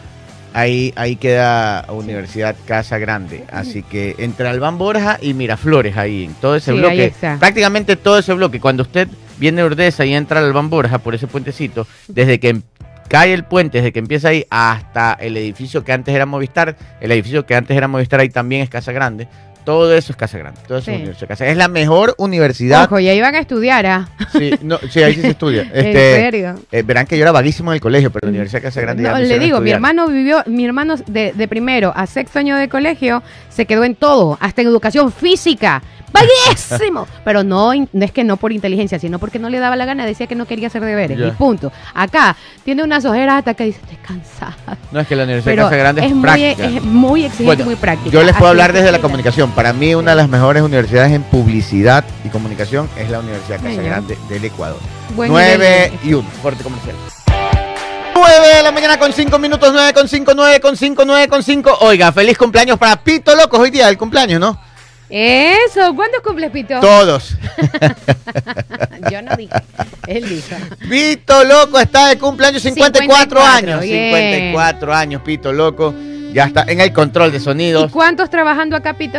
Ahí, 0.53 0.93
ahí 0.97 1.17
queda 1.17 1.87
Universidad 1.91 2.57
Casa 2.67 2.99
Grande. 2.99 3.45
Así 3.53 3.83
que 3.83 4.17
entre 4.19 4.49
Albán 4.49 4.79
Borja 4.79 5.19
y 5.23 5.35
Miraflores, 5.35 5.97
ahí, 5.97 6.25
en 6.25 6.35
todo 6.35 6.57
ese 6.57 6.73
Sí, 6.73 6.79
bloque. 6.79 7.13
Prácticamente 7.39 7.97
todo 7.97 8.19
ese 8.19 8.33
bloque. 8.35 8.61
Cuando 8.61 8.83
usted 8.83 9.09
viene 9.39 9.63
de 9.63 9.67
Urdesa 9.69 10.05
y 10.05 10.15
entra 10.15 10.41
al 10.41 10.47
Albán 10.47 10.69
Borja 10.71 10.99
por 10.99 11.15
ese 11.15 11.27
puentecito, 11.27 11.87
desde 12.09 12.41
que 12.41 12.61
cae 13.09 13.33
el 13.33 13.45
puente, 13.45 13.79
desde 13.79 13.93
que 13.93 13.99
empieza 14.01 14.29
ahí 14.29 14.45
hasta 14.51 15.15
el 15.15 15.37
edificio 15.37 15.83
que 15.85 15.93
antes 15.93 16.15
era 16.15 16.27
Movistar, 16.27 16.77
el 17.01 17.11
edificio 17.13 17.47
que 17.47 17.55
antes 17.55 17.77
era 17.77 17.89
Movistar 17.89 18.21
ahí 18.21 18.29
también 18.29 18.63
es 18.63 18.71
Casa 18.71 18.93
Grande. 18.93 19.29
Todo 19.65 19.95
eso 19.95 20.13
es 20.13 20.17
Casa 20.17 20.39
Grande. 20.39 20.61
Todo 20.67 20.79
eso 20.79 20.87
Sí. 20.87 20.93
es 20.93 20.97
Universidad 20.99 21.29
Casa. 21.29 21.47
Es 21.47 21.57
la 21.57 21.69
mejor 21.69 22.15
universidad. 22.19 22.85
Ojo, 22.85 22.99
ya 22.99 23.13
iban 23.15 23.35
a 23.35 23.39
estudiar, 23.39 23.87
¿ah? 23.87 24.09
Sí, 24.33 24.51
no, 24.63 24.79
sí, 24.91 25.03
ahí 25.03 25.15
sí 25.15 25.21
se 25.23 25.29
estudia. 25.29 25.63
¿En 25.73 25.87
Este, 25.87 26.15
serio? 26.17 26.55
eh, 26.73 26.83
verán 26.83 27.07
que 27.07 27.17
yo 27.17 27.23
era 27.23 27.33
vaguísimo 27.33 27.71
en 27.73 27.75
el 27.77 27.81
colegio, 27.81 28.11
pero 28.11 28.27
la 28.27 28.31
Universidad 28.31 28.63
Casa 28.63 28.81
Grande 28.81 29.03
ya 29.03 29.11
No, 29.13 29.19
me 29.19 29.27
le 29.27 29.39
digo, 29.39 29.61
mi 29.61 29.71
hermano 29.71 30.09
vivió, 30.09 30.43
mi 30.47 30.65
hermano 30.65 30.97
de, 31.07 31.33
de 31.33 31.49
primero 31.49 31.93
a 31.95 32.07
sexto 32.07 32.39
año 32.39 32.57
de 32.57 32.69
colegio 32.69 33.23
se 33.49 33.67
quedó 33.67 33.85
en 33.85 33.95
todo, 33.95 34.37
hasta 34.41 34.63
en 34.63 34.69
educación 34.69 35.13
física. 35.13 35.83
¡Vaguísimo! 36.13 37.07
Pero 37.25 37.45
no, 37.45 37.73
no 37.75 38.05
es 38.05 38.13
que 38.13 38.25
no 38.25 38.37
por 38.37 38.53
inteligencia, 38.53 38.99
sino 38.99 39.19
porque 39.19 39.39
no 39.39 39.49
le 39.49 39.59
daba 39.59 39.77
la 39.77 39.85
gana, 39.85 40.07
decía 40.07 40.27
que 40.27 40.35
no 40.35 40.47
quería 40.47 40.69
hacer 40.69 40.85
deberes. 40.85 41.19
Ya. 41.19 41.29
Y 41.29 41.31
punto. 41.33 41.73
Acá 41.95 42.37
tiene 42.65 42.83
unas 42.83 43.05
ojeras 43.05 43.39
hasta 43.39 43.55
que 43.55 43.65
dice, 43.65 43.81
estoy 43.83 43.97
cansada. 43.97 44.57
No 44.91 45.01
es 45.01 45.07
que 45.07 45.17
la 45.17 45.25
Universidad 45.25 45.53
Pero 45.53 45.65
Casa 45.65 45.77
Grande 45.77 46.01
es, 46.03 46.09
es, 46.09 46.15
muy, 46.15 46.45
es 46.45 46.83
muy 46.83 47.25
exigente 47.25 47.45
Bueno, 47.45 47.65
muy 47.65 47.77
práctica. 47.77 48.11
Yo 48.11 48.23
les 48.23 48.35
puedo 48.35 48.51
Así 48.51 48.61
hablar 48.61 48.73
desde 48.73 48.93
la 48.93 49.01
comunicación. 49.01 49.51
Para 49.53 49.73
mí, 49.73 49.95
una 49.95 50.13
de 50.13 50.17
las 50.17 50.29
mejores 50.29 50.63
universidades 50.63 51.13
en 51.13 51.23
publicidad 51.23 52.05
y 52.25 52.29
comunicación 52.29 52.89
es 52.97 53.11
la 53.11 53.21
Universidad 53.21 53.57
Casa 53.57 53.69
Señor. 53.71 53.85
Grande 53.85 54.19
del 54.29 54.45
Ecuador. 54.45 54.79
buen 55.15 55.31
9 55.31 55.59
nivel. 55.59 55.99
y 56.03 56.15
1, 56.15 56.29
corte 56.43 56.63
comercial. 56.63 56.97
9 58.15 58.57
de 58.57 58.63
la 58.63 58.73
mañana 58.73 58.99
con 58.99 59.13
5 59.13 59.39
minutos, 59.39 59.71
9 59.73 59.93
con 59.95 60.09
5, 60.09 60.33
9 60.35 60.61
con 60.61 60.77
5, 60.77 61.03
9 61.07 61.29
con 61.29 61.43
5. 61.43 61.79
Oiga, 61.81 62.13
feliz 62.13 62.37
cumpleaños 62.37 62.79
para 62.79 62.97
Pito 62.97 63.35
Locos 63.35 63.59
hoy 63.59 63.71
día 63.71 63.87
del 63.87 63.97
cumpleaños, 63.97 64.41
¿no? 64.41 64.59
Eso, 65.11 65.95
¿cuándo 65.97 66.23
cumples, 66.23 66.51
Pito? 66.51 66.79
Todos. 66.81 67.37
Yo 69.11 69.23
no 69.23 69.35
dije, 69.37 69.55
él 70.07 70.29
dijo. 70.29 70.57
Pito 70.89 71.45
Loco 71.45 71.81
está 71.81 72.09
de 72.09 72.19
cumpleaños 72.19 72.63
54, 72.63 73.41
54, 73.41 73.43
años. 73.43 73.81
bien. 73.83 74.15
54 74.15 74.95
años, 74.95 75.23
Pito 75.23 75.53
Loco. 75.53 75.95
Ya 76.33 76.45
está 76.45 76.65
en 76.69 76.81
el 76.81 76.93
control 76.93 77.33
de 77.33 77.39
¿Y 77.39 77.41
sonidos. 77.41 77.91
cuántos 77.91 78.31
trabajando 78.31 78.77
acá, 78.77 78.95
Pito? 78.95 79.19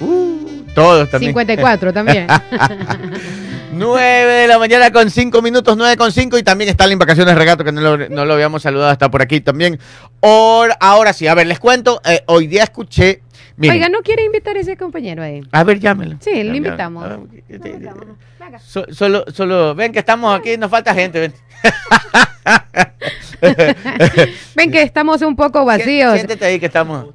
Uh, 0.00 0.62
todos 0.74 1.08
también. 1.10 1.30
54 1.30 1.92
también. 1.94 2.26
9 3.74 4.32
de 4.32 4.46
la 4.48 4.58
mañana 4.58 4.92
con 4.92 5.10
5 5.10 5.40
minutos, 5.40 5.76
9 5.78 5.96
con 5.96 6.12
5 6.12 6.36
y 6.36 6.42
también 6.42 6.68
está 6.68 6.86
la 6.86 6.94
Vacaciones 6.96 7.34
Regato 7.34 7.64
que 7.64 7.72
no 7.72 7.80
lo, 7.80 8.08
no 8.10 8.26
lo 8.26 8.34
habíamos 8.34 8.62
saludado, 8.62 8.92
está 8.92 9.10
por 9.10 9.22
aquí 9.22 9.40
también. 9.40 9.78
Or- 10.20 10.76
ahora 10.78 11.14
sí, 11.14 11.26
a 11.26 11.34
ver, 11.34 11.46
les 11.46 11.58
cuento, 11.58 12.02
eh, 12.04 12.22
hoy 12.26 12.46
día 12.46 12.64
escuché, 12.64 13.22
miren, 13.56 13.76
Oiga, 13.76 13.88
¿no 13.88 14.00
quiere 14.02 14.24
invitar 14.24 14.56
a 14.56 14.60
ese 14.60 14.76
compañero 14.76 15.22
ahí? 15.22 15.42
a 15.52 15.64
ver, 15.64 15.78
llámelo. 15.80 16.16
Sí, 16.20 16.42
lo 16.42 16.54
invitamos. 16.54 17.04
A 17.04 17.08
ver, 17.08 18.60
so- 18.60 18.86
solo, 18.92 19.24
solo, 19.32 19.74
ven 19.74 19.92
que 19.92 19.98
estamos 20.00 20.38
aquí, 20.38 20.56
nos 20.56 20.70
falta 20.70 20.94
gente, 20.94 21.20
ven. 21.20 21.32
Ven 24.54 24.70
que 24.70 24.82
estamos 24.82 25.20
un 25.22 25.34
poco 25.34 25.64
vacíos. 25.64 26.14
Siéntate 26.14 26.44
ahí 26.44 26.60
que 26.60 26.66
estamos. 26.66 27.06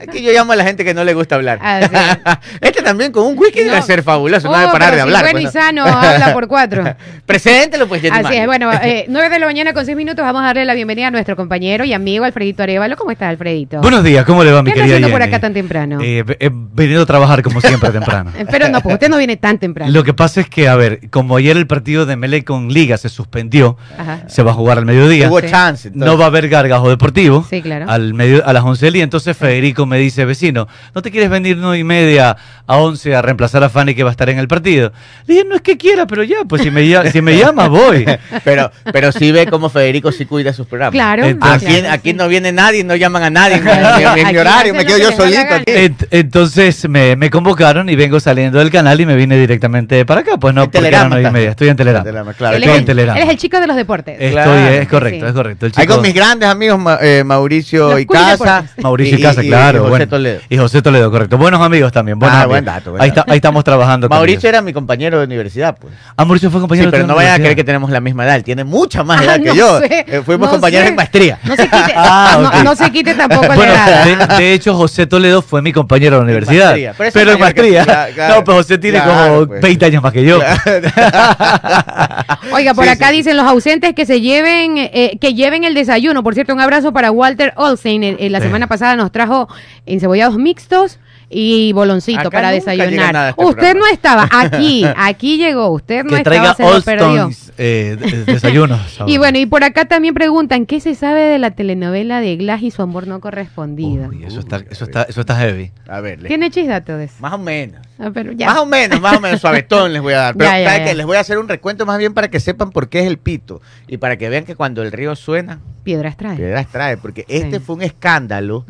Aquí 0.00 0.22
yo 0.22 0.30
llamo 0.32 0.52
a 0.52 0.56
la 0.56 0.64
gente 0.64 0.84
que 0.84 0.94
no 0.94 1.02
le 1.02 1.14
gusta 1.14 1.34
hablar. 1.34 1.58
Ah, 1.60 2.38
este 2.60 2.82
también 2.82 3.10
con 3.10 3.26
un 3.26 3.36
wiki 3.38 3.60
debe 3.60 3.76
No. 3.76 3.82
ser 3.82 4.02
fabuloso, 4.04 4.46
no 4.48 4.54
Oh, 4.54 4.58
debe 4.58 4.70
parar 4.72 4.90
pero 4.90 4.90
de 4.90 4.96
si 4.96 5.02
hablar. 5.02 5.22
bueno 5.22 5.32
pues, 5.32 5.42
y 5.42 5.46
¿no? 5.46 5.52
sano, 5.52 5.84
habla 5.84 6.32
por 6.32 6.46
cuatro. 6.46 6.84
Preséntelo, 7.26 7.88
pues, 7.88 8.02
Así 8.10 8.36
es, 8.36 8.46
bueno, 8.46 8.70
eh, 8.82 9.06
9 9.08 9.30
de 9.30 9.38
la 9.38 9.46
mañana 9.46 9.72
con 9.72 9.84
6 9.84 9.96
minutos 9.96 10.24
vamos 10.24 10.42
a 10.42 10.46
darle 10.46 10.64
la 10.64 10.74
bienvenida 10.74 11.08
a 11.08 11.10
nuestro 11.10 11.34
compañero 11.34 11.84
y 11.84 11.92
amigo 11.92 12.24
Alfredito 12.24 12.62
Arevalo. 12.62 12.96
¿Cómo 12.96 13.10
estás, 13.10 13.30
Alfredito? 13.30 13.80
Buenos 13.80 14.04
días, 14.04 14.24
¿cómo 14.24 14.44
le 14.44 14.52
va 14.52 14.62
mi 14.62 14.70
¿Qué 14.70 14.74
querida 14.74 14.94
haciendo 14.96 15.10
por 15.10 15.22
acá 15.22 15.40
tan 15.40 15.54
temprano? 15.54 15.98
Eh, 16.02 16.24
he 16.40 16.50
venido 16.52 17.02
a 17.02 17.06
trabajar 17.06 17.42
como 17.42 17.60
siempre 17.60 17.90
temprano. 17.90 18.30
Eh, 18.38 18.46
Pero 18.50 18.68
no, 18.68 18.80
pues 18.80 18.94
usted 18.94 19.08
no 19.08 19.18
viene 19.18 19.36
tan 19.36 19.58
temprano. 19.58 19.90
Lo 19.92 20.04
que 20.04 20.14
pasa 20.14 20.40
es 20.40 20.48
que, 20.48 20.68
a 20.68 20.76
ver, 20.76 21.10
como 21.10 21.36
ayer 21.36 21.56
el 21.56 21.66
partido 21.66 22.06
de 22.06 22.16
Melec 22.16 22.44
con 22.44 22.71
Liga 22.72 22.96
se 22.96 23.08
suspendió, 23.08 23.76
Ajá. 23.98 24.20
se 24.28 24.42
va 24.42 24.50
a 24.52 24.54
jugar 24.54 24.78
al 24.78 24.84
mediodía, 24.86 25.28
Hubo 25.28 25.40
Sí. 25.40 25.46
chance. 25.50 25.88
entonces. 25.88 26.06
no 26.12 26.18
va 26.18 26.24
a 26.24 26.28
haber 26.28 26.48
gargajo 26.48 26.88
deportivo 26.88 27.46
Sí, 27.48 27.62
claro. 27.62 27.86
al 27.88 28.14
medio, 28.14 28.46
a 28.46 28.52
las 28.52 28.62
11 28.64 28.86
del 28.86 28.94
día. 28.94 29.04
Entonces 29.04 29.36
Federico 29.36 29.86
me 29.86 29.98
dice, 29.98 30.24
vecino, 30.24 30.68
¿no 30.94 31.02
te 31.02 31.10
quieres 31.10 31.30
venir 31.30 31.56
nueve 31.58 31.78
y 31.78 31.84
media 31.84 32.36
a 32.66 32.76
11 32.76 33.14
a 33.14 33.22
reemplazar 33.22 33.62
a 33.64 33.68
Fanny 33.68 33.94
que 33.94 34.02
va 34.04 34.10
a 34.10 34.12
estar 34.12 34.28
en 34.28 34.38
el 34.38 34.48
partido? 34.48 34.92
Le 35.26 35.34
dije, 35.34 35.46
no 35.48 35.54
es 35.56 35.60
que 35.62 35.76
quiera, 35.76 36.06
pero 36.06 36.22
ya, 36.22 36.38
pues 36.48 36.62
si 36.62 36.70
me, 36.70 36.82
lla- 36.84 37.10
si 37.10 37.20
me 37.22 37.36
llama, 37.36 37.68
voy. 37.68 38.04
Pero, 38.44 38.70
pero 38.92 39.12
sí 39.12 39.30
ve 39.30 39.46
cómo 39.46 39.68
Federico 39.68 40.10
sí 40.12 40.24
cuida 40.26 40.52
sus 40.52 40.66
programas. 40.66 40.92
Claro. 40.92 41.24
Entonces- 41.24 41.68
Aquí, 41.68 41.78
claro, 41.80 41.94
aquí 41.94 42.10
sí. 42.10 42.16
no 42.16 42.28
viene 42.28 42.52
nadie, 42.52 42.82
no 42.84 42.96
llaman 42.96 43.22
a 43.24 43.30
nadie. 43.30 43.56
en 43.56 43.64
mi- 43.64 43.70
en 43.70 43.78
mi 44.14 44.20
Aquí 44.20 44.36
horario, 44.36 44.72
hacen 44.72 44.76
me 44.76 44.82
lo 44.82 44.86
quedo 44.88 44.96
que 44.96 45.02
yo 45.02 45.08
les 45.10 45.18
da 45.18 45.24
la 45.24 45.30
solito 45.30 45.42
gana. 45.44 45.56
aquí. 45.56 45.72
Ent- 45.72 46.06
entonces 46.10 46.88
me, 46.88 47.16
me 47.16 47.30
convocaron 47.30 47.88
y 47.88 47.96
vengo 47.96 48.18
saliendo 48.20 48.58
del 48.58 48.70
canal 48.70 49.00
y 49.00 49.06
me 49.06 49.14
vine 49.16 49.36
directamente 49.38 50.04
para 50.04 50.20
acá. 50.22 50.36
Pues 50.38 50.54
no, 50.54 50.70
porque 50.70 50.86
eran 50.88 51.08
nueve 51.08 51.22
y 51.22 51.24
estás. 51.24 51.32
media. 51.32 51.50
Estoy 51.50 51.68
en. 51.68 51.76
Telerama, 51.76 52.32
claro. 52.34 52.56
Él, 52.64 52.70
es 52.74 52.78
el, 52.78 52.84
Telerama. 52.84 53.18
él 53.18 53.24
es 53.24 53.30
el 53.30 53.36
chico 53.38 53.60
de 53.60 53.66
los 53.66 53.76
deportes. 53.76 54.14
Estoy, 54.18 54.32
Claro. 54.32 54.54
es 54.68 54.88
correcto, 54.88 55.20
Sí. 55.24 55.28
es 55.28 55.32
correcto. 55.32 55.66
El 55.66 55.72
Ahí 55.76 55.82
chico- 55.82 55.94
con 55.94 56.02
mis 56.02 56.14
grandes 56.14 56.48
amigos 56.48 56.78
Ma- 56.78 56.98
eh, 57.00 57.22
Mauricio 57.24 57.90
Los 57.90 58.00
y 58.00 58.06
Casa. 58.06 58.64
Mauricio 58.82 59.18
y, 59.18 59.22
Casa, 59.22 59.42
claro. 59.42 59.78
Y 59.78 59.80
José 59.80 59.90
bueno. 59.90 60.08
Toledo. 60.08 60.40
Y 60.48 60.56
José 60.56 60.82
Toledo, 60.82 61.10
correcto. 61.10 61.38
Buenos 61.38 61.60
amigos 61.60 61.92
también. 61.92 62.18
buenos 62.18 62.34
Ah, 62.36 62.42
amigos. 62.42 62.52
buen 62.52 62.64
dato, 62.64 62.90
buen 62.90 63.02
ahí, 63.02 63.08
dato. 63.10 63.20
está- 63.20 63.32
ahí 63.32 63.36
estamos 63.36 63.64
trabajando. 63.64 64.08
con 64.08 64.16
Mauricio 64.16 64.38
ellos. 64.40 64.44
era 64.44 64.62
mi 64.62 64.72
compañero 64.72 65.18
de 65.18 65.24
universidad, 65.26 65.76
pues. 65.78 65.92
Ah, 66.16 66.24
Mauricio 66.24 66.50
fue 66.50 66.58
Sí, 66.58 66.62
compañero 66.62 66.90
pero 66.90 67.02
de 67.04 67.08
no 67.08 67.14
vayan 67.14 67.34
a 67.34 67.38
creer 67.38 67.56
que 67.56 67.64
tenemos 67.64 67.90
la 67.90 68.00
misma 68.00 68.24
edad. 68.24 68.36
Él 68.36 68.44
tiene 68.44 68.64
mucha 68.64 69.02
más 69.04 69.20
Ah, 69.20 69.24
edad 69.24 69.36
que 69.36 69.48
no 69.48 69.54
yo. 69.54 69.78
sé, 69.80 70.04
Eh, 70.08 70.22
fuimos 70.24 70.48
no 70.48 70.52
compañeros 70.52 70.84
sé. 70.84 70.90
en 70.90 70.96
maestría. 70.96 71.38
No 71.44 71.56
se 71.56 71.64
quite, 71.64 71.92
Ah, 71.96 72.38
no- 72.40 72.48
ok. 72.48 72.54
no, 72.64 72.76
se 72.76 72.90
quite 72.90 73.14
tampoco 73.14 73.46
la 73.46 73.54
Bueno, 73.54 73.72
edad. 73.72 74.04
de, 74.04 74.16
de 74.42 74.52
hecho, 74.52 74.74
José 74.74 75.06
Toledo 75.06 75.42
fue 75.42 75.62
mi 75.62 75.72
compañero 75.72 76.16
de 76.16 76.20
la 76.20 76.24
universidad. 76.24 76.74
pero 76.96 77.10
Pero, 77.12 77.32
en 77.32 77.40
maestría. 77.40 77.84
No, 78.28 78.44
pero 78.44 78.56
José 78.58 78.78
tiene 78.78 79.00
como 79.00 79.46
pues. 79.46 79.60
20 79.60 79.86
años 79.86 80.02
más 80.02 80.12
que 80.12 80.24
yo. 80.24 80.40
Oiga, 82.54 82.74
por 82.74 82.84
Sí, 82.84 82.90
acá 82.90 83.08
sí. 83.10 83.16
dicen 83.16 83.36
los 83.36 83.46
ausentes 83.46 83.94
que 83.94 84.06
se 84.06 84.20
lleven, 84.20 84.76
eh, 84.78 85.18
que 85.20 85.34
lleven 85.34 85.64
el 85.64 85.74
desayuno. 85.74 86.22
Por 86.22 86.34
cierto, 86.34 86.52
un 86.54 86.60
abrazo 86.60 86.92
para 86.92 87.10
Walter 87.10 87.52
Olsen. 87.56 88.02
Eh, 88.04 88.16
eh, 88.18 88.30
la 88.30 88.40
semana 88.40 88.66
pasada 88.66 88.96
nos 88.96 89.10
trajo 89.12 89.48
encebollados 89.86 90.36
mixtos 90.38 90.98
y 91.32 91.72
boloncito 91.72 92.20
Acá 92.20 92.30
para 92.30 92.52
nunca 92.52 92.72
llega 92.72 92.84
desayunar. 92.84 93.12
nada 93.14 93.26
a 93.26 93.30
este 93.30 93.44
usted 93.44 93.56
programa. 93.72 93.80
no 93.80 93.86
estaba 93.92 94.28
aquí, 94.30 94.84
aquí 94.96 95.38
llegó. 95.38 95.70
Usted 95.70 96.04
no 96.04 96.10
que 96.10 96.16
estaba, 96.16 96.54
traiga 96.54 96.54
se 96.54 96.62
lo 96.62 96.82
perdió. 96.82 97.30
Eh, 97.58 97.96
de- 97.98 98.24
desayunos. 98.24 98.80
Y 99.06 99.18
bueno, 99.18 99.38
y 99.38 99.46
por 99.46 99.64
acá 99.64 99.84
también 99.86 100.14
preguntan, 100.14 100.66
¿qué 100.66 100.80
se 100.80 100.94
sabe 100.94 101.22
de 101.22 101.38
la 101.38 101.50
telenovela 101.52 102.20
de 102.20 102.36
Glass 102.36 102.62
y 102.62 102.70
su 102.70 102.82
amor 102.82 103.06
no 103.06 103.20
correspondido? 103.20 104.08
Uy, 104.08 104.24
eso, 104.24 104.40
está, 104.40 104.62
eso, 104.70 104.84
está, 104.84 105.02
eso 105.02 105.20
está 105.20 105.36
heavy. 105.36 105.70
A 105.88 106.00
ver, 106.00 106.20
le- 106.22 106.28
¿Tiene 106.28 106.50
chisdato 106.50 106.96
de 106.96 107.04
eso? 107.04 107.14
más 107.20 107.32
o 107.32 107.38
menos. 107.38 107.80
Ah, 107.98 108.10
pero 108.12 108.32
ya. 108.32 108.46
Más 108.46 108.58
o 108.58 108.66
menos, 108.66 109.00
más 109.00 109.16
o 109.16 109.20
menos, 109.20 109.40
suavetón 109.42 109.92
les 109.92 110.02
voy 110.02 110.12
a 110.14 110.18
dar. 110.18 110.34
Pero 110.36 110.50
Ya, 110.50 110.84
ya, 110.84 110.94
les 110.94 111.06
voy 111.06 111.16
a 111.16 111.20
hacer 111.20 111.38
un 111.38 111.48
recuento 111.48 111.86
más 111.86 111.98
bien 111.98 112.14
para 112.14 112.28
que 112.28 112.40
sepan 112.40 112.70
por 112.70 112.88
qué 112.88 113.00
es 113.00 113.06
el 113.06 113.18
pito. 113.18 113.60
Y 113.86 113.96
para 113.98 114.16
que 114.16 114.28
vean 114.28 114.44
que 114.44 114.54
cuando 114.56 114.82
el 114.82 114.92
río 114.92 115.14
suena, 115.16 115.60
Piedras 115.84 116.16
trae. 116.16 116.36
piedras 116.36 116.66
trae. 116.70 116.96
Porque 116.96 117.24
este 117.28 117.60
fue 117.60 117.76
un 117.76 117.82
escándalo 117.82 118.64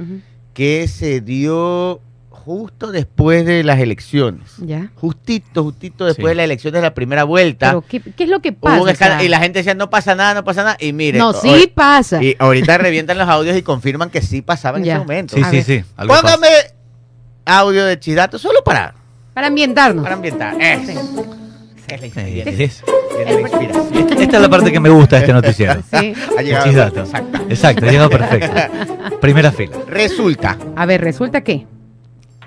que 0.54 0.86
se 0.88 1.20
dio 1.20 2.00
justo 2.44 2.90
después 2.92 3.46
de 3.46 3.62
las 3.64 3.78
elecciones. 3.78 4.52
Ya. 4.58 4.90
Justito, 4.96 5.62
justito 5.64 6.04
después 6.06 6.24
Sí. 6.26 6.28
de 6.30 6.34
las 6.36 6.44
elecciones 6.44 6.78
de 6.80 6.82
la 6.82 6.94
primera 6.94 7.24
vuelta. 7.24 7.68
Pero, 7.68 7.84
¿qué, 7.88 8.00
qué 8.00 8.24
es 8.24 8.28
lo 8.30 8.40
que 8.40 8.50
Hubo 8.50 8.60
pasa? 8.60 8.82
un 8.82 8.88
escándalo 8.88 9.18
O 9.18 9.20
sea, 9.20 9.26
y 9.26 9.28
la 9.28 9.38
gente 9.38 9.58
decía, 9.60 9.74
no 9.74 9.90
pasa 9.90 10.14
nada, 10.14 10.34
no 10.34 10.44
pasa 10.44 10.64
nada. 10.64 10.76
Y 10.80 10.92
mire, 10.92 11.18
no, 11.18 11.32
sí 11.32 11.70
pasa. 11.74 12.22
y 12.22 12.34
ahorita 12.38 12.78
revientan 12.78 13.16
los 13.18 13.28
audios 13.28 13.56
y 13.56 13.62
confirman 13.62 14.10
que 14.10 14.20
sí 14.22 14.42
pasaba 14.42 14.78
en 14.78 14.84
Ya. 14.84 14.94
ese 14.94 14.98
momento. 15.00 15.36
Sí, 15.36 15.42
A 15.42 15.50
sí, 15.50 15.56
ver. 15.56 15.64
sí. 15.64 15.84
algo 15.96 16.14
pasa. 16.14 16.22
Póngame 16.36 16.48
audio 17.46 17.84
de 17.84 17.98
Chidato 17.98 18.38
solo 18.38 18.62
para, 18.64 18.94
Para 19.34 19.46
ambientarnos. 19.48 20.02
para 20.02 20.14
ambientar. 20.16 20.60
Eso. 20.60 20.90
Es 21.88 22.00
la 22.00 22.08
Sí, 22.08 22.20
inspiración. 22.20 22.60
es- 22.60 22.82
Tiene 23.16 23.34
la 23.34 23.40
inspiración. 23.42 24.08
Esta 24.22 24.36
es 24.36 24.42
la 24.42 24.48
parte 24.48 24.72
que 24.72 24.80
me 24.80 24.88
gusta 24.88 25.16
de 25.16 25.22
este 25.22 25.32
noticiero. 25.32 25.82
Sí. 25.92 26.14
Ha 26.38 26.42
llegado 26.42 26.66
exacto. 27.00 27.38
Exacto, 27.50 27.86
ha 27.86 27.90
llegado 27.90 28.08
perfecto. 28.10 28.60
Primera 29.20 29.52
fila. 29.52 29.76
Resulta, 29.88 30.56
A 30.74 30.86
ver, 30.86 31.00
resulta 31.02 31.42
que. 31.42 31.66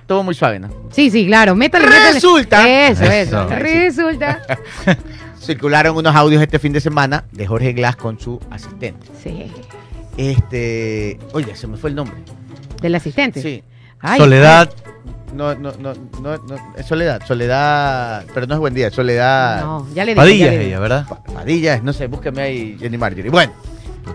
Todo 0.05 0.23
muy 0.23 0.35
suave, 0.35 0.59
¿no? 0.59 0.69
Sí, 0.91 1.09
sí, 1.09 1.25
claro. 1.27 1.55
Métale, 1.55 1.85
métale. 1.85 2.13
Resulta. 2.13 2.87
Eso, 2.89 3.03
eso. 3.03 3.43
Eso. 3.43 3.47
Resulta. 3.55 4.41
Circularon 5.41 5.95
unos 5.95 6.15
audios 6.15 6.41
este 6.41 6.57
fin 6.59 6.73
de 6.73 6.81
semana 6.81 7.23
de 7.31 7.45
Jorge 7.45 7.73
Glass 7.73 7.95
con 7.95 8.19
su 8.19 8.39
asistente. 8.49 9.07
Sí. 9.23 9.51
Este, 10.17 11.19
oye, 11.33 11.55
se 11.55 11.67
me 11.67 11.77
fue 11.77 11.89
el 11.89 11.95
nombre. 11.95 12.15
Del 12.81 12.95
asistente. 12.95 13.41
Sí. 13.41 13.63
Ay, 13.99 14.19
Soledad. 14.19 14.71
No, 15.33 15.53
no, 15.55 15.73
no, 15.79 15.93
no, 16.21 16.37
no, 16.37 16.55
es 16.77 16.85
Soledad, 16.85 17.21
Soledad, 17.27 18.23
pero 18.33 18.47
no 18.47 18.53
es 18.53 18.59
buen 18.59 18.73
día, 18.73 18.89
Soledad. 18.89 19.61
No, 19.61 19.87
ya 19.93 20.05
le 20.05 20.13
dije. 20.13 20.15
Padilla 20.15 20.45
ya 20.45 20.51
le 20.51 20.57
es 20.61 20.67
ella, 20.67 20.79
¿verdad? 20.79 21.07
Pa- 21.09 21.23
Padilla, 21.23 21.79
no 21.83 21.91
sé, 21.91 22.07
búsqueme 22.07 22.41
ahí 22.41 22.77
Jenny 22.79 22.97
Marjorie. 22.97 23.29
Bueno, 23.29 23.51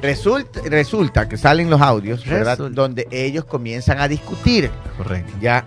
resulta, 0.00 0.61
resulta 0.64 1.29
que 1.29 1.37
salen 1.37 1.68
los 1.68 1.81
audios, 1.83 2.24
¿verdad? 2.24 2.53
Resulta. 2.57 2.81
Donde 2.81 3.07
ellos 3.11 3.44
comienzan 3.44 4.00
a 4.00 4.09
discutir. 4.09 4.70
Correcto. 4.96 5.33
Ya, 5.42 5.66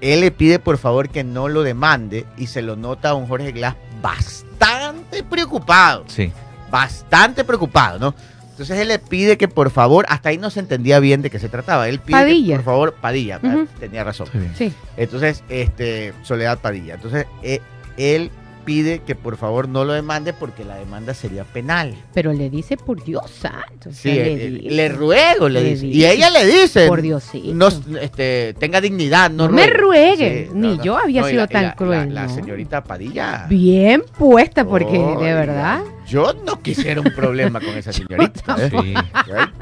él 0.00 0.20
le 0.20 0.30
pide 0.30 0.58
por 0.58 0.78
favor 0.78 1.08
que 1.08 1.24
no 1.24 1.48
lo 1.48 1.62
demande 1.62 2.24
y 2.36 2.46
se 2.48 2.62
lo 2.62 2.76
nota 2.76 3.10
a 3.10 3.14
un 3.14 3.26
Jorge 3.26 3.52
Glass 3.52 3.74
bastante 4.00 5.22
preocupado, 5.24 6.04
Sí. 6.06 6.32
bastante 6.70 7.44
preocupado, 7.44 7.98
¿no? 7.98 8.14
Entonces 8.50 8.78
él 8.80 8.88
le 8.88 8.98
pide 8.98 9.38
que 9.38 9.46
por 9.48 9.70
favor, 9.70 10.04
hasta 10.08 10.30
ahí 10.30 10.38
no 10.38 10.50
se 10.50 10.58
entendía 10.60 10.98
bien 10.98 11.22
de 11.22 11.30
qué 11.30 11.38
se 11.38 11.48
trataba. 11.48 11.88
Él 11.88 12.00
pide 12.00 12.16
que, 12.18 12.22
Padilla. 12.24 12.56
por 12.56 12.64
favor, 12.64 12.94
Padilla, 12.94 13.40
tenía 13.78 14.02
razón. 14.02 14.26
Sí. 14.56 14.72
Entonces, 14.96 15.44
este, 15.48 16.12
Soledad 16.22 16.58
Padilla. 16.58 16.94
Entonces, 16.94 17.26
eh, 17.44 17.60
él 17.96 18.32
pide 18.68 18.98
que 18.98 19.14
por 19.14 19.38
favor 19.38 19.66
no 19.66 19.86
lo 19.86 19.94
demande 19.94 20.34
porque 20.34 20.62
la 20.62 20.76
demanda 20.76 21.14
sería 21.14 21.44
penal. 21.44 21.94
Pero 22.12 22.34
le 22.34 22.50
dice, 22.50 22.76
por 22.76 23.02
Dios 23.02 23.30
santo. 23.30 23.88
Sí, 23.90 24.10
eh, 24.10 24.50
le 24.60 24.68
eh, 24.68 24.70
le 24.70 24.88
ruego, 24.90 25.48
le 25.48 25.62
le 25.62 25.70
dice. 25.70 25.86
Y 25.86 26.04
ella 26.04 26.28
le 26.28 26.44
dice, 26.44 26.86
Por 26.86 27.00
Diosito. 27.00 27.54
no, 27.54 27.68
este, 27.98 28.54
tenga 28.58 28.82
dignidad, 28.82 29.30
no, 29.30 29.46
No 29.48 29.54
me 29.54 29.68
ruegue, 29.68 30.48
Sí, 30.48 30.54
ni 30.54 30.78
yo 30.82 30.98
había 30.98 31.24
sido 31.24 31.40
la- 31.40 31.46
tan 31.46 31.62
la- 31.62 31.74
cruel, 31.76 32.14
La, 32.14 32.28
señorita 32.28 32.84
Padilla. 32.84 33.46
Bien 33.48 34.02
puesta, 34.18 34.66
porque 34.66 34.98
Oiga, 34.98 35.24
de 35.26 35.32
verdad. 35.32 35.80
Yo 36.06 36.32
no 36.46 36.62
quisiera 36.62 37.02
un 37.02 37.12
problema 37.14 37.60
con 37.60 37.70
esa 37.76 37.92
señorita. 37.92 38.56
¿eh? 38.58 38.70
Sí. 38.70 38.94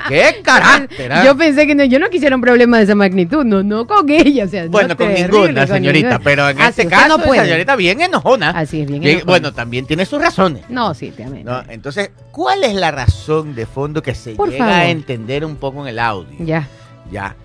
¡Qué 0.08 0.36
carácter! 0.44 1.12
ah! 1.12 1.24
Yo 1.24 1.36
pensé 1.36 1.66
que 1.66 1.74
no, 1.74 1.82
yo 1.84 1.98
no 1.98 2.08
quisiera 2.08 2.36
un 2.36 2.42
problema 2.42 2.78
de 2.78 2.84
esa 2.84 2.94
magnitud, 2.94 3.44
no, 3.44 3.62
no 3.64 3.84
con 3.86 4.08
ella, 4.10 4.44
o 4.44 4.48
sea, 4.48 4.64
no 4.64 4.70
Bueno, 4.70 4.96
con 4.96 5.08
terrible, 5.08 5.38
ninguna 5.40 5.66
con 5.66 5.76
señorita, 5.76 6.08
ninguna. 6.10 6.24
pero 6.24 6.48
en 6.48 6.60
este 6.60 6.82
sí, 6.82 6.88
caso 6.88 7.18
no 7.18 7.34
la 7.34 7.42
señorita 7.44 7.74
bien 7.76 8.00
enojona. 8.00 8.50
Así 8.50 8.80
es, 8.82 8.86
bien 8.88 8.95
Bueno, 9.24 9.52
también 9.52 9.86
tiene 9.86 10.06
sus 10.06 10.20
razones. 10.20 10.64
No, 10.68 10.94
sí, 10.94 11.10
también. 11.10 11.44
¿no? 11.44 11.62
Entonces, 11.68 12.10
¿cuál 12.32 12.64
es 12.64 12.74
la 12.74 12.90
razón 12.90 13.54
de 13.54 13.66
fondo 13.66 14.02
que 14.02 14.14
se 14.14 14.34
Por 14.34 14.50
llega 14.50 14.78
a 14.78 14.88
entender 14.88 15.44
un 15.44 15.56
poco 15.56 15.82
en 15.82 15.88
el 15.88 15.98
audio? 15.98 16.36
Ya. 16.40 16.68
Ya. 17.10 17.36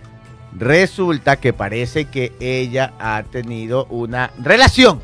Resulta 0.58 1.38
que 1.38 1.54
parece 1.54 2.06
que 2.06 2.34
ella 2.40 2.94
ha 3.00 3.24
tenido 3.24 3.86
una 3.86 4.32
relación. 4.42 5.00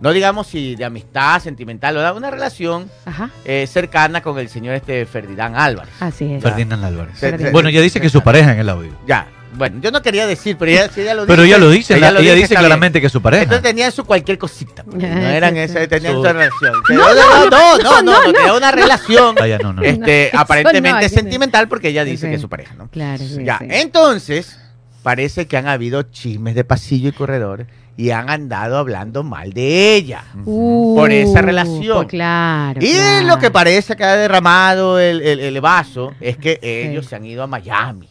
No 0.00 0.12
digamos 0.12 0.46
si 0.46 0.76
de 0.76 0.84
amistad, 0.84 1.40
sentimental, 1.40 1.96
o 1.96 2.16
una 2.16 2.30
relación 2.30 2.90
Ajá. 3.06 3.30
eh, 3.46 3.66
cercana 3.66 4.20
con 4.20 4.38
el 4.38 4.50
señor 4.50 4.74
este 4.74 5.06
Ferdinand 5.06 5.56
Álvarez. 5.56 5.94
Así 6.00 6.34
es. 6.34 6.42
Ferdinand 6.42 6.84
Álvarez. 6.84 7.18
Bueno, 7.50 7.70
ella 7.70 7.80
dice 7.80 7.98
que 8.00 8.08
es 8.08 8.12
su 8.12 8.20
pareja 8.20 8.52
en 8.52 8.58
el 8.58 8.68
audio. 8.68 8.92
Ya. 9.06 9.26
Bueno, 9.54 9.78
yo 9.80 9.90
no 9.90 10.02
quería 10.02 10.26
decir, 10.26 10.56
pero 10.58 10.70
ella, 10.70 10.90
si 10.92 11.00
ella 11.00 11.14
lo 11.14 11.22
dice. 11.22 11.32
Pero 11.32 11.42
ella 11.44 11.58
lo 11.58 11.70
dice, 11.70 11.96
ella, 11.96 12.10
lo 12.10 12.20
ella 12.20 12.34
dice 12.34 12.54
claramente 12.54 13.00
que 13.00 13.06
es 13.06 13.12
su 13.12 13.22
pareja. 13.22 13.44
Entonces 13.44 13.62
tenían 13.62 13.90
su 13.90 14.04
cualquier 14.04 14.36
cosita. 14.38 14.84
pues, 14.84 14.96
No 14.96 15.08
Ah, 15.08 15.34
eran 15.34 15.54
sí, 15.54 15.60
esas, 15.60 15.88
tenían 15.88 16.12
Su- 16.14 16.18
su 16.22 16.24
relación. 16.32 16.72
No, 16.90 16.96
no, 16.96 17.14
no, 17.14 17.50
no, 17.50 17.78
no, 17.78 17.78
no, 17.78 18.02
no, 18.02 18.26
no. 18.26 18.32
tenía 18.32 18.52
una 18.54 18.70
relación 18.72 19.34
ya, 19.36 19.58
no, 19.58 19.72
no. 19.72 19.82
este, 19.82 20.30
no, 20.34 20.40
aparentemente 20.40 21.04
no. 21.04 21.08
sentimental 21.08 21.68
porque 21.68 21.88
ella 21.88 22.04
dice 22.04 22.26
Sí. 22.26 22.28
que 22.30 22.34
es 22.34 22.40
su 22.42 22.48
pareja, 22.50 22.74
¿no? 22.74 22.88
Claro, 22.90 23.18
sí, 23.24 23.44
Ya, 23.44 23.58
sí. 23.58 23.66
entonces, 23.70 24.58
parece 25.02 25.46
que 25.46 25.56
han 25.56 25.68
habido 25.68 26.02
chismes 26.02 26.54
de 26.54 26.64
pasillo 26.64 27.08
y 27.08 27.12
corredor 27.12 27.66
y 27.96 28.10
han 28.10 28.28
andado 28.28 28.76
hablando 28.76 29.22
mal 29.22 29.54
de 29.54 29.94
ella. 29.94 30.24
Uh, 30.44 30.96
por 30.96 31.10
esa 31.12 31.40
relación. 31.40 31.96
pues 31.96 32.08
claro. 32.08 32.78
Y 32.82 32.92
claro. 32.92 33.26
lo 33.26 33.38
que 33.38 33.50
parece 33.50 33.96
que 33.96 34.04
ha 34.04 34.16
derramado 34.16 34.98
el, 35.00 35.22
el- 35.22 35.40
el 35.40 35.60
vaso 35.62 36.12
es 36.20 36.36
que 36.36 36.58
ellos 36.62 37.06
se 37.06 37.16
han 37.16 37.24
ido 37.24 37.42
a 37.42 37.46
Miami 37.46 38.10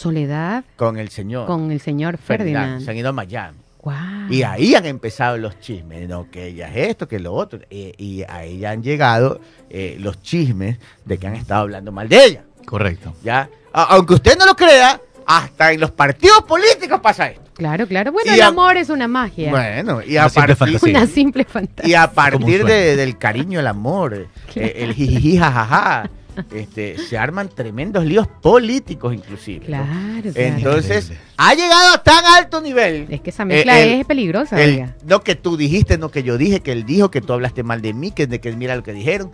Soledad 0.00 0.62
con 0.76 0.98
el 0.98 1.08
señor 1.08 1.46
con 1.46 1.70
el 1.72 1.80
señor 1.80 2.18
Ferdinand. 2.18 2.54
Ferdinand. 2.64 2.84
Se 2.84 2.90
han 2.90 2.96
ido 2.98 3.08
a 3.08 3.12
Miami. 3.12 3.56
Guau. 3.80 4.30
Y 4.30 4.42
ahí 4.42 4.74
han 4.74 4.84
empezado 4.84 5.38
los 5.38 5.58
chismes, 5.60 6.06
¿no? 6.06 6.30
Que 6.30 6.48
ella 6.48 6.68
es 6.68 6.88
esto, 6.90 7.08
que 7.08 7.18
lo 7.18 7.32
otro. 7.32 7.60
Eh, 7.70 7.92
y 7.96 8.22
a 8.28 8.44
ella 8.44 8.72
han 8.72 8.82
llegado 8.82 9.40
eh, 9.70 9.96
los 9.98 10.20
chismes 10.20 10.76
de 11.06 11.16
que 11.16 11.26
han 11.28 11.34
estado 11.36 11.62
hablando 11.62 11.92
mal 11.92 12.08
de 12.10 12.24
ella. 12.24 12.44
Correcto. 12.66 13.14
¿ya? 13.24 13.48
A- 13.72 13.84
aunque 13.94 14.14
usted 14.14 14.36
no 14.36 14.44
lo 14.44 14.54
crea, 14.54 15.00
hasta 15.24 15.72
en 15.72 15.80
los 15.80 15.92
partidos 15.92 16.42
políticos 16.42 17.00
pasa 17.00 17.28
esto. 17.30 17.42
Claro, 17.54 17.86
claro. 17.86 18.12
Bueno, 18.12 18.30
Y 18.30 18.34
el 18.34 18.42
amor 18.42 18.76
es 18.76 18.90
una 18.90 19.08
magia. 19.08 19.50
Bueno, 19.50 20.02
y 20.06 20.12
Una 20.12 20.24
a, 20.24 20.28
simple 20.28 20.56
partir, 20.56 20.78
fantasía. 20.78 20.98
Una 20.98 21.06
simple 21.06 21.44
fantasía. 21.46 21.90
y 21.90 21.94
a 21.94 22.10
partir 22.12 22.66
de- 22.66 22.96
del 22.96 23.16
cariño, 23.16 23.60
el 23.60 23.66
amor, 23.66 24.12
eh, 24.54 24.72
el 24.76 24.92
jijiji, 24.92 25.38
jajaja, 25.38 26.10
este, 26.52 26.98
se 26.98 27.16
arman 27.18 27.48
tremendos 27.48 28.04
líos 28.04 28.26
políticos 28.26 29.14
inclusive. 29.14 29.60
¿no? 29.60 29.66
Claro, 29.66 30.32
claro. 30.32 30.32
Entonces, 30.34 31.12
ha 31.36 31.54
llegado 31.54 31.94
a 31.94 32.02
tan 32.02 32.24
alto 32.24 32.60
nivel. 32.60 33.06
es 33.10 33.20
que 33.20 33.30
esa 33.30 33.44
mezcla 33.44 33.78
eh, 33.80 33.94
el- 33.94 34.00
es 34.00 34.06
peligrosa, 34.06 34.62
el- 34.62 34.70
oiga. 34.74 34.96
no 35.06 35.20
que 35.22 35.34
tú 35.34 35.56
dijiste, 35.56 35.98
no 35.98 36.10
que 36.10 36.22
yo 36.22 36.38
dije, 36.38 36.60
que 36.60 36.72
él 36.72 36.84
dijo, 36.84 37.10
que 37.10 37.20
tú 37.20 37.32
hablaste 37.32 37.62
mal 37.62 37.82
de 37.82 37.92
mí, 37.94 38.10
que, 38.10 38.26
de 38.26 38.40
que 38.40 38.52
mira 38.52 38.76
lo 38.76 38.82
que 38.82 38.92
dijeron. 38.92 39.30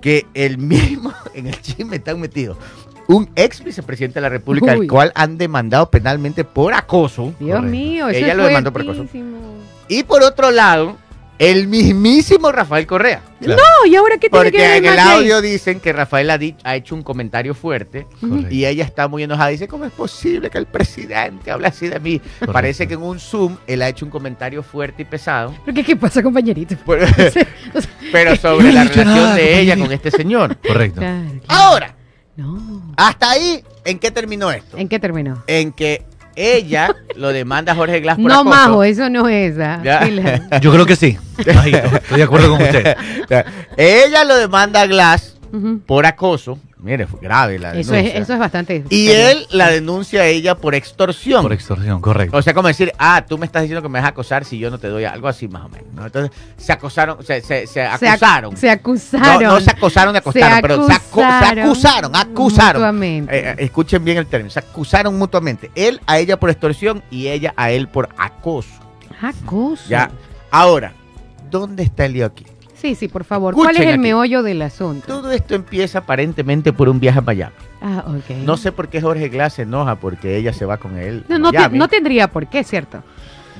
Que 0.00 0.26
el 0.34 0.56
mismo, 0.58 1.12
en 1.34 1.46
el 1.46 1.60
chisme 1.60 1.96
están 1.96 2.18
metidos, 2.20 2.56
un 3.06 3.28
ex 3.36 3.62
vicepresidente 3.62 4.14
de 4.14 4.20
la 4.22 4.28
República, 4.30 4.72
Uy. 4.74 4.82
al 4.82 4.86
cual 4.86 5.12
han 5.14 5.36
demandado 5.36 5.90
penalmente 5.90 6.44
por 6.44 6.72
acoso. 6.72 7.34
Dios 7.38 7.56
correcto. 7.58 7.62
mío, 7.62 8.08
eso 8.08 8.18
Ella 8.18 8.30
es 8.32 8.36
lo 8.36 8.44
demandó 8.46 8.72
por 8.72 8.82
acoso. 8.82 9.04
Y 9.88 10.02
por 10.04 10.22
otro 10.22 10.50
lado, 10.52 10.96
el 11.40 11.68
mismísimo 11.68 12.52
Rafael 12.52 12.86
Correa. 12.86 13.22
Claro. 13.40 13.62
No, 13.62 13.86
¿y 13.86 13.96
ahora 13.96 14.18
qué 14.18 14.28
tiene 14.28 14.44
que 14.50 14.50
Porque 14.50 14.58
ver 14.58 14.84
en 14.84 14.92
el 14.92 14.98
audio 14.98 15.40
dicen 15.40 15.80
que 15.80 15.90
Rafael 15.90 16.28
ha, 16.28 16.38
ha 16.64 16.76
hecho 16.76 16.94
un 16.94 17.02
comentario 17.02 17.54
fuerte 17.54 18.06
y 18.50 18.66
ella 18.66 18.84
está 18.84 19.08
muy 19.08 19.22
enojada. 19.22 19.48
Dice, 19.48 19.66
¿cómo 19.66 19.86
es 19.86 19.92
posible 19.92 20.50
que 20.50 20.58
el 20.58 20.66
presidente 20.66 21.50
hable 21.50 21.68
así 21.68 21.88
de 21.88 21.98
mí? 21.98 22.18
Correcto. 22.18 22.52
Parece 22.52 22.86
que 22.86 22.92
en 22.92 23.02
un 23.02 23.18
Zoom 23.18 23.56
él 23.66 23.80
ha 23.80 23.88
hecho 23.88 24.04
un 24.04 24.10
comentario 24.10 24.62
fuerte 24.62 25.00
y 25.00 25.04
pesado. 25.06 25.54
¿Pero 25.64 25.74
qué, 25.74 25.82
qué 25.82 25.96
pasa, 25.96 26.22
compañerito? 26.22 26.76
Pero 28.12 28.36
sobre 28.36 28.70
la 28.70 28.84
relación 28.84 29.06
nada, 29.06 29.34
de 29.34 29.60
ella 29.60 29.78
con 29.78 29.90
este 29.92 30.10
señor. 30.10 30.56
Correcto. 30.66 31.00
claro, 31.00 31.24
claro. 31.24 31.42
Ahora, 31.48 31.96
No. 32.36 32.92
hasta 32.98 33.30
ahí, 33.30 33.64
¿en 33.86 33.98
qué 33.98 34.10
terminó 34.10 34.50
esto? 34.50 34.76
¿En 34.76 34.90
qué 34.90 34.98
terminó? 34.98 35.42
En 35.46 35.72
que 35.72 36.04
ella 36.36 36.94
lo 37.16 37.28
demanda 37.32 37.72
a 37.72 37.74
Jorge 37.74 38.00
Glass 38.00 38.16
por 38.16 38.26
No, 38.30 38.40
acoso. 38.40 38.50
majo, 38.50 38.84
eso 38.84 39.08
no 39.10 39.28
es. 39.28 39.58
ah. 39.58 39.80
Ya. 39.84 40.00
Pila. 40.00 40.40
Yo 40.60 40.72
creo 40.72 40.86
que 40.86 40.96
sí. 40.96 41.18
Estoy 41.38 41.72
de 42.16 42.22
acuerdo 42.22 42.50
con 42.50 42.62
usted. 42.62 42.96
ella 43.76 44.24
lo 44.24 44.36
demanda 44.36 44.82
a 44.82 44.86
Glass 44.86 45.36
por 45.86 46.06
acoso. 46.06 46.58
Mire, 46.82 47.06
fue 47.06 47.20
grave 47.20 47.58
la 47.58 47.74
Eso 47.74 47.92
denuncia. 47.92 48.16
es, 48.18 48.22
eso 48.22 48.32
es 48.32 48.38
bastante. 48.38 48.84
Y 48.88 49.06
serio. 49.08 49.28
él 49.28 49.46
la 49.50 49.68
denuncia 49.68 50.22
a 50.22 50.26
ella 50.26 50.54
por 50.56 50.74
extorsión. 50.74 51.42
Por 51.42 51.52
extorsión, 51.52 52.00
correcto. 52.00 52.36
O 52.36 52.42
sea, 52.42 52.54
como 52.54 52.68
decir, 52.68 52.92
ah, 52.98 53.24
tú 53.28 53.36
me 53.38 53.44
estás 53.46 53.62
diciendo 53.62 53.82
que 53.82 53.88
me 53.88 53.98
vas 53.98 54.06
a 54.06 54.10
acosar 54.10 54.44
si 54.44 54.58
yo 54.58 54.70
no 54.70 54.78
te 54.78 54.88
doy 54.88 55.04
algo 55.04 55.28
así 55.28 55.46
más 55.48 55.66
o 55.66 55.68
menos. 55.68 55.92
¿no? 55.92 56.06
Entonces, 56.06 56.30
se 56.56 56.72
acosaron, 56.72 57.22
se, 57.24 57.40
se, 57.42 57.66
se 57.66 57.74
Se 57.74 57.80
ac- 57.86 58.08
acusaron. 58.12 58.56
Se 58.56 58.70
acusaron. 58.70 59.42
no 59.42 59.60
se 59.60 59.70
acosaron 59.70 60.12
de 60.14 60.18
acostaron, 60.20 60.56
Se 60.56 60.62
pero 60.62 60.76
se, 60.86 60.92
acu- 60.92 60.94
se 60.94 60.94
acusaron 61.22 61.58
acusaron, 61.66 62.16
acusaron. 62.16 62.80
mutuamente. 62.82 63.38
Eh, 63.38 63.50
eh, 63.50 63.54
escuchen 63.58 64.04
bien 64.04 64.16
el 64.18 64.26
término, 64.26 64.50
se 64.50 64.60
acusaron 64.60 65.18
mutuamente. 65.18 65.70
Él 65.74 66.00
a 66.06 66.18
ella 66.18 66.40
por 66.40 66.50
extorsión 66.50 67.02
y 67.10 67.28
ella 67.28 67.52
a 67.56 67.70
él 67.70 67.88
por 67.88 68.08
acoso. 68.16 68.70
Acoso. 69.20 69.84
Ya. 69.88 70.10
Ahora, 70.50 70.94
¿dónde 71.50 71.82
está 71.82 72.06
el 72.06 72.14
lío 72.14 72.26
aquí? 72.26 72.46
Sí, 72.80 72.94
sí, 72.94 73.08
por 73.08 73.24
favor. 73.24 73.54
¿Cuál 73.54 73.76
es 73.76 73.82
el 73.82 73.88
aquí. 73.90 73.98
meollo 73.98 74.42
del 74.42 74.62
asunto? 74.62 75.06
Todo 75.06 75.30
esto 75.32 75.54
empieza 75.54 75.98
aparentemente 75.98 76.72
por 76.72 76.88
un 76.88 76.98
viaje 76.98 77.18
a 77.18 77.22
Miami. 77.22 77.52
Ah, 77.82 78.04
ok. 78.06 78.36
No 78.44 78.56
sé 78.56 78.72
por 78.72 78.88
qué 78.88 79.00
Jorge 79.00 79.28
Glass 79.28 79.54
se 79.54 79.62
enoja 79.62 79.96
porque 79.96 80.36
ella 80.36 80.52
se 80.52 80.64
va 80.64 80.78
con 80.78 80.96
él. 80.98 81.24
a 81.28 81.32
No, 81.32 81.38
no, 81.38 81.50
te- 81.50 81.58
Miami. 81.58 81.78
no 81.78 81.88
tendría 81.88 82.28
por 82.30 82.46
qué, 82.48 82.64
¿cierto? 82.64 83.02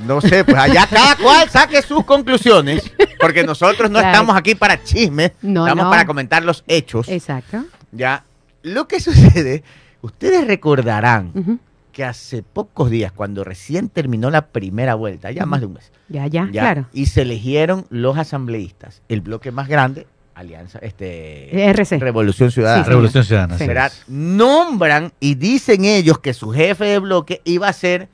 No 0.07 0.21
sé, 0.23 0.45
pues 0.45 0.57
allá 0.57 0.87
cada 0.91 1.16
cual 1.16 1.51
saque 1.51 1.83
sus 1.83 2.05
conclusiones, 2.07 2.91
porque 3.21 3.45
nosotros 3.45 3.91
no 3.91 3.99
Claro. 3.99 4.12
estamos 4.14 4.37
aquí 4.37 4.55
para 4.55 4.83
chismes, 4.83 5.33
No, 5.43 5.66
estamos 5.66 5.85
no. 5.85 5.91
para 5.91 6.07
comentar 6.07 6.43
los 6.43 6.64
hechos. 6.66 7.07
Exacto. 7.09 7.64
Ya, 7.93 8.25
lo 8.62 8.89
que 8.89 9.01
sucede, 9.01 9.62
ustedes 10.01 10.47
recordarán 10.47 11.33
Ujú. 11.35 11.59
Que 11.91 12.05
hace 12.05 12.43
pocos 12.43 12.91
días, 12.91 13.12
cuando 13.12 13.45
recién 13.45 13.88
terminó 13.88 14.30
la 14.30 14.47
primera 14.49 14.95
vuelta, 14.95 15.30
ya 15.30 15.47
más 15.47 15.61
de 15.61 15.66
un 15.66 15.74
mes, 15.74 15.93
Ya, 16.09 16.26
ya, 16.26 16.45
ya, 16.47 16.51
claro. 16.62 16.86
y 16.93 17.07
se 17.07 17.22
eligieron 17.22 17.86
los 17.91 18.16
asambleístas, 18.18 19.03
el 19.09 19.20
bloque 19.20 19.51
más 19.53 19.68
grande, 19.68 20.07
Alianza, 20.34 20.78
este, 20.80 21.68
RC. 21.70 21.99
Revolución 21.99 22.51
Ciudadana. 22.51 22.84
Sí. 22.84 22.88
Revolución 22.88 23.24
Ciudadana. 23.24 23.59
Sí. 23.59 23.64
es. 23.68 24.05
Nombran 24.09 25.12
y 25.20 25.34
dicen 25.34 25.84
ellos 25.84 26.18
que 26.18 26.32
su 26.32 26.51
jefe 26.51 26.84
de 26.86 26.99
bloque 26.99 27.43
iba 27.45 27.68
a 27.68 27.72
ser, 27.74 28.09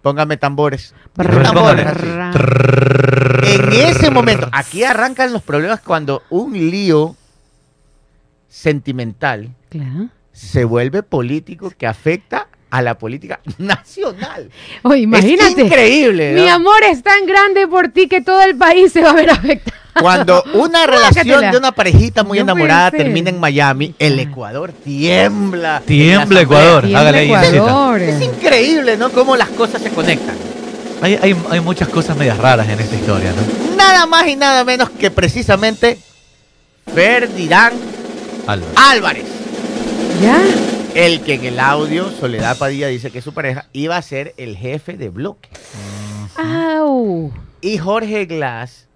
póngame 0.00 0.38
tambores, 0.38 0.94
Brr, 1.14 1.42
tambores, 1.42 1.86
brr. 1.94 3.44
En 3.44 3.72
ese 3.72 4.10
momento, 4.10 4.48
aquí 4.52 4.84
arrancan 4.84 5.32
los 5.32 5.42
problemas 5.42 5.80
cuando 5.80 6.22
un 6.30 6.52
lío 6.54 7.14
sentimental 8.48 9.50
Claro. 9.68 10.08
se 10.32 10.64
vuelve 10.64 11.02
político 11.02 11.70
que 11.76 11.86
afecta 11.86 12.48
a 12.70 12.82
la 12.82 12.96
política 12.96 13.40
nacional. 13.58 14.50
Oye, 14.82 15.02
imagínate. 15.02 15.62
Es 15.62 15.66
increíble. 15.66 16.32
¿no? 16.34 16.42
Mi 16.42 16.48
amor 16.48 16.82
es 16.90 17.02
tan 17.02 17.26
grande 17.26 17.66
por 17.66 17.88
ti 17.88 18.08
que 18.08 18.20
todo 18.20 18.42
el 18.42 18.56
país 18.56 18.92
se 18.92 19.02
va 19.02 19.10
a 19.10 19.14
ver 19.14 19.30
afectado. 19.30 19.78
Cuando 20.00 20.42
una 20.54 20.86
relación 20.86 21.50
de 21.50 21.56
una 21.56 21.72
parejita 21.72 22.22
muy 22.22 22.38
No 22.38 22.44
enamorada 22.44 22.90
termina 22.92 23.28
en 23.30 23.40
Miami, 23.40 23.94
el 23.98 24.18
Ecuador 24.20 24.72
tiembla. 24.72 25.82
Tiembla. 25.84 26.40
Ecuador. 26.42 26.84
Hágale. 26.86 27.24
Ecuador. 27.24 28.00
Es 28.00 28.22
increíble, 28.22 28.96
¿no? 28.96 29.10
Cómo 29.10 29.36
las 29.36 29.48
cosas 29.48 29.82
se 29.82 29.90
conectan. 29.90 30.36
Hay, 31.02 31.18
hay, 31.20 31.34
hay 31.50 31.60
muchas 31.60 31.88
cosas 31.88 32.16
medias 32.16 32.36
raras 32.38 32.68
en 32.68 32.78
esta 32.78 32.94
historia, 32.94 33.32
¿no? 33.32 33.76
Nada 33.76 34.06
más 34.06 34.26
y 34.28 34.36
nada 34.36 34.64
menos 34.64 34.90
que 34.90 35.10
precisamente 35.10 35.98
Ferdinand 36.94 37.74
Álvaro. 38.46 38.72
Álvarez. 38.76 39.24
¿Ya? 40.22 40.38
El 40.94 41.20
que 41.22 41.34
en 41.34 41.44
el 41.44 41.60
audio, 41.60 42.10
Soledad 42.10 42.58
Padilla 42.58 42.88
dice 42.88 43.10
que 43.10 43.22
su 43.22 43.32
pareja 43.32 43.68
iba 43.72 43.96
a 43.96 44.02
ser 44.02 44.34
el 44.36 44.56
jefe 44.56 44.96
de 44.96 45.08
bloque. 45.08 45.48
Au. 46.36 47.32
Y 47.60 47.78
Jorge 47.78 48.26
Glass. 48.26 48.88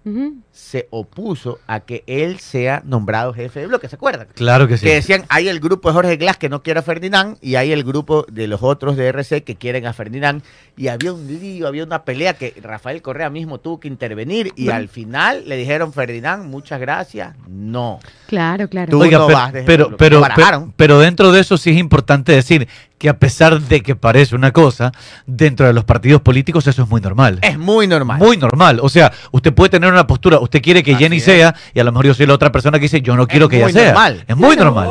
Se 0.57 0.87
opuso 0.89 1.59
a 1.67 1.81
que 1.81 2.05
él 2.07 2.39
sea 2.39 2.81
nombrado 2.85 3.33
jefe 3.33 3.59
de 3.59 3.67
bloque, 3.67 3.89
¿se 3.89 3.97
acuerdan? 3.97 4.27
Claro 4.35 4.69
que 4.69 4.77
sí. 4.77 4.85
Que 4.85 4.93
decían, 4.95 5.25
hay 5.27 5.49
el 5.49 5.59
grupo 5.59 5.89
de 5.89 5.93
Jorge 5.93 6.15
Glass 6.15 6.37
que 6.37 6.47
no 6.47 6.63
quiere 6.63 6.79
a 6.79 6.83
Ferdinand 6.83 7.37
y 7.41 7.55
hay 7.55 7.73
el 7.73 7.83
grupo 7.83 8.25
de 8.31 8.47
los 8.47 8.63
otros 8.63 8.95
de 8.95 9.05
RC 9.07 9.43
que 9.43 9.55
quieren 9.57 9.85
a 9.85 9.91
Ferdinand. 9.91 10.41
Y 10.77 10.87
había 10.87 11.11
un 11.13 11.27
lío, 11.27 11.67
había 11.67 11.83
una 11.83 12.03
pelea 12.03 12.35
que 12.35 12.53
Rafael 12.63 13.01
Correa 13.01 13.29
mismo 13.29 13.59
tuvo 13.59 13.79
que 13.81 13.89
intervenir 13.89 14.53
y 14.55 14.69
al 14.69 14.87
final 14.87 15.43
le 15.47 15.57
dijeron, 15.57 15.91
Ferdinand, 15.91 16.45
muchas 16.45 16.79
gracias, 16.79 17.35
no. 17.49 17.99
Claro, 18.27 18.69
claro. 18.69 18.89
Tú 18.91 19.01
Oiga, 19.01 19.17
no 19.19 19.27
pe- 19.27 19.33
vas 19.33 19.53
de 19.53 19.63
pero, 19.63 19.95
pero, 19.97 20.19
lo 20.19 20.23
pe- 20.23 20.29
barajaron. 20.29 20.73
pero 20.77 20.99
dentro 20.99 21.31
de 21.33 21.41
eso 21.41 21.57
sí 21.57 21.71
es 21.71 21.77
importante 21.77 22.31
decir 22.31 22.67
que 22.97 23.09
a 23.09 23.19
pesar 23.19 23.59
de 23.61 23.81
que 23.81 23.95
parece 23.95 24.35
una 24.35 24.51
cosa, 24.53 24.93
dentro 25.27 25.67
de 25.67 25.73
los 25.73 25.83
partidos 25.83 26.21
políticos 26.21 26.65
eso 26.67 26.83
es 26.83 26.89
muy 26.89 27.01
normal. 27.01 27.39
Es 27.41 27.57
muy 27.57 27.87
normal. 27.87 28.19
Muy 28.19 28.37
normal. 28.37 28.79
O 28.81 28.87
sea, 28.89 29.11
usted 29.31 29.53
puede 29.53 29.69
tener 29.69 29.91
una 29.91 30.07
postura, 30.07 30.39
usted 30.45 30.61
quiere 30.61 30.81
que 30.81 30.93
Así 30.95 31.03
Jenny 31.03 31.17
es. 31.17 31.23
sea, 31.25 31.53
y 31.73 31.79
a 31.79 31.83
lo 31.83 31.91
mejor 31.91 32.05
yo 32.07 32.13
soy 32.13 32.25
la 32.25 32.33
otra 32.33 32.51
persona 32.51 32.79
que 32.79 32.83
dice, 32.83 33.01
yo 33.01 33.15
no 33.15 33.27
quiero 33.27 33.49
que 33.49 33.57
ella 33.57 33.69
sea. 33.69 33.85
normal. 33.87 34.23
Es 34.27 34.35
muy 34.37 34.55
normal. 34.55 34.89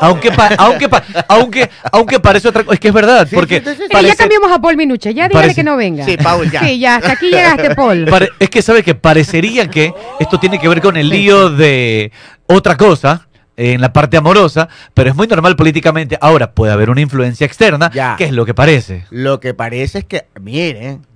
Aunque, 0.00 0.32
pa- 0.32 0.50
aunque, 0.58 0.88
pa- 0.88 1.04
aunque, 1.28 1.70
aunque 1.92 2.18
parece 2.18 2.48
otra 2.48 2.64
cosa, 2.64 2.74
es 2.74 2.80
que 2.80 2.88
es 2.88 2.94
verdad, 2.94 3.24
Sí, 3.28 3.36
porque 3.36 3.60
sí, 3.60 3.66
sí, 3.70 3.76
sí. 3.76 3.82
Pero 3.88 4.02
ya 4.08 4.16
cambiamos 4.16 4.50
a 4.50 4.58
Paul 4.60 4.76
Minuche, 4.76 5.14
ya 5.14 5.28
dígale 5.28 5.46
Parece- 5.46 5.54
que 5.54 5.62
no 5.62 5.76
venga. 5.76 6.04
Sí, 6.04 6.16
Paul, 6.16 6.50
ya. 6.50 6.60
Sí, 6.60 6.78
ya, 6.80 6.96
hasta 6.96 7.12
aquí 7.12 7.26
llegaste, 7.30 7.74
Paul. 7.76 8.06
Pare- 8.10 8.30
es 8.40 8.50
que 8.50 8.62
sabe 8.62 8.82
que 8.82 8.94
parecería 8.96 9.68
que 9.70 9.94
esto 10.18 10.38
tiene 10.40 10.58
que 10.58 10.68
ver 10.68 10.80
con 10.80 10.96
el 10.96 11.08
lío 11.08 11.50
de 11.50 12.10
otra 12.46 12.76
cosa 12.76 13.28
en 13.56 13.80
la 13.80 13.92
parte 13.92 14.16
amorosa, 14.16 14.68
pero 14.92 15.10
es 15.10 15.14
muy 15.14 15.28
normal 15.28 15.54
políticamente. 15.54 16.18
Ahora 16.20 16.50
puede 16.52 16.72
haber 16.72 16.90
una 16.90 17.00
influencia 17.00 17.44
externa, 17.46 17.88
Ya. 17.94 18.16
que 18.16 18.24
es 18.24 18.32
lo 18.32 18.44
que 18.44 18.54
parece. 18.54 19.04
Lo 19.10 19.38
que 19.38 19.54
parece 19.54 19.98
es 20.00 20.04
que, 20.04 20.24
miren, 20.40 21.06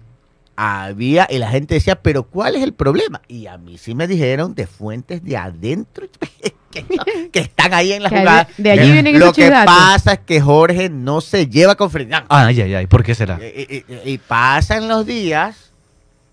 había, 0.57 1.27
y 1.31 1.39
la 1.39 1.51
gente 1.51 1.75
decía, 1.75 2.01
pero 2.03 2.25
¿cuál 2.25 2.57
es 2.57 2.63
el 2.63 2.73
problema? 2.73 3.21
Y 3.29 3.47
a 3.47 3.59
mí 3.59 3.77
sí 3.79 3.95
me 3.95 4.07
dijeron 4.09 4.55
de 4.55 4.67
fuentes 4.67 5.23
de 5.23 5.37
adentro 5.37 6.07
que, 6.71 6.85
que 7.31 7.39
están 7.41 7.75
ahí 7.75 7.93
en 7.93 8.03
la 8.03 8.09
Que 8.11 8.19
jugada. 8.19 8.49
de- 8.57 8.71
allí 8.71 8.93
vienen 8.93 9.19
Lo 9.19 9.33
que 9.33 9.51
pasa 9.51 10.15
es 10.15 10.19
que 10.21 10.41
Jorge 10.41 10.89
no 10.89 11.21
se 11.21 11.47
lleva 11.49 11.75
con 11.75 11.91
Ferdinand. 11.91 12.27
Ay, 12.29 12.61
ay, 12.63 12.75
ay, 12.75 12.87
¿por 12.87 13.03
qué 13.03 13.15
será? 13.15 13.39
Y, 13.41 13.45
y- 13.45 13.85
y- 14.07 14.11
y 14.13 14.19
pasan 14.19 14.89
los 14.89 15.05
días 15.07 15.73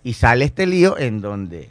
y 0.03 0.13
sale 0.13 0.45
este 0.45 0.65
lío 0.67 0.97
en 0.97 1.21
donde 1.21 1.69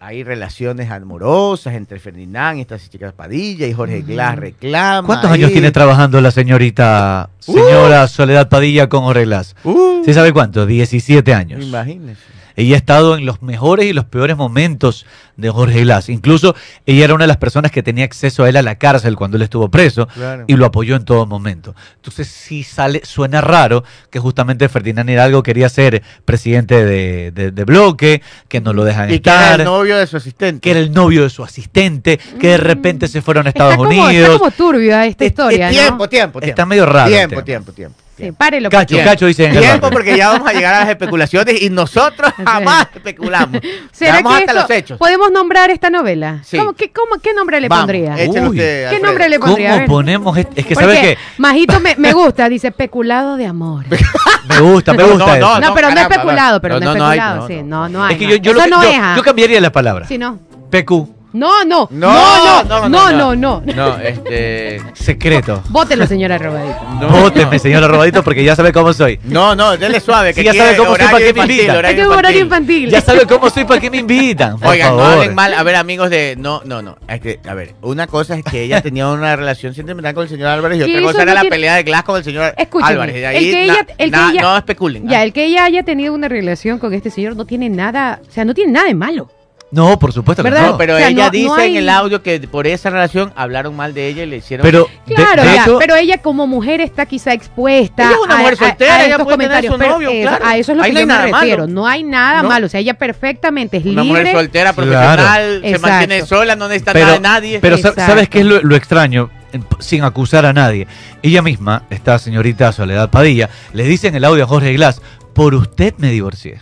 hay 0.00 0.22
relaciones 0.24 0.90
amorosas 0.90 1.74
entre 1.74 1.98
Ferdinand 1.98 2.58
y 2.58 2.60
estas 2.60 2.88
chicas 2.90 3.12
Padilla 3.12 3.66
y 3.66 3.72
Jorge 3.72 4.02
Glass 4.02 4.36
reclama. 4.36 5.06
¿Cuántos 5.06 5.30
ahí. 5.30 5.40
años 5.40 5.52
tiene 5.52 5.70
trabajando 5.72 6.20
la 6.20 6.30
señorita, 6.30 7.30
señora 7.38 8.06
Soledad 8.08 8.48
Padilla 8.48 8.88
con 8.88 9.04
Jorge 9.04 9.24
Glass? 9.24 9.56
Uh, 9.64 10.04
¿Sí 10.04 10.12
sabe 10.12 10.32
cuánto? 10.32 10.66
17 10.66 11.32
años. 11.34 11.64
Imagínese. 11.64 12.35
Ella 12.56 12.74
ha 12.74 12.78
estado 12.78 13.16
en 13.16 13.26
los 13.26 13.42
mejores 13.42 13.86
y 13.86 13.92
los 13.92 14.06
peores 14.06 14.36
momentos 14.36 15.04
de 15.36 15.50
Jorge 15.50 15.82
Glass. 15.82 16.08
Incluso 16.08 16.56
ella 16.86 17.04
era 17.04 17.14
una 17.14 17.24
de 17.24 17.28
las 17.28 17.36
personas 17.36 17.70
que 17.70 17.82
tenía 17.82 18.04
acceso 18.06 18.44
a 18.44 18.48
él 18.48 18.56
a 18.56 18.62
la 18.62 18.76
cárcel 18.76 19.14
cuando 19.16 19.36
él 19.36 19.42
estuvo 19.42 19.70
preso 19.70 20.08
Claro. 20.08 20.44
y 20.46 20.56
lo 20.56 20.64
apoyó 20.64 20.96
en 20.96 21.04
todo 21.04 21.26
momento. 21.26 21.74
Entonces 21.96 22.26
sí 22.28 22.62
sale, 22.64 23.02
suena 23.04 23.42
raro 23.42 23.84
que 24.10 24.18
justamente 24.18 24.68
Ferdinand 24.70 25.10
Hidalgo 25.10 25.42
quería 25.42 25.68
ser 25.68 26.02
presidente 26.24 26.82
de, 26.84 27.30
de- 27.32 27.50
de 27.50 27.64
bloque, 27.64 28.22
que 28.48 28.60
no 28.62 28.72
lo 28.72 28.84
dejan 28.84 29.12
Y 29.12 29.20
que 29.20 29.28
era 29.28 29.42
estar, 29.42 29.60
el 29.60 29.66
novio 29.66 29.96
de 29.98 30.06
su 30.06 30.16
asistente. 30.16 30.60
que 30.62 30.70
era 30.70 30.80
el 30.80 30.92
novio 30.92 31.22
de 31.24 31.30
su 31.30 31.44
asistente, 31.44 32.18
que 32.40 32.48
de 32.48 32.56
repente 32.56 33.06
se 33.08 33.20
fueron 33.20 33.46
a 33.46 33.50
Estados 33.50 33.74
está, 33.74 33.84
como, 33.86 34.04
Unidos. 34.06 34.28
está 34.28 34.38
como 34.38 34.50
turbia 34.52 35.04
esta 35.04 35.24
Es- 35.24 35.30
historia, 35.32 35.68
es 35.68 35.76
¿no? 35.76 35.82
tiempo, 35.82 36.08
tiempo, 36.08 36.40
tiempo. 36.40 36.48
Está 36.50 36.64
medio 36.64 36.86
raro 36.86 37.10
Tiempo, 37.10 37.44
tiempo, 37.44 37.72
tiempo. 37.72 37.96
Sí, 38.16 38.32
párelo. 38.32 38.70
Cacho, 38.70 38.96
cacho, 39.04 39.26
dice 39.26 39.48
Tiempo 39.48 39.90
porque 39.90 40.16
ya 40.16 40.30
vamos 40.30 40.48
a 40.48 40.52
llegar 40.54 40.74
a 40.74 40.80
las 40.80 40.88
especulaciones 40.88 41.60
y 41.60 41.68
nosotros 41.68 42.32
jamás 42.44 42.88
especulamos. 42.94 43.60
¿Será 43.92 44.14
Vamos 44.22 44.32
que 44.32 44.38
hasta 44.44 44.52
esto- 44.52 44.60
los 44.62 44.70
hechos. 44.70 44.98
podemos 44.98 45.30
nombrar 45.30 45.70
esta 45.70 45.90
novela? 45.90 46.40
Sí. 46.42 46.56
¿Cómo, 46.56 46.72
qué, 46.72 46.90
cómo- 46.92 47.20
qué 47.22 47.34
nombre 47.34 47.60
le 47.60 47.68
Vamos, 47.68 47.82
pondría? 47.82 48.14
Uy. 48.14 48.28
usted, 48.28 48.56
¿Qué 48.56 48.86
Alfredo. 48.86 49.04
nombre 49.06 49.28
le 49.28 49.38
pondría? 49.38 49.68
A 49.68 49.70
¿Cómo 49.72 49.80
ver. 49.80 49.88
ponemos? 49.88 50.38
este- 50.38 50.60
Es 50.62 50.66
que 50.66 50.74
Porque 50.74 50.94
sabe 50.94 51.00
que 51.02 51.18
Majito 51.36 51.78
me, 51.80 51.94
me 51.96 52.12
gusta, 52.14 52.48
dice 52.48 52.72
peculado 52.72 53.36
de 53.36 53.44
amor. 53.46 53.84
me 54.48 54.60
gusta, 54.60 54.92
me 54.94 55.02
No, 55.02 55.08
gusta. 55.10 55.26
no, 55.26 55.34
eso. 55.34 55.40
No, 55.46 55.60
no, 55.60 55.74
pero 55.74 55.88
no 55.88 55.94
caramba, 55.94 56.14
especulado, 56.14 56.60
pero 56.62 56.80
no, 56.80 56.94
no, 56.94 57.06
hay, 57.06 57.18
especulado, 57.18 57.36
no, 57.42 57.46
sí, 57.48 57.54
no. 57.56 57.62
no, 57.64 57.88
no 57.90 58.04
hay. 58.04 58.12
es 58.14 58.18
que 58.18 58.24
no. 58.26 58.30
yo, 58.30 58.36
yo, 58.38 58.50
Eso 58.52 58.60
lo- 58.68 58.76
no 58.76 58.82
yo- 58.82 58.88
es, 58.90 58.98
¿ah? 58.98 59.14
yo 59.16 59.22
cambiaría 59.22 59.60
la 59.60 59.70
palabra. 59.72 60.06
Sí, 60.08 60.16
no. 60.16 60.38
PQ, 60.70 61.08
No, 61.36 61.64
no, 61.64 61.86
No, 61.90 62.12
no, 62.12 62.62
no, 62.64 62.88
no, 62.88 62.88
no, 62.88 63.10
no, 63.12 63.34
no, 63.36 63.62
no. 63.66 63.74
No, 63.74 63.98
este. 63.98 64.80
secreto. 64.94 65.62
Bótelo, 65.68 66.06
señora 66.06 66.38
Robadito. 66.38 66.76
No, 67.00 67.08
Bóteme, 67.08 67.58
señor 67.58 67.88
Robadito, 67.90 68.22
porque 68.22 68.42
ya 68.42 68.56
sabe 68.56 68.72
cómo 68.72 68.92
soy. 68.94 69.20
No, 69.24 69.54
no, 69.54 69.76
dele 69.76 70.00
suave. 70.00 70.32
Que 70.32 70.40
Sí, 70.40 70.46
ya 70.46 70.54
sabe 70.54 70.76
cómo 70.78 70.96
soy, 70.96 71.04
¿para 71.04 71.18
qué 71.18 71.24
me 71.24 71.28
infantil, 71.30 71.60
invita? 71.60 71.88
Es 71.90 71.94
que 71.94 72.00
es 72.00 72.06
un 72.06 72.12
horario 72.14 72.40
infantil. 72.40 72.90
Ya 72.90 73.00
sabe 73.02 73.26
cómo 73.26 73.50
soy, 73.50 73.64
¿para 73.64 73.80
qué 73.80 73.90
me 73.90 73.98
invitan? 73.98 74.56
Oigan, 74.64 74.96
no 74.96 75.02
hablen 75.04 75.34
mal. 75.34 75.52
A 75.52 75.62
ver, 75.62 75.76
amigos 75.76 76.08
de. 76.10 76.36
No, 76.38 76.62
no, 76.64 76.80
no. 76.80 76.96
Es 77.08 77.20
que, 77.20 77.38
a 77.46 77.52
ver, 77.54 77.74
una 77.82 78.06
cosa 78.06 78.36
es 78.36 78.44
que 78.44 78.62
ella 78.62 78.80
tenía 78.80 79.08
una 79.08 79.36
relación 79.36 79.74
sentimental 79.74 80.14
con 80.14 80.22
el 80.24 80.28
señor 80.30 80.48
Álvarez 80.48 80.78
y 80.78 80.82
otra 80.84 81.02
cosa 81.02 81.22
era 81.22 81.34
la 81.34 81.44
pelea 81.44 81.74
de 81.76 81.82
Glass 81.82 82.02
con 82.04 82.16
el 82.16 82.24
señor 82.24 82.54
Álvarez. 82.82 83.14
De 83.14 83.20
el 83.20 83.26
ahí, 83.26 83.50
que 83.50 83.66
na- 83.66 83.72
ella- 83.74 83.86
el 83.98 84.10
que 84.10 84.16
na- 84.16 84.30
ella- 84.32 84.42
no 84.42 84.56
especulen. 84.56 85.08
Ya, 85.08 85.22
el 85.22 85.32
que 85.34 85.44
ella 85.44 85.64
haya 85.64 85.82
tenido 85.82 86.14
una 86.14 86.28
relación 86.28 86.78
con 86.78 86.94
este 86.94 87.10
señor 87.10 87.36
no 87.36 87.44
tiene 87.44 87.68
nada, 87.68 88.20
o 88.26 88.32
sea, 88.32 88.44
no 88.46 88.54
tiene 88.54 88.72
nada 88.72 88.86
de 88.86 88.94
malo. 88.94 89.30
No, 89.72 89.98
por 89.98 90.12
supuesto 90.12 90.44
que 90.44 90.48
¿Verdad? 90.50 90.66
No, 90.66 90.72
no. 90.72 90.78
pero 90.78 90.94
O 90.94 90.98
sea, 90.98 91.08
ella 91.08 91.24
no- 91.24 91.30
dice 91.30 91.46
no 91.48 91.54
hay- 91.56 91.70
en 91.72 91.76
el 91.78 91.88
audio 91.88 92.22
que 92.22 92.38
por 92.40 92.68
esa 92.68 92.88
relación 92.88 93.32
hablaron 93.34 93.74
mal 93.74 93.94
de 93.94 94.06
ella 94.06 94.22
y 94.22 94.26
le 94.26 94.36
hicieron. 94.36 94.62
Pero, 94.64 94.88
de- 95.06 95.14
Claro, 95.16 95.42
de 95.42 95.54
ya, 95.54 95.62
hecho, 95.64 95.78
pero 95.80 95.96
ella 95.96 96.18
como 96.22 96.46
mujer 96.46 96.80
está 96.80 97.04
quizá 97.04 97.32
expuesta 97.32 98.04
Ella 98.04 98.12
es 98.12 98.18
una 98.24 98.34
a- 98.34 98.38
mujer 98.38 98.54
a- 98.54 98.56
soltera, 98.56 98.94
a 98.94 99.04
ella 99.04 99.10
estos 99.16 99.24
puede 99.24 99.36
tener 99.38 99.48
comentarios, 99.48 99.72
su 99.74 99.78
pero 99.78 99.92
novio, 99.94 100.10
eso- 100.10 100.28
claro. 100.28 100.44
a 100.46 100.56
eso 100.56 100.72
es 100.72 100.78
lo 100.78 100.84
Ahí 100.84 100.90
que 100.90 100.94
no 100.94 100.98
yo 100.98 101.00
hay 101.00 101.06
me 101.06 101.12
nada 101.12 101.26
malo. 101.28 101.40
refiero. 101.40 101.66
No 101.66 101.86
hay 101.88 102.02
nada 102.04 102.42
No. 102.42 102.48
malo, 102.48 102.66
o 102.66 102.68
sea, 102.68 102.78
ella 102.80 102.94
perfectamente 102.94 103.76
es 103.78 103.84
una 103.86 104.02
libre. 104.04 104.20
mujer 104.20 104.36
soltera, 104.36 104.72
Claro. 104.72 104.90
profesional, 104.90 105.60
se 105.62 105.68
Exacto. 105.68 105.88
mantiene 105.88 106.26
sola, 106.26 106.56
no 106.56 106.68
necesita 106.68 106.92
pero, 106.92 107.06
nada 107.06 107.16
de 107.16 107.20
nadie. 107.20 107.58
pero 107.60 107.76
sa- 107.76 107.88
Exacto. 107.88 108.12
¿sabes 108.12 108.28
qué 108.28 108.38
es 108.40 108.46
lo, 108.46 108.62
lo 108.62 108.76
extraño? 108.76 109.30
En- 109.52 109.64
Sin 109.80 110.04
acusar 110.04 110.46
a 110.46 110.52
nadie. 110.52 110.86
Ella 111.22 111.42
misma, 111.42 111.82
esta 111.90 112.18
señorita 112.20 112.70
Soledad 112.72 113.10
Padilla, 113.10 113.50
le 113.72 113.82
dice 113.84 114.06
en 114.08 114.14
el 114.14 114.24
audio 114.24 114.44
a 114.44 114.46
Jorge 114.46 114.72
Glass, 114.74 115.00
por 115.34 115.54
usted 115.56 115.94
me 115.98 116.10
divorcié. 116.12 116.60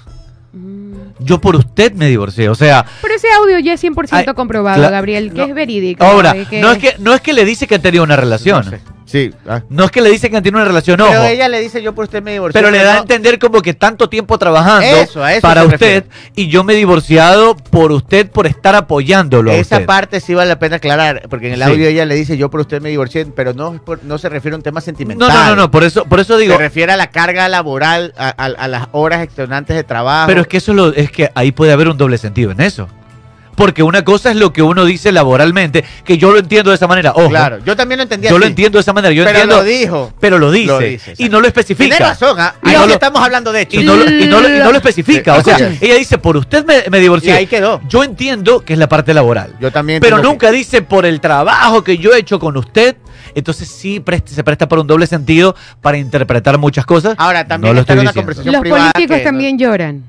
Mm. 0.52 0.83
Yo 1.18 1.40
por 1.40 1.56
usted 1.56 1.92
me 1.94 2.08
divorcié. 2.08 2.48
O 2.48 2.54
sea, 2.54 2.84
Pero 3.02 3.14
ese 3.14 3.28
audio 3.32 3.58
ya 3.60 3.74
es 3.74 3.82
100% 3.84 4.08
Ay, 4.10 4.26
comprobado, 4.34 4.90
Gabriel, 4.90 5.30
que 5.32 5.38
no. 5.38 5.44
es 5.44 5.54
verídico. 5.54 6.04
ahora, 6.04 6.34
que- 6.48 6.60
no 6.60 6.72
es 6.72 6.78
que 6.78 6.94
no 6.98 7.14
es 7.14 7.20
que 7.20 7.32
le 7.32 7.44
dice 7.44 7.66
que 7.66 7.76
han 7.76 7.82
tenido 7.82 8.02
una 8.04 8.16
relación. 8.16 8.64
No 8.64 8.70
sé. 8.70 8.80
Sí. 9.06 9.32
ah. 9.48 9.62
No 9.68 9.84
es 9.84 9.90
que 9.90 10.00
le 10.00 10.10
dice 10.10 10.30
que 10.30 10.36
tenido 10.40 10.56
una 10.58 10.64
relación, 10.64 11.00
ojo. 11.00 11.10
Pero 11.10 11.24
ella 11.24 11.48
le 11.48 11.60
dice 11.60 11.82
yo 11.82 11.94
por 11.94 12.04
usted 12.04 12.22
me 12.22 12.32
divorcié. 12.32 12.58
Pero 12.60 12.70
le 12.70 12.82
da 12.82 12.92
a 12.92 12.94
no- 12.96 13.00
entender 13.02 13.38
como 13.38 13.60
que 13.62 13.74
tanto 13.74 14.08
tiempo 14.08 14.38
trabajando 14.38 14.86
Eso, 14.86 15.22
a 15.22 15.32
eso 15.32 15.42
para 15.42 15.64
usted 15.64 16.04
y 16.34 16.48
yo 16.48 16.64
me 16.64 16.72
he 16.72 16.76
divorciado 16.76 17.54
por 17.56 17.92
usted 17.92 18.30
por 18.30 18.46
estar 18.46 18.74
apoyándolo 18.74 19.50
a 19.50 19.54
Esa 19.54 19.76
usted. 19.76 19.86
parte 19.86 20.20
sí 20.20 20.34
vale 20.34 20.48
la 20.48 20.58
pena 20.58 20.76
aclarar, 20.76 21.22
porque 21.28 21.48
en 21.48 21.54
el 21.54 21.62
Sí. 21.62 21.70
audio 21.70 21.86
ella 21.88 22.04
le 22.06 22.14
dice 22.14 22.36
yo 22.36 22.50
por 22.50 22.60
usted 22.60 22.80
me 22.80 22.88
divorcié, 22.88 23.26
pero 23.26 23.52
no, 23.52 23.80
no 24.02 24.18
se 24.18 24.28
refiere 24.28 24.54
a 24.54 24.56
un 24.58 24.62
tema 24.62 24.80
No, 24.80 24.84
sentimental. 24.84 25.28
no, 25.28 25.46
no, 25.50 25.56
no, 25.56 25.70
por 25.70 25.84
eso, 25.84 26.04
por 26.06 26.20
eso 26.20 26.36
digo, 26.36 26.54
Se 26.54 26.58
refiere 26.58 26.92
a 26.92 26.96
la 26.96 27.08
carga 27.10 27.48
laboral, 27.48 28.14
a, 28.16 28.28
a- 28.28 28.46
a 28.46 28.68
las 28.68 28.88
horas 28.92 29.22
extenuantes 29.22 29.76
de 29.76 29.84
trabajo. 29.84 30.26
pero 30.26 30.40
es 30.40 30.46
que 30.46 30.56
eso 30.56 30.72
lo, 30.72 30.92
es 30.94 31.10
que 31.10 31.30
ahí 31.34 31.52
puede 31.52 31.72
haber 31.72 31.88
un 31.88 31.96
doble 31.98 32.16
sentido 32.18 32.50
en 32.52 32.60
eso. 32.60 32.88
Porque 33.54 33.82
una 33.82 34.04
cosa 34.04 34.30
es 34.30 34.36
lo 34.36 34.52
que 34.52 34.62
uno 34.62 34.84
dice 34.84 35.12
laboralmente, 35.12 35.84
que 36.04 36.18
yo 36.18 36.32
lo 36.32 36.38
entiendo 36.38 36.70
de 36.70 36.76
esa 36.76 36.86
manera. 36.86 37.12
Ojo, 37.12 37.28
Claro, 37.28 37.58
yo 37.64 37.76
también 37.76 37.98
lo 37.98 38.02
entendía 38.02 38.30
yo 38.30 38.38
lo 38.38 38.46
entiendo 38.46 38.78
de 38.78 38.80
esa 38.82 38.92
manera. 38.92 39.12
Yo 39.14 39.24
pero 39.24 39.38
entiendo, 39.38 39.56
lo 39.56 39.64
dijo. 39.64 40.12
pero 40.20 40.38
lo 40.38 40.50
dice, 40.50 40.66
Lo 40.66 40.78
dice, 40.80 41.14
y 41.18 41.28
no 41.28 41.40
lo 41.40 41.46
especifica. 41.46 41.96
Tiene 41.96 42.10
razón, 42.10 42.38
¿ah? 42.40 42.54
Y 42.64 42.70
no 42.70 42.84
estamos 42.86 43.22
hablando 43.22 43.52
de 43.52 43.62
hecho. 43.62 43.80
Y 43.80 43.84
no, 43.84 43.96
lo, 43.96 44.04
y 44.10 44.26
no 44.26 44.40
lo- 44.40 44.48
y 44.48 44.58
no 44.58 44.70
lo 44.70 44.76
especifica. 44.78 45.34
Sí, 45.34 45.40
o 45.40 45.44
sea, 45.44 45.56
escucha. 45.68 45.84
ella 45.84 45.94
dice, 45.96 46.18
por 46.18 46.36
usted 46.36 46.64
me, 46.64 46.84
me 46.90 46.98
Y 46.98 47.00
divorcié. 47.02 47.32
ahí 47.32 47.46
quedó. 47.46 47.80
Yo 47.88 48.02
entiendo 48.04 48.60
que 48.64 48.72
es 48.74 48.78
la 48.78 48.88
parte 48.88 49.14
laboral. 49.14 49.54
Yo 49.60 49.70
también 49.72 50.00
Pero 50.00 50.16
entiendo 50.16 50.32
nunca 50.32 50.50
dice 50.50 50.82
por 50.82 51.06
el 51.06 51.20
trabajo 51.20 51.82
que 51.84 51.98
yo 51.98 52.12
he 52.12 52.18
hecho 52.18 52.38
con 52.38 52.56
usted. 52.56 52.96
Entonces 53.34 53.68
sí 53.68 54.00
presta- 54.00 54.32
se 54.32 54.44
presta 54.44 54.68
por 54.68 54.78
un 54.78 54.86
doble 54.86 55.06
sentido 55.06 55.56
para 55.80 55.96
interpretar 55.98 56.56
muchas 56.58 56.86
cosas. 56.86 57.14
Ahora, 57.18 57.46
también 57.46 57.70
No 57.70 57.74
lo 57.74 57.80
está 57.80 57.92
en 57.94 57.98
estoy 58.00 58.04
una 58.04 58.10
diciendo. 58.10 58.22
conversación 58.22 58.52
Los 58.52 58.60
privada 58.62 58.92
políticos 58.92 59.16
que 59.16 59.22
no- 59.24 59.28
también 59.30 59.58
lloran. 59.58 60.04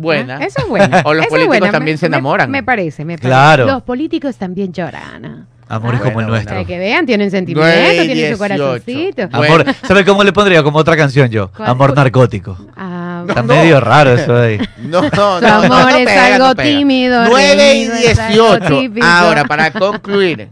Buena. 0.00 0.36
¿Ah? 0.40 0.44
Eso 0.44 0.60
es 0.62 0.68
bueno. 0.68 0.96
O 1.04 1.12
los 1.14 1.26
Eso 1.26 1.34
políticos 1.34 1.70
también 1.70 1.94
Me- 1.94 1.98
se 1.98 2.06
enamoran. 2.06 2.50
Me, 2.50 2.58
me 2.58 2.62
parece, 2.64 3.04
me 3.04 3.14
parece. 3.14 3.28
Claro. 3.28 3.66
Los 3.66 3.82
políticos 3.82 4.36
también 4.36 4.72
lloran. 4.72 5.46
Amores 5.70 6.00
Ah, 6.00 6.04
como 6.04 6.20
el 6.20 6.26
nuestro. 6.28 6.54
Para 6.54 6.64
que 6.66 6.78
vean, 6.78 7.04
tienen 7.04 7.28
y 7.28 7.30
tienen 7.30 8.06
su 8.06 8.14
18. 8.14 8.38
corazoncito. 8.38 9.28
Bueno. 9.28 9.54
Amor, 9.54 9.74
¿sabe 9.86 10.04
cómo 10.06 10.24
le 10.24 10.32
pondría? 10.32 10.62
Como 10.62 10.78
otra 10.78 10.96
canción 10.96 11.28
yo. 11.28 11.50
¿Cuál? 11.52 11.68
Amor 11.68 11.94
narcótico. 11.94 12.56
Ah, 12.74 13.24
Está 13.28 13.42
No. 13.42 13.48
medio 13.54 13.78
raro 13.78 14.12
eso 14.14 14.34
ahí. 14.34 14.58
No, 14.78 15.02
no, 15.02 15.40
no, 15.42 15.46
amor 15.46 15.68
no 15.70 15.88
es 15.90 16.06
pega, 16.06 16.34
algo 16.36 16.54
tímido, 16.54 17.22
9 17.28 17.74
y 17.74 17.86
reñido, 17.88 18.10
es 18.10 18.18
algo 18.18 18.56
18. 18.56 18.80
típico. 18.80 19.06
Ahora, 19.06 19.44
para 19.44 19.70
concluir, 19.72 20.48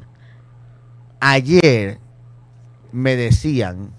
ayer 1.20 1.99
me 2.92 3.16
decían 3.16 3.90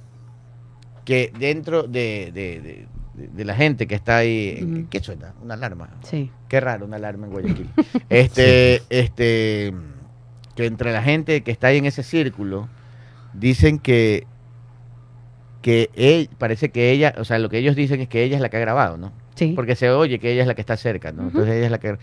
que 1.06 1.32
dentro 1.40 1.84
de, 1.84 2.32
de- 2.34 2.62
de- 2.62 2.87
de- 3.18 3.28
de 3.28 3.46
la 3.46 3.56
gente 3.56 3.88
que 3.88 3.96
está 3.96 4.18
ahí. 4.18 4.88
¿qué 4.90 5.00
suena? 5.02 5.34
Una 5.44 5.56
alarma. 5.56 5.90
Sí. 6.04 6.32
Qué 6.48 6.60
raro, 6.62 6.86
una 6.86 6.96
alarma 6.98 7.26
en 7.28 7.32
Guayaquil. 7.34 7.70
Este, 8.10 8.82
este, 8.90 9.74
que 10.56 10.66
entre 10.66 10.94
la 10.94 11.04
gente 11.04 11.42
que 11.44 11.52
está 11.52 11.68
ahí 11.68 11.78
en 11.78 11.86
ese 11.86 12.04
círculo, 12.04 12.70
dicen 13.34 13.80
que, 13.80 14.26
que 15.62 15.90
él- 15.96 16.30
parece 16.38 16.70
que 16.70 16.92
ella, 16.92 17.14
o 17.18 17.26
sea, 17.26 17.40
lo 17.40 17.50
que 17.50 17.58
ellos 17.58 17.76
dicen 17.76 18.00
es 18.02 18.08
que 18.08 18.24
ella 18.24 18.36
es 18.36 18.42
la 18.42 18.50
que 18.50 18.58
ha 18.58 18.62
grabado, 18.62 18.98
¿no? 18.98 19.12
Sí. 19.36 19.54
Porque 19.56 19.76
se 19.76 19.90
oye 19.92 20.20
que 20.20 20.32
ella 20.32 20.42
es 20.44 20.48
la 20.48 20.56
que 20.56 20.62
está 20.62 20.78
cerca, 20.78 21.12
¿no? 21.12 21.24
Entonces 21.24 21.56
ella 21.56 21.66
es 21.66 21.72
la 21.72 21.80
que... 21.80 21.98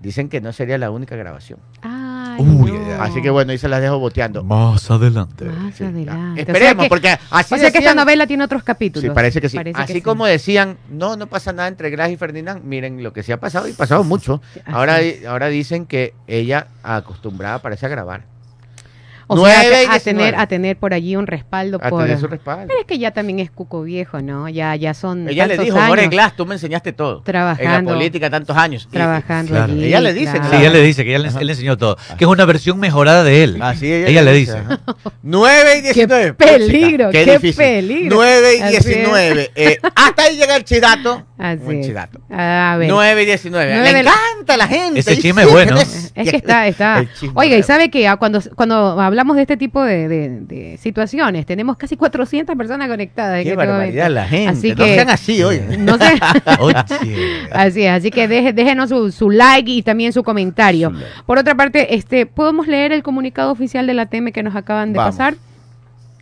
Dicen 0.00 0.28
que 0.30 0.40
no 0.40 0.52
sería 0.52 0.78
la 0.78 0.90
única 0.90 1.14
grabación. 1.16 1.58
Ay, 1.82 1.99
Uy, 2.40 2.72
no. 2.72 3.02
Así 3.02 3.20
que 3.22 3.30
bueno, 3.30 3.52
ahí 3.52 3.58
se 3.58 3.68
las 3.68 3.80
dejo 3.80 3.98
boteando. 3.98 4.42
Más 4.44 4.90
adelante. 4.90 5.44
Más 5.46 5.74
Sí, 5.74 5.84
adelante. 5.84 6.40
Esperemos, 6.42 6.72
o 6.72 6.74
sea 6.76 6.82
que, 6.84 6.88
porque 6.88 7.18
así 7.30 7.54
o 7.54 7.58
sea 7.58 7.70
que 7.70 7.78
esta 7.78 7.94
novela 7.94 8.26
tiene 8.26 8.44
otros 8.44 8.62
capítulos. 8.62 9.08
Sí, 9.08 9.14
parece 9.14 9.40
que 9.40 9.48
sí. 9.48 9.56
Parece 9.56 9.80
Así 9.80 9.92
que 9.92 9.98
sí. 10.00 10.02
como 10.02 10.26
decían, 10.26 10.76
no, 10.90 11.16
no 11.16 11.26
pasa 11.26 11.52
nada 11.52 11.68
entre 11.68 11.90
Glass 11.90 12.10
y 12.10 12.16
Ferdinand, 12.16 12.64
miren 12.64 13.02
lo 13.02 13.12
que 13.12 13.22
sí 13.22 13.32
ha 13.32 13.40
pasado 13.40 13.68
y 13.68 13.72
pasado 13.72 14.04
mucho. 14.04 14.40
Ahora, 14.66 14.98
ahora 15.28 15.48
dicen 15.48 15.86
que 15.86 16.14
ella 16.26 16.68
acostumbrada 16.82 17.60
parece 17.60 17.86
a 17.86 17.88
grabar. 17.88 18.24
O 19.32 19.36
Nueve 19.36 19.86
a, 19.86 19.94
a 19.94 20.00
tener, 20.00 20.32
19. 20.32 20.36
a 20.36 20.46
tener 20.48 20.76
por 20.76 20.92
allí 20.92 21.14
un 21.14 21.26
respaldo 21.28 21.78
A 21.80 21.88
por... 21.88 22.02
tener 22.02 22.18
su 22.18 22.26
respaldo. 22.26 22.66
Pero 22.66 22.80
es 22.80 22.86
que 22.86 22.98
ya 22.98 23.12
también 23.12 23.38
es 23.38 23.48
cuco 23.52 23.82
viejo, 23.82 24.20
¿no? 24.20 24.48
Ya, 24.48 24.74
ya 24.74 24.92
son 24.92 25.28
Ella 25.28 25.46
le 25.46 25.56
dijo, 25.56 25.78
More 25.80 26.08
Glass, 26.08 26.34
tú 26.34 26.46
me 26.46 26.54
enseñaste 26.56 26.92
todo. 26.92 27.18
En 27.18 27.24
Trabajando. 27.24 27.92
la 27.92 27.96
política 27.96 28.28
tantos 28.28 28.56
años. 28.56 28.88
Y- 28.90 28.92
trabajando 28.94 29.52
Claro. 29.52 29.72
allí, 29.72 29.84
Ella 29.84 30.00
le 30.00 30.12
dice, 30.14 30.32
claro. 30.32 30.50
Sí, 30.50 30.56
ella 30.56 30.70
le 30.70 30.82
dice 30.82 31.04
que 31.04 31.10
ella 31.14 31.18
le, 31.20 31.28
él 31.40 31.46
le 31.46 31.52
enseñó 31.52 31.76
todo. 31.78 31.96
Que 32.18 32.24
es 32.24 32.28
una 32.30 32.44
versión 32.44 32.78
mejorada 32.80 33.22
de 33.22 33.44
él. 33.44 33.62
Así 33.62 33.92
ella, 33.92 34.22
le 34.22 34.32
dice. 34.32 34.58
ajá. 34.58 34.80
9 35.22 35.78
y 35.78 35.80
19. 35.82 36.24
Qué 36.26 36.32
peligro, 36.34 37.10
qué 37.10 37.24
difícil. 37.24 37.54
peligro. 37.56 38.16
9 38.16 38.56
y 38.56 38.60
Así 38.62 38.76
es. 38.76 38.84
19. 38.86 39.50
Eh, 39.54 39.78
hasta 39.94 40.22
ahí 40.24 40.36
llega 40.36 40.56
el 40.56 40.64
chidato. 40.64 41.24
Así 41.38 41.80
chidato. 41.82 42.20
A 42.30 42.76
ver. 42.78 42.88
9 42.90 43.22
y 43.22 43.26
19. 43.26 43.72
Nueve 43.74 43.92
Le 43.92 44.00
encanta 44.00 44.54
a 44.54 44.56
la 44.56 44.66
gente. 44.66 45.00
Ese 45.00 45.16
chisme 45.18 45.42
es 45.42 45.50
bueno. 45.50 45.76
es- 45.80 46.12
que 46.30 46.36
está, 46.36 46.66
está. 46.66 47.04
Oiga, 47.34 47.56
y 47.56 47.62
sabe 47.62 47.90
que 47.90 48.06
ah, 48.08 48.16
cuando, 48.16 48.40
cuando 48.56 49.00
hablamos 49.00 49.19
de 49.36 49.42
este 49.42 49.56
tipo 49.56 49.82
de, 49.82 50.08
de- 50.08 50.40
de 50.40 50.76
situaciones, 50.78 51.46
tenemos 51.46 51.76
casi 51.76 51.96
400 51.96 52.56
personas 52.56 52.88
conectadas. 52.88 53.36
Qué 53.42 53.50
este 53.50 53.56
barbaridad 53.56 54.04
momento. 54.04 54.14
la 54.14 54.28
gente. 54.28 54.48
Así 54.50 54.68
no 54.70 54.76
que- 54.76 54.94
sean 54.94 55.10
así 55.10 55.42
hoy. 55.42 55.60
No 55.78 55.96
sé. 55.98 56.14
Oye. 56.60 56.74
Así 57.52 57.82
es, 57.84 57.90
así 57.92 58.10
que 58.10 58.28
deje- 58.28 58.52
déjenos 58.52 58.88
su, 58.90 59.12
su 59.12 59.30
like 59.30 59.70
y 59.70 59.82
también 59.82 60.12
su 60.12 60.22
comentario. 60.22 60.90
Su 60.90 60.94
like. 60.96 61.10
Por 61.26 61.38
otra 61.38 61.54
parte, 61.54 61.94
este, 61.94 62.26
¿podemos 62.26 62.66
leer 62.66 62.92
el 62.92 63.02
comunicado 63.02 63.52
oficial 63.52 63.86
de 63.86 63.94
la 63.94 64.02
ATM 64.02 64.32
que 64.32 64.42
nos 64.42 64.56
acaban 64.56 64.92
de 64.92 64.98
Vamos. 64.98 65.16
pasar? 65.16 65.34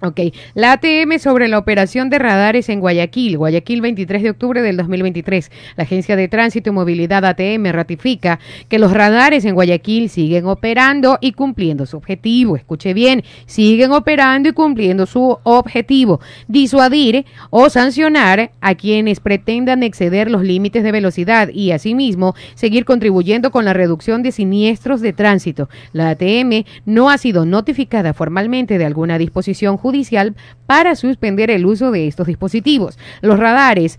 Ok, 0.01 0.21
la 0.55 0.73
ATM 0.75 1.19
sobre 1.19 1.49
la 1.49 1.59
operación 1.59 2.09
de 2.09 2.21
radares 2.21 2.69
en 2.69 2.79
Guayaquil, 2.79 3.37
Guayaquil 3.37 3.81
23 3.81 4.23
de 4.23 4.31
octubre 4.31 4.63
del 4.63 4.77
2023. 4.77 5.51
La 5.75 5.83
Agencia 5.83 6.15
de 6.15 6.29
Tránsito 6.29 6.71
y 6.71 6.73
Movilidad 6.73 7.25
ATM 7.25 7.73
ratifica 7.73 8.39
que 8.69 8.79
los 8.79 8.93
radares 8.93 9.45
en 9.45 9.57
Guayaquil 9.57 10.09
siguen 10.09 10.47
operando 10.47 11.19
y 11.21 11.33
cumpliendo 11.33 11.85
su 11.85 11.97
objetivo. 11.97 12.55
Escuche 12.55 12.95
bien, 12.95 13.25
siguen 13.47 13.91
operando 13.91 14.51
y 14.51 14.53
cumpliendo 14.53 15.05
su 15.05 15.37
objetivo. 15.43 16.21
Disuadir 16.47 17.27
o 17.51 17.69
sancionar 17.69 18.53
a 18.61 18.77
quienes 18.77 19.19
pretendan 19.19 19.83
exceder 19.83 20.31
los 20.31 20.45
límites 20.45 20.85
de 20.85 20.93
velocidad 20.93 21.49
y 21.49 21.73
asimismo 21.73 22.37
seguir 22.55 22.85
contribuyendo 22.85 23.51
con 23.51 23.65
la 23.65 23.73
reducción 23.73 24.23
de 24.23 24.31
siniestros 24.31 25.01
de 25.01 25.13
tránsito. 25.13 25.69
La 25.93 26.11
ATM 26.11 26.65
no 26.87 27.11
ha 27.11 27.19
sido 27.19 27.45
notificada 27.45 28.15
formalmente 28.15 28.79
de 28.79 28.85
alguna 28.85 29.19
disposición 29.19 29.77
judicial 29.77 29.88
para 30.67 30.95
suspender 30.95 31.51
el 31.51 31.67
uso 31.67 31.91
de 31.91 32.07
estos 32.07 32.27
dispositivos. 32.27 32.99
Los 33.21 33.39
radares 33.39 33.99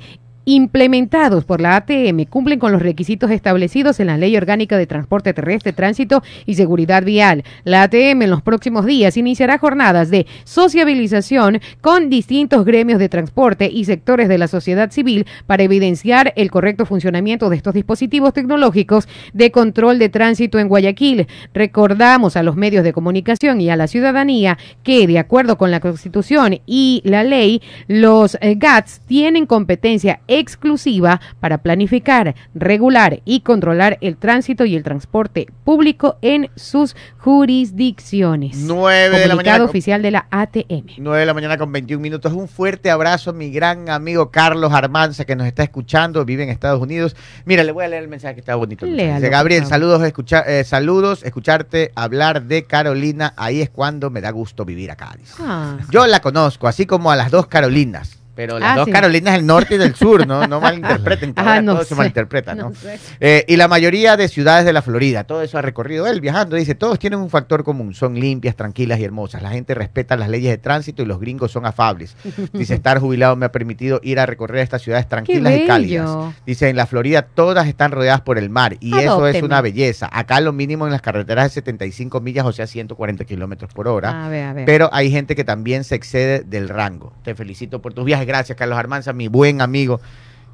implementados 0.55 1.45
por 1.45 1.61
la 1.61 1.75
ATM 1.75 2.25
cumplen 2.27 2.57
con 2.57 2.71
los 2.71 2.81
requisitos 2.81 3.29
establecidos 3.29 3.99
en 3.99 4.07
la 4.07 4.17
Ley 4.17 4.35
Orgánica 4.35 4.77
de 4.77 4.87
Transporte 4.87 5.31
Terrestre, 5.31 5.73
Tránsito 5.73 6.23
y 6.47 6.55
Seguridad 6.55 7.03
Vial. 7.03 7.43
La 7.65 7.83
ATM 7.83 8.23
en 8.23 8.31
los 8.31 8.41
próximos 8.41 8.87
días 8.87 9.15
iniciará 9.15 9.59
jornadas 9.59 10.09
de 10.09 10.25
sociabilización 10.45 11.61
con 11.81 12.09
distintos 12.09 12.65
gremios 12.65 12.97
de 12.97 13.09
transporte 13.09 13.69
y 13.71 13.85
sectores 13.85 14.27
de 14.27 14.39
la 14.39 14.47
sociedad 14.47 14.89
civil 14.89 15.27
para 15.45 15.61
evidenciar 15.61 16.33
el 16.35 16.49
correcto 16.49 16.87
funcionamiento 16.87 17.49
de 17.49 17.57
estos 17.57 17.75
dispositivos 17.75 18.33
tecnológicos 18.33 19.07
de 19.33 19.51
control 19.51 19.99
de 19.99 20.09
tránsito 20.09 20.57
en 20.57 20.67
Guayaquil. 20.67 21.27
Recordamos 21.53 22.35
a 22.35 22.43
los 22.43 22.55
medios 22.55 22.83
de 22.83 22.93
comunicación 22.93 23.61
y 23.61 23.69
a 23.69 23.75
la 23.75 23.85
ciudadanía 23.85 24.57
que, 24.81 25.05
de 25.05 25.19
acuerdo 25.19 25.59
con 25.59 25.69
la 25.69 25.79
Constitución 25.79 26.59
y 26.65 27.01
la 27.05 27.23
ley, 27.23 27.61
los 27.87 28.35
eh, 28.41 28.55
GATS 28.55 29.01
tienen 29.01 29.45
competencia 29.45 30.21
exclusiva 30.39 31.21
para 31.39 31.59
planificar, 31.59 32.35
regular 32.55 33.21
y 33.25 33.41
controlar 33.41 33.97
el 34.01 34.17
tránsito 34.17 34.65
y 34.65 34.75
el 34.75 34.83
transporte 34.83 35.47
público 35.63 36.17
en 36.21 36.49
sus 36.55 36.95
jurisdicciones. 37.17 38.57
9 38.57 39.19
de 39.19 39.27
la 39.27 39.35
mañana. 39.35 39.63
oficial 39.63 40.01
de 40.01 40.11
la 40.11 40.27
ATM. 40.31 40.85
9 40.97 41.19
de 41.19 41.25
la 41.25 41.33
mañana 41.33 41.57
con 41.57 41.71
21 41.71 42.01
minutos. 42.01 42.31
Un 42.33 42.47
fuerte 42.47 42.89
abrazo 42.89 43.31
a 43.31 43.33
mi 43.33 43.49
gran 43.51 43.89
amigo 43.89 44.31
Carlos 44.31 44.71
Armanza 44.73 45.25
que 45.25 45.35
nos 45.35 45.47
está 45.47 45.63
escuchando, 45.63 46.23
vive 46.25 46.43
en 46.43 46.49
Estados 46.49 46.81
Unidos. 46.81 47.15
Mira, 47.45 47.63
le 47.63 47.71
voy 47.71 47.85
a 47.85 47.87
leer 47.89 48.03
el 48.03 48.09
mensaje 48.09 48.35
que 48.35 48.39
está 48.41 48.55
bonito. 48.55 48.85
Dice, 48.85 49.29
Gabriel, 49.29 49.65
saludos, 49.65 50.01
escucha- 50.03 50.43
eh, 50.47 50.63
saludos, 50.63 51.23
escucharte 51.23 51.91
hablar 51.95 52.43
de 52.43 52.63
Carolina. 52.65 53.33
Ahí 53.37 53.61
es 53.61 53.69
cuando 53.69 54.09
me 54.09 54.21
da 54.21 54.31
gusto 54.31 54.65
vivir 54.65 54.91
acá. 54.91 55.09
Ah, 55.39 55.77
Yo 55.89 56.05
la 56.07 56.19
conozco, 56.19 56.67
así 56.67 56.85
como 56.85 57.11
a 57.11 57.15
las 57.15 57.31
dos 57.31 57.47
Carolinas. 57.47 58.18
Pero 58.39 58.57
las 58.57 58.71
Ah, 58.71 58.75
dos 58.77 58.85
sí. 58.85 58.91
Carolinas 58.93 59.33
del 59.33 59.45
norte 59.45 59.75
y 59.75 59.77
del 59.77 59.95
sur, 59.95 60.25
no, 60.25 60.47
no 60.47 60.61
malinterpreten. 60.61 61.33
Ajá, 61.35 61.61
no 61.61 61.73
todo 61.73 61.83
se 61.83 61.89
sé, 61.89 61.95
malinterpreta, 61.95 62.55
¿no? 62.55 62.69
no 62.69 62.73
sé. 62.73 62.97
Eh, 63.19 63.43
y 63.49 63.57
la 63.57 63.67
mayoría 63.67 64.15
de 64.15 64.29
ciudades 64.29 64.63
de 64.63 64.71
la 64.71 64.81
Florida, 64.81 65.25
todo 65.25 65.41
eso 65.41 65.57
ha 65.57 65.61
recorrido 65.61 66.07
él 66.07 66.21
viajando. 66.21 66.55
Dice, 66.55 66.73
todos 66.73 66.99
tienen 66.99 67.19
un 67.19 67.29
factor 67.29 67.65
común, 67.65 67.93
son 67.93 68.17
limpias, 68.17 68.55
tranquilas 68.55 68.97
y 69.01 69.03
hermosas. 69.03 69.41
La 69.41 69.49
gente 69.49 69.73
respeta 69.73 70.15
las 70.15 70.29
leyes 70.29 70.51
de 70.51 70.57
tránsito 70.57 71.01
y 71.01 71.05
los 71.05 71.19
gringos 71.19 71.51
son 71.51 71.65
afables. 71.65 72.15
Dice, 72.53 72.75
estar 72.75 72.99
jubilado 72.99 73.35
me 73.35 73.45
ha 73.45 73.51
permitido 73.51 73.99
ir 74.03 74.21
a 74.21 74.25
recorrer 74.25 74.59
estas 74.59 74.83
ciudades 74.83 75.09
tranquilas 75.09 75.57
y 75.57 75.67
cálidas. 75.67 76.33
Dice, 76.45 76.69
en 76.69 76.77
la 76.77 76.85
Florida 76.85 77.23
todas 77.23 77.67
están 77.67 77.91
rodeadas 77.91 78.21
por 78.21 78.37
el 78.37 78.49
mar 78.49 78.77
y 78.79 78.97
eso 78.99 79.27
es 79.27 79.43
una 79.43 79.59
belleza. 79.59 80.09
Acá 80.13 80.39
lo 80.39 80.53
mínimo 80.53 80.85
en 80.85 80.93
las 80.93 81.01
carreteras 81.01 81.47
es 81.47 81.51
75 81.55 82.21
millas, 82.21 82.45
o 82.45 82.53
sea, 82.53 82.67
140 82.67 83.25
kilómetros 83.25 83.73
por 83.73 83.89
hora. 83.89 84.27
A 84.27 84.29
ver, 84.29 84.45
a 84.45 84.53
ver. 84.53 84.63
Pero 84.63 84.89
hay 84.93 85.11
gente 85.11 85.35
que 85.35 85.43
también 85.43 85.83
se 85.83 85.95
excede 85.95 86.39
del 86.45 86.69
rango. 86.69 87.11
Te 87.23 87.35
felicito 87.35 87.81
por 87.81 87.93
tus 87.93 88.05
viajes. 88.05 88.28
Gracias, 88.29 88.55
Carlos 88.55 88.77
Armanza, 88.77 89.11
mi 89.11 89.27
buen 89.27 89.59
amigo. 89.59 89.99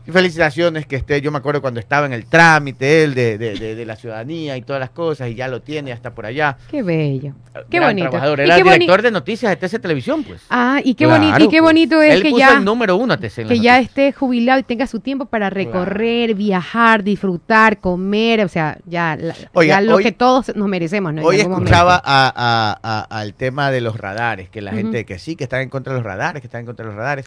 Y 0.08 0.12
felicitaciones 0.12 0.86
que 0.86 0.96
esté. 0.98 1.20
Yo 1.20 1.32
me 1.32 1.40
acuerdo 1.40 1.62
cuando 1.62 1.80
estaba 1.80 2.06
en 2.06 2.14
el 2.14 2.26
trámite 2.28 3.04
él 3.04 3.16
de, 3.16 3.40
de- 3.40 3.56
de- 3.56 3.74
de 3.76 3.86
la 3.88 3.96
ciudadanía 3.96 4.56
y 4.56 4.62
todas 4.62 4.80
las 4.80 4.92
cosas, 4.92 5.30
y 5.30 5.36
ya 5.36 5.48
lo 5.48 5.64
tiene, 5.64 5.90
ya 5.90 5.96
está 5.96 6.14
por 6.14 6.28
allá. 6.28 6.58
Qué 6.70 6.84
bello. 6.84 7.34
Qué 7.72 7.78
Gran 7.80 7.90
bonito. 7.90 8.10
trabajador. 8.12 8.40
Era 8.40 8.56
qué 8.56 8.64
boni- 8.64 8.74
director 8.74 9.02
de 9.02 9.10
noticias 9.12 9.50
de 9.50 9.56
TC 9.58 9.80
Televisión, 9.80 10.24
pues. 10.24 10.42
Ah, 10.52 10.80
y 10.84 10.94
qué 10.94 11.06
Claro, 11.06 11.22
bonito, 11.24 11.40
y 11.44 11.48
qué 11.50 11.58
pues. 11.58 11.62
bonito 11.64 12.02
es 12.04 12.14
Él 12.14 12.22
que 12.22 12.30
puso 12.30 12.40
ya, 12.40 12.58
el 12.60 12.64
número 12.64 12.96
uno 12.98 13.16
a 13.16 13.18
TC 13.18 13.40
en 13.42 13.48
que 13.48 13.60
ya 13.60 13.80
esté 13.80 14.14
jubilado 14.14 14.60
y 14.60 14.64
tenga 14.64 14.86
su 14.86 15.00
tiempo 15.00 15.26
para 15.26 15.50
recorrer, 15.50 16.36
viajar, 16.36 17.04
disfrutar, 17.04 17.80
comer, 17.80 18.46
o 18.46 18.48
sea, 18.48 18.78
ya, 18.86 19.18
la- 19.20 19.34
Oiga, 19.54 19.76
ya 19.78 19.82
lo 19.82 19.96
hoy- 19.96 20.04
que 20.04 20.12
todos 20.12 20.56
nos 20.56 20.68
merecemos, 20.70 21.14
¿no? 21.16 21.24
Hoy 21.24 21.40
escuchaba 21.40 21.96
a- 21.96 22.02
a- 22.06 22.80
a- 22.84 23.20
al 23.20 23.34
tema 23.34 23.72
de 23.72 23.82
los 23.82 23.98
radares, 23.98 24.50
que 24.50 24.62
la 24.62 24.72
gente 24.72 25.04
que 25.04 25.18
sí, 25.18 25.36
que 25.36 25.46
están 25.46 25.62
en 25.62 25.70
contra 25.70 25.94
de 25.94 26.00
los 26.00 26.06
radares, 26.06 26.42
que 26.42 26.48
están 26.48 26.60
en 26.60 26.68
contra 26.68 26.86
de 26.86 26.92
los 26.92 26.96
radares. 27.00 27.26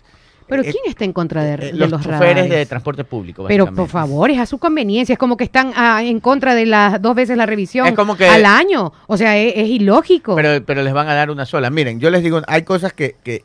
Pero 0.49 0.62
Eh, 0.62 0.70
¿quién 0.72 0.82
está 0.86 1.05
en 1.05 1.12
contra 1.12 1.42
de, 1.42 1.55
eh, 1.55 1.57
de 1.57 1.72
los, 1.74 1.90
los, 1.90 2.03
choferes 2.03 2.20
radares? 2.20 2.51
de 2.51 2.66
transporte 2.66 3.05
público. 3.05 3.44
Pero 3.46 3.72
por 3.72 3.88
favor, 3.88 4.30
es 4.30 4.38
a 4.38 4.46
su 4.46 4.59
conveniencia. 4.59 5.12
Es 5.12 5.18
como 5.18 5.36
que 5.36 5.44
están 5.44 5.72
ah, 5.76 6.03
en 6.03 6.20
contra 6.20 6.55
de 6.55 6.66
las 6.66 7.01
dos 7.03 7.14
veces 7.14 7.36
la 7.36 7.46
revisión 7.46 7.86
Es 7.86 7.94
como 7.94 8.16
que- 8.16 8.26
al 8.28 8.46
año. 8.46 8.92
O 9.07 9.16
sea, 9.16 9.36
es, 9.36 9.53
es 9.57 9.68
ilógico. 9.68 10.34
Pero, 10.34 10.64
pero 10.64 10.82
les 10.82 10.92
van 10.92 11.09
a 11.09 11.14
dar 11.14 11.30
una 11.30 11.44
sola. 11.44 11.70
Miren, 11.70 12.01
yo 12.01 12.11
les 12.11 12.22
digo, 12.22 12.40
hay 12.46 12.62
cosas 12.62 12.92
que, 12.92 13.16
que 13.22 13.44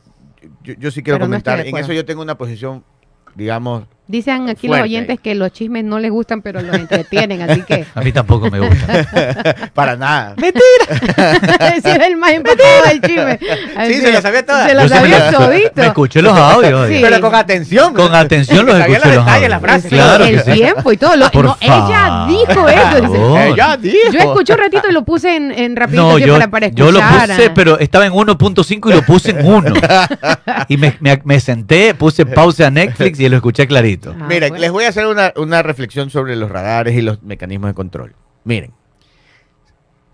yo, 0.64 0.74
yo 0.80 0.92
sí 0.92 1.04
quiero 1.04 1.18
Pero 1.18 1.26
comentar. 1.28 1.60
en 1.66 1.76
eso 1.78 1.92
yo 1.94 2.06
tengo 2.06 2.22
una 2.22 2.36
posición, 2.38 2.84
digamos, 3.36 3.84
Dicen 4.06 4.50
aquí 4.50 4.68
fuerte 4.68 4.82
los 4.82 4.90
oyentes 4.90 5.20
que 5.22 5.34
los 5.34 5.52
chismes 5.54 5.86
no 5.86 5.98
les 5.98 6.12
gustan, 6.12 6.42
pero 6.42 6.62
los 6.62 6.76
entretienen. 6.76 7.42
así 7.42 7.62
que 7.62 7.86
A 7.96 8.02
mí 8.02 8.12
tampoco 8.12 8.52
me 8.52 8.60
gusta. 8.60 9.70
para 9.74 9.96
nada. 9.96 10.36
ese 11.76 11.92
es 11.92 12.00
el 12.08 12.18
más 12.18 12.32
empapado 12.32 12.84
del 12.90 13.02
chisme. 13.02 13.40
Así 13.78 13.94
se 13.96 14.08
es. 14.10 14.14
la 14.14 14.22
sabía 14.22 14.46
toda. 14.46 14.66
Se 14.68 14.72
sí 14.72 14.76
me 14.78 14.90
sabía 14.90 15.32
todito. 15.32 15.72
Me 15.76 15.86
escuché 15.88 16.22
los 16.22 16.38
audios. 16.38 16.90
Sí. 16.90 17.00
Pero 17.02 17.22
con 17.22 17.34
atención. 17.34 17.94
Con 17.94 18.14
atención 18.14 18.66
los 18.66 18.76
escuché 18.78 19.00
los 19.00 19.16
los 19.16 19.26
detalles, 19.26 19.50
la 19.50 19.56
audios. 19.56 19.72
frase. 19.72 19.88
Claro 19.90 20.26
el 20.26 20.44
sí. 20.44 20.52
tiempo 20.52 20.92
y 20.92 20.98
todo. 20.98 21.16
Lo- 21.16 21.32
Por 21.32 21.46
no, 21.46 21.58
ella 21.62 22.26
dijo 22.28 22.68
eso. 22.70 23.02
dice. 23.02 23.48
Ella 23.50 23.78
dijo. 23.78 24.12
Yo 24.12 24.20
escuché 24.20 24.54
un 24.54 24.60
ratito 24.60 24.84
y 24.90 24.92
lo 24.92 25.06
puse 25.06 25.36
en, 25.36 25.52
en 25.52 25.76
rapidito 25.78 26.04
No, 26.04 26.18
yo, 26.20 26.34
para, 26.34 26.52
para 26.52 26.68
yo 26.68 26.92
lo 26.92 27.00
escuchar. 27.00 27.30
puse, 27.30 27.50
pero 27.52 27.80
estaba 27.80 28.06
en 28.06 28.12
1.5 28.14 28.90
y 28.92 28.94
lo 28.96 29.02
puse 29.04 29.32
en 29.32 29.46
1. 29.46 29.74
y 30.68 30.76
me, 30.78 30.98
me- 31.00 31.22
me 31.24 31.40
senté, 31.40 31.94
puse 31.96 32.26
pausa 32.26 32.68
a 32.68 32.70
Netflix 32.70 33.18
y 33.22 33.30
lo 33.30 33.38
escuché 33.38 33.66
clarito. 33.66 33.93
Ah, 34.20 34.26
Miren, 34.28 34.50
bueno. 34.50 34.62
les 34.62 34.72
voy 34.72 34.84
a 34.86 34.90
hacer 34.90 35.06
una, 35.08 35.34
una 35.36 35.62
reflexión 35.64 36.10
sobre 36.10 36.36
los 36.36 36.50
radares 36.52 36.96
y 36.96 37.02
los 37.02 37.22
mecanismos 37.24 37.70
de 37.70 37.74
control. 37.74 38.16
Miren, 38.44 38.72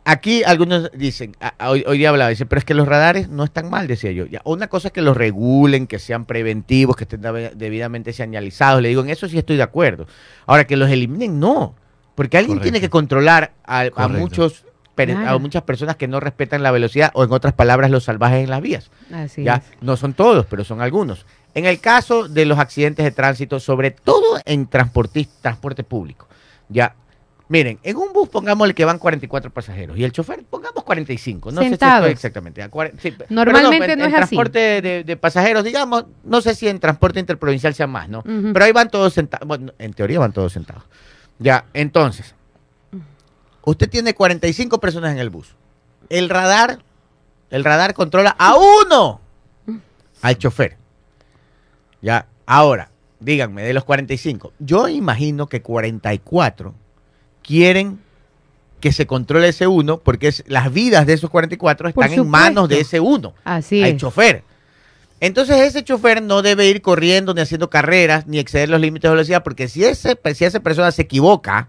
aquí 0.06 0.44
algunos 0.44 0.92
dicen, 0.94 1.36
a- 1.40 1.54
a- 1.58 1.70
hoy, 1.70 1.84
hoy 1.88 1.98
día 1.98 2.10
hablaba, 2.10 2.30
dicen, 2.30 2.48
pero 2.48 2.60
es 2.60 2.66
que 2.66 2.74
los 2.74 2.88
radares 2.88 3.30
no 3.30 3.44
están 3.44 3.70
mal, 3.70 3.88
decía 3.88 4.12
yo. 4.12 4.26
Ya, 4.26 4.42
una 4.44 4.68
cosa 4.68 4.88
es 4.88 4.92
que 4.94 5.02
los 5.02 5.16
regulen, 5.16 5.88
que 5.88 6.00
sean 6.00 6.26
preventivos, 6.26 6.96
que 6.96 7.04
estén 7.04 7.22
deb- 7.22 7.54
debidamente 7.54 8.14
señalizados. 8.14 8.82
Le 8.82 8.90
digo, 8.90 9.02
en 9.02 9.10
eso 9.10 9.28
sí 9.28 9.38
estoy 9.38 9.58
de 9.58 9.64
acuerdo. 9.64 10.08
Ahora, 10.46 10.66
que 10.66 10.78
los 10.78 10.90
eliminen, 10.90 11.40
no. 11.40 11.76
Porque 12.16 12.38
alguien 12.38 12.58
Correcto. 12.58 12.64
tiene 12.74 12.82
que 12.82 12.90
controlar 12.90 13.54
a, 13.66 13.86
muchos 14.10 14.66
a 14.98 15.06
Claro. 15.06 15.40
muchas 15.40 15.62
personas 15.64 15.96
que 15.96 16.10
no 16.10 16.20
respetan 16.20 16.62
la 16.62 16.72
velocidad 16.72 17.12
o 17.14 17.24
en 17.24 17.32
otras 17.32 17.54
palabras 17.54 17.90
los 17.90 18.04
salvajes 18.04 18.44
en 18.44 18.50
las 18.50 18.62
vías. 18.62 18.92
Así 19.14 19.46
Ya, 19.46 19.56
es. 19.56 19.64
no 19.82 19.96
son 19.96 20.12
todos, 20.14 20.46
pero 20.48 20.66
son 20.66 20.82
algunos. 20.82 21.26
En 21.56 21.66
el 21.66 21.80
caso 21.80 22.28
de 22.28 22.46
los 22.46 22.60
accidentes 22.60 23.04
de 23.04 23.12
tránsito, 23.12 23.60
sobre 23.60 23.92
todo 23.92 24.40
en 24.46 24.68
transporte 24.68 25.84
público, 25.84 26.28
ya 26.70 26.96
Miren, 27.52 27.80
en 27.82 27.98
un 27.98 28.14
bus 28.14 28.30
pongámosle 28.30 28.76
que 28.76 28.86
van 28.86 29.00
44 29.00 29.50
pasajeros 29.50 29.98
y 29.98 30.04
el 30.04 30.12
chofer 30.12 30.44
pongamos 30.48 30.84
45. 30.84 31.52
No 31.52 31.62
sé 31.64 31.70
Sentados. 31.70 32.06
si 32.06 32.12
estoy 32.12 32.12
exactamente. 32.12 32.62
a 32.62 32.70
sí, 33.00 33.16
Normalmente 33.30 33.92
en- 33.94 33.98
no 34.00 34.06
en 34.06 34.12
es 34.12 34.16
así. 34.18 34.36
transporte 34.36 34.82
de, 34.84 35.04
de 35.04 35.18
pasajeros, 35.18 35.64
digamos, 35.64 36.06
no 36.24 36.42
sé 36.42 36.54
si 36.54 36.68
en 36.68 36.80
transporte 36.80 37.20
interprovincial 37.20 37.74
sea 37.74 37.88
más, 37.88 38.08
¿no? 38.08 38.22
Pero 38.22 38.64
ahí 38.66 38.72
van 38.72 38.92
todos 38.92 39.14
sentados. 39.16 39.48
Bueno, 39.48 39.74
en 39.80 39.94
teoría 39.94 40.20
van 40.20 40.32
todos 40.32 40.54
sentados. 40.54 40.84
Ya, 41.40 41.66
entonces, 41.74 42.36
usted 43.64 43.90
tiene 43.90 44.14
45 44.14 44.80
personas 44.80 45.14
en 45.14 45.18
el 45.18 45.32
bus. 45.32 45.56
El 46.10 46.30
radar, 46.30 46.78
el 47.50 47.64
radar 47.64 47.96
controla 47.96 48.36
a 48.38 48.56
uno, 48.58 49.22
al 50.22 50.38
chofer. 50.38 50.78
Ya, 52.02 52.28
ahora, 52.46 52.92
díganme, 53.20 53.64
de 53.64 53.74
los 53.74 53.84
45, 53.84 54.54
yo 54.60 54.88
imagino 54.88 55.48
que 55.48 55.62
44 55.62 56.74
quieren 57.44 58.00
que 58.80 58.92
se 58.92 59.06
controle 59.06 59.50
ese 59.50 59.68
uno 59.68 59.98
porque 59.98 60.30
es, 60.30 60.44
las 60.48 60.72
vidas 60.72 61.06
de 61.06 61.14
esos 61.14 61.30
44 61.30 61.92
Por 61.92 62.06
están 62.06 62.20
en 62.20 62.30
manos 62.30 62.70
de 62.70 62.80
ese 62.80 63.00
uno 63.00 63.34
Así 63.44 63.82
es. 63.82 63.98
chofer. 63.98 64.44
Entonces 65.20 65.58
ese 65.58 65.84
chofer 65.84 66.22
no 66.22 66.42
debe 66.42 66.68
ir 66.68 66.82
corriendo 66.82 67.34
ni 67.34 67.42
haciendo 67.42 67.70
carreras 67.70 68.26
ni 68.26 68.40
exceder 68.40 68.70
los 68.70 68.80
límites 68.80 69.10
de 69.10 69.16
velocidad 69.16 69.44
porque 69.44 69.68
si, 69.68 69.84
ese, 69.84 70.18
si 70.34 70.46
esa 70.46 70.62
persona 70.62 70.92
se 70.92 71.02
equivoca 71.02 71.68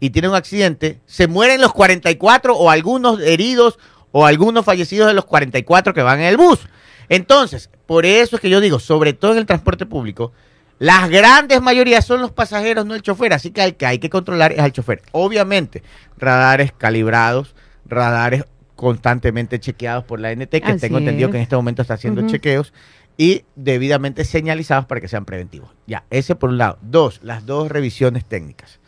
y 0.00 0.10
tiene 0.10 0.28
un 0.28 0.34
accidente, 0.34 1.00
se 1.06 1.26
mueren 1.26 1.60
los 1.60 1.74
44 1.74 2.56
o 2.56 2.70
algunos 2.70 3.20
heridos 3.20 3.78
o 4.10 4.24
algunos 4.24 4.64
fallecidos 4.64 5.08
de 5.08 5.14
los 5.14 5.26
44 5.26 5.92
que 5.92 6.02
van 6.02 6.20
en 6.20 6.26
el 6.26 6.38
bus. 6.38 6.60
Entonces, 7.08 7.70
por 7.86 8.06
eso 8.06 8.36
es 8.36 8.42
que 8.42 8.50
yo 8.50 8.60
digo, 8.60 8.78
sobre 8.78 9.12
todo 9.12 9.32
en 9.32 9.38
el 9.38 9.46
transporte 9.46 9.86
público, 9.86 10.32
las 10.78 11.08
grandes 11.10 11.60
mayorías 11.60 12.04
son 12.04 12.20
los 12.20 12.30
pasajeros, 12.30 12.86
no 12.86 12.94
el 12.94 13.02
chofer. 13.02 13.32
Así 13.32 13.50
que 13.50 13.62
al 13.62 13.76
que 13.76 13.86
hay 13.86 13.98
que 13.98 14.10
controlar 14.10 14.52
es 14.52 14.60
al 14.60 14.72
chofer. 14.72 15.02
Obviamente, 15.12 15.82
radares 16.16 16.72
calibrados, 16.72 17.54
radares 17.86 18.44
constantemente 18.76 19.58
chequeados 19.58 20.04
por 20.04 20.20
la 20.20 20.30
NT, 20.30 20.50
que 20.50 20.62
Así 20.64 20.80
tengo 20.80 20.98
entendido 20.98 21.28
es. 21.28 21.32
que 21.32 21.38
en 21.38 21.42
este 21.42 21.56
momento 21.56 21.82
está 21.82 21.94
haciendo 21.94 22.24
chequeos 22.28 22.72
y 23.16 23.44
debidamente 23.56 24.24
señalizados 24.24 24.86
para 24.86 25.00
que 25.00 25.08
sean 25.08 25.24
preventivos. 25.24 25.70
Ya, 25.88 26.04
ese 26.10 26.36
por 26.36 26.50
un 26.50 26.58
lado. 26.58 26.78
Dos, 26.80 27.18
las 27.24 27.44
dos 27.44 27.68
revisiones 27.68 28.24
técnicas. 28.24 28.78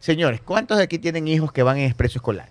Señores, 0.00 0.42
¿cuántos 0.42 0.76
de 0.76 0.84
aquí 0.84 0.98
tienen 0.98 1.26
hijos 1.26 1.50
que 1.50 1.62
van 1.62 1.78
en 1.78 1.86
expreso 1.86 2.18
escolar? 2.18 2.50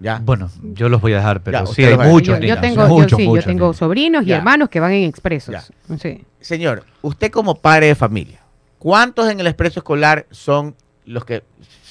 Ya. 0.00 0.20
Bueno, 0.24 0.48
yo 0.62 0.88
los 0.88 1.00
voy 1.00 1.12
a 1.12 1.16
dejar, 1.16 1.42
pero 1.42 1.58
Ya, 1.60 1.66
sí, 1.66 1.82
hay 1.84 1.96
muchos 1.96 2.26
yo, 2.28 2.34
yo 2.34 2.40
niños. 2.40 2.60
tengo, 2.60 2.82
yo 2.82 2.88
muchos, 2.88 3.18
yo 3.18 3.24
muchos 3.26 3.44
tengo 3.46 3.64
niños. 3.66 3.76
sobrinos 3.76 4.26
y 4.26 4.32
hermanos 4.32 4.68
que 4.68 4.78
van 4.80 4.92
en 4.92 5.04
expresos. 5.08 5.72
Sí. 6.00 6.24
Señor, 6.40 6.84
usted 7.02 7.30
como 7.32 7.56
padre 7.56 7.86
de 7.88 7.94
familia, 7.96 8.40
¿cuántos 8.78 9.28
en 9.28 9.40
el 9.40 9.46
expreso 9.48 9.80
escolar 9.80 10.26
son 10.30 10.76
los 11.04 11.24
que 11.24 11.42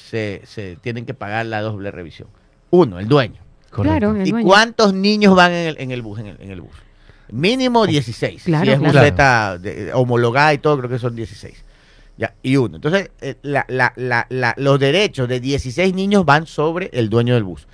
se, 0.10 0.41
se 0.45 0.78
tienen 0.78 1.05
que 1.05 1.14
pagar 1.14 1.45
la 1.47 1.62
doble 1.62 1.91
revisión? 1.91 2.30
Uno, 2.70 2.97
el 2.99 3.08
dueño. 3.08 3.41
Correcto. 3.72 3.97
Claro, 3.99 4.16
el 4.16 4.26
¿Y 4.28 4.32
dueño. 4.32 4.47
cuántos 4.47 4.93
niños 4.93 5.36
van 5.36 5.51
en 5.51 5.68
el, 5.68 5.76
en 5.80 5.91
el 5.91 6.01
bus? 6.01 6.20
En 6.20 6.28
el, 6.28 6.38
en 6.41 6.51
el 6.51 6.62
bus? 6.62 6.72
Mínimo 7.30 7.86
16. 7.86 8.43
Claro, 8.43 8.64
si 8.66 8.72
es 8.72 8.80
claro. 8.80 8.93
buseta 8.93 9.58
de- 9.58 9.91
homologada 9.93 10.53
y 10.53 10.60
todo, 10.60 10.78
creo 10.78 10.89
que 10.89 10.97
son 10.99 11.14
16. 11.14 11.62
Ya, 12.18 12.34
y 12.41 12.55
uno. 12.55 12.78
Entonces, 12.78 13.12
eh, 13.20 13.36
la- 13.41 13.66
la- 13.68 13.91
la- 13.97 14.26
la- 14.30 14.53
los 14.58 14.80
derechos 14.80 15.28
de 15.28 15.41
16 15.41 15.93
niños 15.93 16.24
van 16.26 16.47
sobre 16.47 16.89
el 16.93 17.10
dueño 17.10 17.34
del 17.34 17.43
bus. 17.43 17.68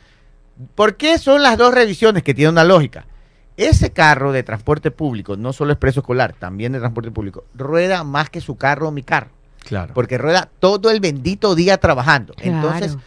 ¿Por 0.76 0.96
qué 0.98 1.18
son 1.18 1.42
las 1.42 1.58
dos 1.58 1.74
revisiones 1.74 2.24
que 2.24 2.34
tienen 2.34 2.54
una 2.54 2.64
lógica? 2.64 3.06
Ese 3.58 3.92
carro 3.92 4.32
de 4.32 4.44
transporte 4.44 4.92
público, 4.92 5.38
no 5.38 5.54
solo 5.54 5.74
expreso 5.74 6.00
escolar, 6.00 6.34
también 6.34 6.72
de 6.72 6.80
transporte 6.80 7.12
público, 7.12 7.46
rueda 7.54 8.04
más 8.04 8.30
que 8.30 8.42
su 8.42 8.56
carro 8.56 8.88
o 8.88 8.92
mi 8.92 9.04
carro, 9.04 9.30
Claro. 9.64 9.94
porque 9.94 10.18
rueda 10.18 10.50
todo 10.60 10.90
el 10.90 11.00
bendito 11.00 11.54
día 11.56 11.78
trabajando. 11.78 12.34
Entonces, 12.42 12.98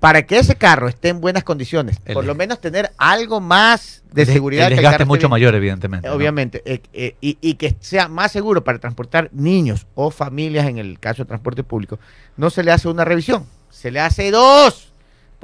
para 0.00 0.22
que 0.26 0.38
ese 0.38 0.56
carro 0.56 0.88
esté 0.88 1.08
en 1.10 1.20
buenas 1.20 1.44
condiciones, 1.44 1.98
El- 2.04 2.14
por 2.14 2.24
lo 2.24 2.34
menos 2.34 2.60
tener 2.60 2.90
algo 2.98 3.40
más 3.40 4.02
de 4.12 4.22
El- 4.22 4.28
seguridad. 4.28 4.64
El 4.64 4.70
que 4.70 4.74
el 4.74 4.76
desgaste 4.78 4.94
carro 4.96 5.04
es 5.04 5.08
mucho 5.08 5.20
bien. 5.20 5.30
mayor, 5.30 5.54
evidentemente. 5.54 6.08
¿no? 6.08 6.14
Obviamente, 6.14 6.62
eh, 6.66 6.82
eh, 6.92 7.16
y, 7.20 7.38
y 7.40 7.54
que 7.54 7.76
sea 7.80 8.08
más 8.08 8.32
seguro 8.32 8.62
para 8.64 8.78
transportar 8.80 9.30
niños 9.32 9.86
o 9.94 10.10
familias 10.10 10.66
en 10.66 10.78
el 10.78 10.98
caso 10.98 11.22
de 11.22 11.28
transporte 11.28 11.62
público, 11.62 11.98
no 12.36 12.50
se 12.50 12.62
le 12.64 12.72
hace 12.72 12.88
una 12.88 13.04
revisión, 13.04 13.46
se 13.70 13.90
le 13.92 14.00
hace 14.00 14.30
dos, 14.30 14.92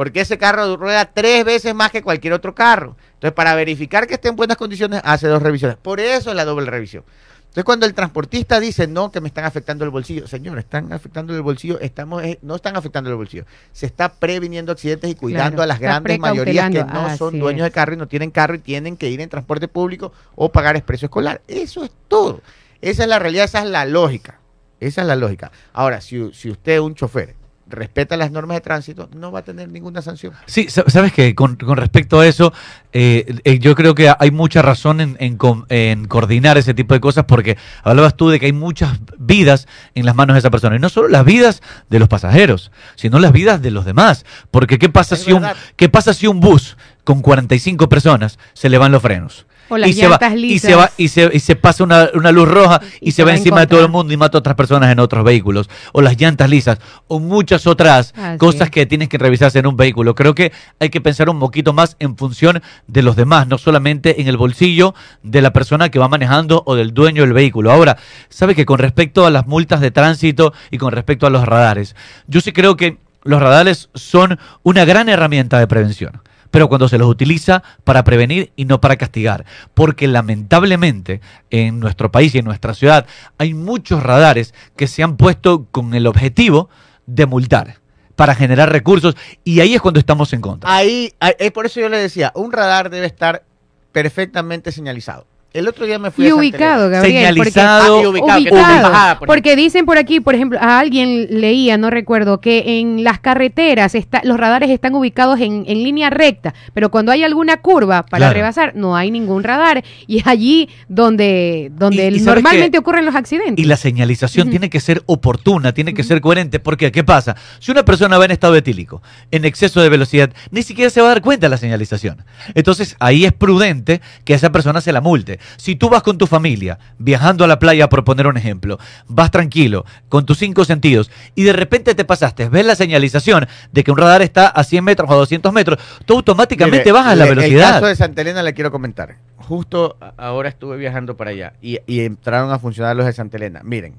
porque 0.00 0.22
ese 0.22 0.38
carro 0.38 0.78
rueda 0.78 1.04
tres 1.04 1.44
veces 1.44 1.74
más 1.74 1.90
que 1.90 2.00
cualquier 2.00 2.32
otro 2.32 2.54
carro. 2.54 2.96
Entonces, 3.12 3.34
para 3.34 3.54
verificar 3.54 4.06
que 4.06 4.14
esté 4.14 4.30
en 4.30 4.36
buenas 4.36 4.56
condiciones, 4.56 5.02
hace 5.04 5.28
dos 5.28 5.42
revisiones. 5.42 5.76
Por 5.76 6.00
eso 6.00 6.30
es 6.30 6.36
la 6.36 6.46
doble 6.46 6.70
revisión. 6.70 7.04
Entonces, 7.40 7.64
cuando 7.64 7.84
el 7.84 7.92
transportista 7.92 8.60
dice, 8.60 8.86
no, 8.86 9.12
que 9.12 9.20
me 9.20 9.28
están 9.28 9.44
afectando 9.44 9.84
el 9.84 9.90
bolsillo, 9.90 10.26
señor, 10.26 10.58
están 10.58 10.90
afectando 10.94 11.36
el 11.36 11.42
bolsillo, 11.42 11.78
estamos, 11.80 12.24
eh, 12.24 12.38
no 12.40 12.56
están 12.56 12.78
afectando 12.78 13.10
el 13.10 13.16
bolsillo, 13.16 13.44
se 13.72 13.84
está 13.84 14.10
previniendo 14.14 14.72
accidentes 14.72 15.10
y 15.10 15.14
cuidando 15.16 15.56
Claro, 15.56 15.64
a 15.64 15.66
las 15.66 15.78
grandes 15.78 16.18
mayorías 16.18 16.70
que 16.70 16.82
no 16.82 17.14
son 17.18 17.38
dueños 17.38 17.64
de 17.64 17.68
es. 17.68 17.74
carro 17.74 17.92
y 17.92 17.98
no 17.98 18.08
tienen 18.08 18.30
carro 18.30 18.54
y 18.54 18.60
tienen 18.60 18.96
que 18.96 19.10
ir 19.10 19.20
en 19.20 19.28
transporte 19.28 19.68
público 19.68 20.14
o 20.34 20.50
pagar 20.50 20.76
expreso 20.76 21.04
escolar. 21.04 21.42
Eso 21.46 21.84
es 21.84 21.90
todo. 22.08 22.40
Esa 22.80 23.02
es 23.02 23.08
la 23.10 23.18
realidad, 23.18 23.44
esa 23.44 23.58
es 23.58 23.68
la 23.68 23.84
lógica. 23.84 24.40
Esa 24.80 25.02
es 25.02 25.06
la 25.06 25.16
lógica. 25.16 25.52
Ahora, 25.74 26.00
si, 26.00 26.32
si 26.32 26.48
usted, 26.50 26.78
un 26.80 26.94
chofer, 26.94 27.34
respeta 27.70 28.16
las 28.16 28.30
normas 28.30 28.56
de 28.56 28.60
tránsito, 28.60 29.08
no 29.14 29.30
va 29.32 29.40
a 29.40 29.42
tener 29.42 29.68
ninguna 29.68 30.02
sanción. 30.02 30.32
Sí, 30.46 30.66
sa- 30.68 30.84
sabes 30.88 31.12
que 31.12 31.34
con, 31.34 31.56
con 31.56 31.76
respecto 31.76 32.20
a 32.20 32.26
eso, 32.26 32.52
eh, 32.92 33.36
eh, 33.44 33.58
yo 33.58 33.74
creo 33.74 33.94
que 33.94 34.12
hay 34.18 34.30
mucha 34.30 34.62
razón 34.62 35.00
en, 35.00 35.16
en 35.20 35.36
com- 35.36 35.64
en 35.68 36.06
coordinar 36.06 36.58
ese 36.58 36.74
tipo 36.74 36.94
de 36.94 37.00
cosas 37.00 37.24
porque 37.24 37.56
hablabas 37.82 38.16
tú 38.16 38.28
de 38.30 38.40
que 38.40 38.46
hay 38.46 38.52
muchas 38.52 38.98
vidas 39.18 39.68
en 39.94 40.06
las 40.06 40.14
manos 40.14 40.34
de 40.34 40.38
esa 40.40 40.50
persona. 40.50 40.76
Y 40.76 40.78
no 40.78 40.88
solo 40.88 41.08
las 41.08 41.24
vidas 41.24 41.62
de 41.88 41.98
los 41.98 42.08
pasajeros, 42.08 42.70
sino 42.96 43.18
las 43.18 43.32
vidas 43.32 43.62
de 43.62 43.70
los 43.70 43.84
demás. 43.84 44.24
Porque 44.50 44.78
¿qué 44.78 44.88
pasa, 44.88 45.14
Es 45.14 45.22
si 45.22 45.32
un. 45.32 45.44
¿qué 45.76 45.88
pasa 45.88 46.12
si 46.14 46.26
un 46.26 46.40
bus 46.40 46.76
con 47.04 47.22
45 47.22 47.88
personas 47.88 48.38
se 48.52 48.68
le 48.68 48.78
van 48.78 48.92
los 48.92 49.02
frenos? 49.02 49.46
O 49.70 49.78
las 49.78 49.88
y 49.88 49.92
se 49.94 50.02
va, 50.04 50.10
llantas 50.10 50.32
y 50.34 50.36
lisas. 50.36 50.70
se 50.70 50.76
va 50.76 50.90
y 50.96 51.08
se, 51.08 51.30
y 51.32 51.40
se 51.40 51.56
pasa 51.56 51.84
una, 51.84 52.10
una 52.14 52.32
luz 52.32 52.48
roja 52.48 52.80
y, 53.00 53.08
Y 53.08 53.12
se 53.12 53.16
se 53.16 53.22
va 53.22 53.26
va 53.28 53.32
en 53.32 53.38
encima 53.38 53.60
de 53.60 53.66
todo 53.68 53.80
el 53.80 53.88
mundo 53.88 54.12
y 54.12 54.16
mata 54.16 54.36
a 54.36 54.40
otras 54.40 54.56
personas 54.56 54.90
en 54.92 54.98
otros 55.00 55.24
vehículos 55.24 55.70
o 55.92 56.02
las 56.02 56.16
llantas 56.20 56.50
lisas 56.50 56.78
o 57.06 57.20
muchas 57.20 57.66
otras 57.66 58.12
Así 58.16 58.38
cosas 58.38 58.62
es. 58.62 58.70
que 58.70 58.86
tienes 58.86 59.08
que 59.08 59.16
revisarse 59.18 59.58
en 59.60 59.66
un 59.66 59.76
vehículo. 59.76 60.14
Creo 60.14 60.34
que 60.34 60.52
hay 60.78 60.90
que 60.90 61.00
pensar 61.00 61.30
un 61.30 61.38
poquito 61.38 61.72
más 61.72 61.96
en 62.00 62.16
función 62.16 62.62
de 62.86 63.02
los 63.02 63.16
demás, 63.16 63.46
no 63.46 63.58
solamente 63.58 64.20
en 64.20 64.28
el 64.28 64.36
bolsillo 64.36 64.94
de 65.22 65.40
la 65.40 65.52
persona 65.52 65.88
que 65.88 65.98
va 65.98 66.08
manejando 66.08 66.62
o 66.66 66.74
del 66.74 66.92
dueño 66.92 67.22
del 67.22 67.32
vehículo. 67.32 67.70
Ahora, 67.70 67.96
¿sabe 68.28 68.54
que 68.54 68.66
con 68.66 68.78
respecto 68.78 69.24
a 69.26 69.30
las 69.30 69.46
multas 69.46 69.80
de 69.80 69.90
tránsito 69.90 70.52
y 70.70 70.78
con 70.78 70.92
respecto 70.92 71.26
a 71.26 71.30
los 71.30 71.44
radares, 71.46 71.94
yo 72.26 72.40
sí 72.40 72.52
creo 72.52 72.76
que 72.76 72.98
los 73.22 73.40
radares 73.40 73.90
son 73.94 74.38
una 74.62 74.84
gran 74.84 75.08
herramienta 75.08 75.58
de 75.58 75.66
prevención 75.66 76.22
pero 76.50 76.68
cuando 76.68 76.88
se 76.88 76.98
los 76.98 77.08
utiliza 77.08 77.62
para 77.84 78.04
prevenir 78.04 78.52
y 78.56 78.64
no 78.64 78.80
para 78.80 78.96
castigar. 78.96 79.44
Porque 79.74 80.08
lamentablemente 80.08 81.20
en 81.50 81.80
nuestro 81.80 82.10
país 82.10 82.34
y 82.34 82.38
en 82.38 82.44
nuestra 82.44 82.74
ciudad 82.74 83.06
hay 83.38 83.54
muchos 83.54 84.02
radares 84.02 84.54
que 84.76 84.86
se 84.86 85.02
han 85.02 85.16
puesto 85.16 85.66
con 85.70 85.94
el 85.94 86.06
objetivo 86.06 86.68
de 87.06 87.26
multar 87.26 87.80
para 88.16 88.34
generar 88.34 88.70
recursos 88.70 89.16
y 89.44 89.60
ahí 89.60 89.74
es 89.74 89.80
cuando 89.80 90.00
estamos 90.00 90.32
en 90.32 90.40
contra. 90.40 90.72
Ahí, 90.72 91.12
es 91.38 91.50
por 91.52 91.66
eso 91.66 91.80
yo 91.80 91.88
le 91.88 91.98
decía, 91.98 92.32
un 92.34 92.52
radar 92.52 92.90
debe 92.90 93.06
estar 93.06 93.44
perfectamente 93.92 94.72
señalizado. 94.72 95.26
El 95.52 95.66
otro 95.66 95.84
día 95.84 95.98
me 95.98 96.12
fui 96.12 96.24
Y 96.24 96.28
a 96.28 96.30
Santa 96.30 96.40
ubicado. 96.40 96.90
Gabriel. 96.90 97.26
Señalizado, 97.34 97.98
Ah, 97.98 98.02
y 98.02 98.06
ubicado, 98.06 99.18
porque 99.26 99.56
dicen 99.56 99.84
por 99.84 99.98
aquí, 99.98 100.20
por 100.20 100.36
ejemplo, 100.36 100.60
a 100.60 100.78
alguien 100.78 101.26
leía, 101.40 101.76
no 101.76 101.90
recuerdo, 101.90 102.40
que 102.40 102.78
en 102.78 103.02
las 103.02 103.18
carreteras 103.18 103.96
está, 103.96 104.20
los 104.22 104.38
radares 104.38 104.70
están 104.70 104.94
ubicados 104.94 105.40
en, 105.40 105.64
en 105.66 105.82
línea 105.82 106.08
recta, 106.08 106.54
pero 106.72 106.92
cuando 106.92 107.10
hay 107.10 107.24
alguna 107.24 107.56
curva 107.56 108.06
para 108.06 108.26
Claro. 108.26 108.34
rebasar, 108.34 108.76
no 108.76 108.94
hay 108.96 109.10
ningún 109.10 109.42
radar. 109.42 109.82
Y 110.06 110.18
es 110.18 110.26
allí 110.28 110.68
donde, 110.88 111.72
donde 111.74 112.04
Y- 112.04 112.14
y 112.14 112.20
¿sabes 112.20 112.44
normalmente 112.44 112.78
ocurren 112.78 113.04
los 113.04 113.16
accidentes. 113.16 113.58
Y 113.64 113.66
la 113.66 113.76
señalización 113.76 114.50
tiene 114.50 114.70
que 114.70 114.78
ser 114.78 115.02
oportuna, 115.06 115.72
tiene 115.72 115.94
que 115.94 116.04
ser 116.04 116.20
coherente, 116.20 116.60
porque 116.60 116.92
¿qué 116.92 117.02
pasa? 117.02 117.34
Si 117.58 117.72
una 117.72 117.84
persona 117.84 118.18
va 118.18 118.24
en 118.26 118.30
estado 118.30 118.54
etílico, 118.54 119.02
en 119.32 119.44
exceso 119.44 119.80
de 119.80 119.88
velocidad, 119.88 120.30
ni 120.52 120.62
siquiera 120.62 120.90
se 120.90 121.00
va 121.00 121.08
a 121.08 121.10
dar 121.14 121.22
cuenta 121.22 121.46
de 121.46 121.50
la 121.50 121.56
señalización. 121.56 122.18
Entonces 122.54 122.94
ahí 123.00 123.24
es 123.24 123.32
prudente 123.32 124.00
que 124.24 124.34
a 124.34 124.36
esa 124.36 124.52
persona 124.52 124.80
se 124.80 124.92
la 124.92 125.00
multe. 125.00 125.39
Si 125.56 125.76
tú 125.76 125.88
vas 125.88 126.02
con 126.02 126.18
tu 126.18 126.26
familia, 126.26 126.78
viajando 126.98 127.44
a 127.44 127.46
la 127.46 127.58
playa, 127.58 127.88
por 127.88 128.04
poner 128.04 128.26
un 128.26 128.36
ejemplo, 128.36 128.78
vas 129.06 129.30
tranquilo, 129.30 129.84
con 130.08 130.26
tus 130.26 130.38
cinco 130.38 130.64
sentidos, 130.64 131.10
y 131.34 131.42
de 131.44 131.52
repente 131.52 131.94
te 131.94 132.04
pasaste, 132.04 132.48
ves 132.48 132.64
la 132.66 132.74
señalización 132.74 133.48
de 133.72 133.84
que 133.84 133.90
un 133.90 133.98
radar 133.98 134.22
está 134.22 134.48
a 134.48 134.64
100 134.64 134.84
metros 134.84 135.08
o 135.10 135.12
a 135.12 135.16
200 135.16 135.52
metros, 135.52 135.78
tú 136.04 136.14
automáticamente 136.14 136.78
Mire, 136.78 136.92
bajas 136.92 137.16
la 137.18 137.24
velocidad. 137.26 137.68
El 137.68 137.74
caso 137.74 137.86
de 137.86 137.96
Santa 137.96 138.20
Elena 138.22 138.42
le 138.42 138.54
quiero 138.54 138.70
comentar. 138.70 139.16
Justo 139.36 139.96
ahora 140.16 140.48
estuve 140.48 140.76
viajando 140.76 141.16
para 141.16 141.30
allá 141.30 141.54
y, 141.60 141.78
y 141.86 142.00
entraron 142.04 142.52
a 142.52 142.58
funcionar 142.58 142.94
los 142.96 143.06
de 143.06 143.12
Santa 143.12 143.36
Elena. 143.36 143.60
Miren, 143.64 143.94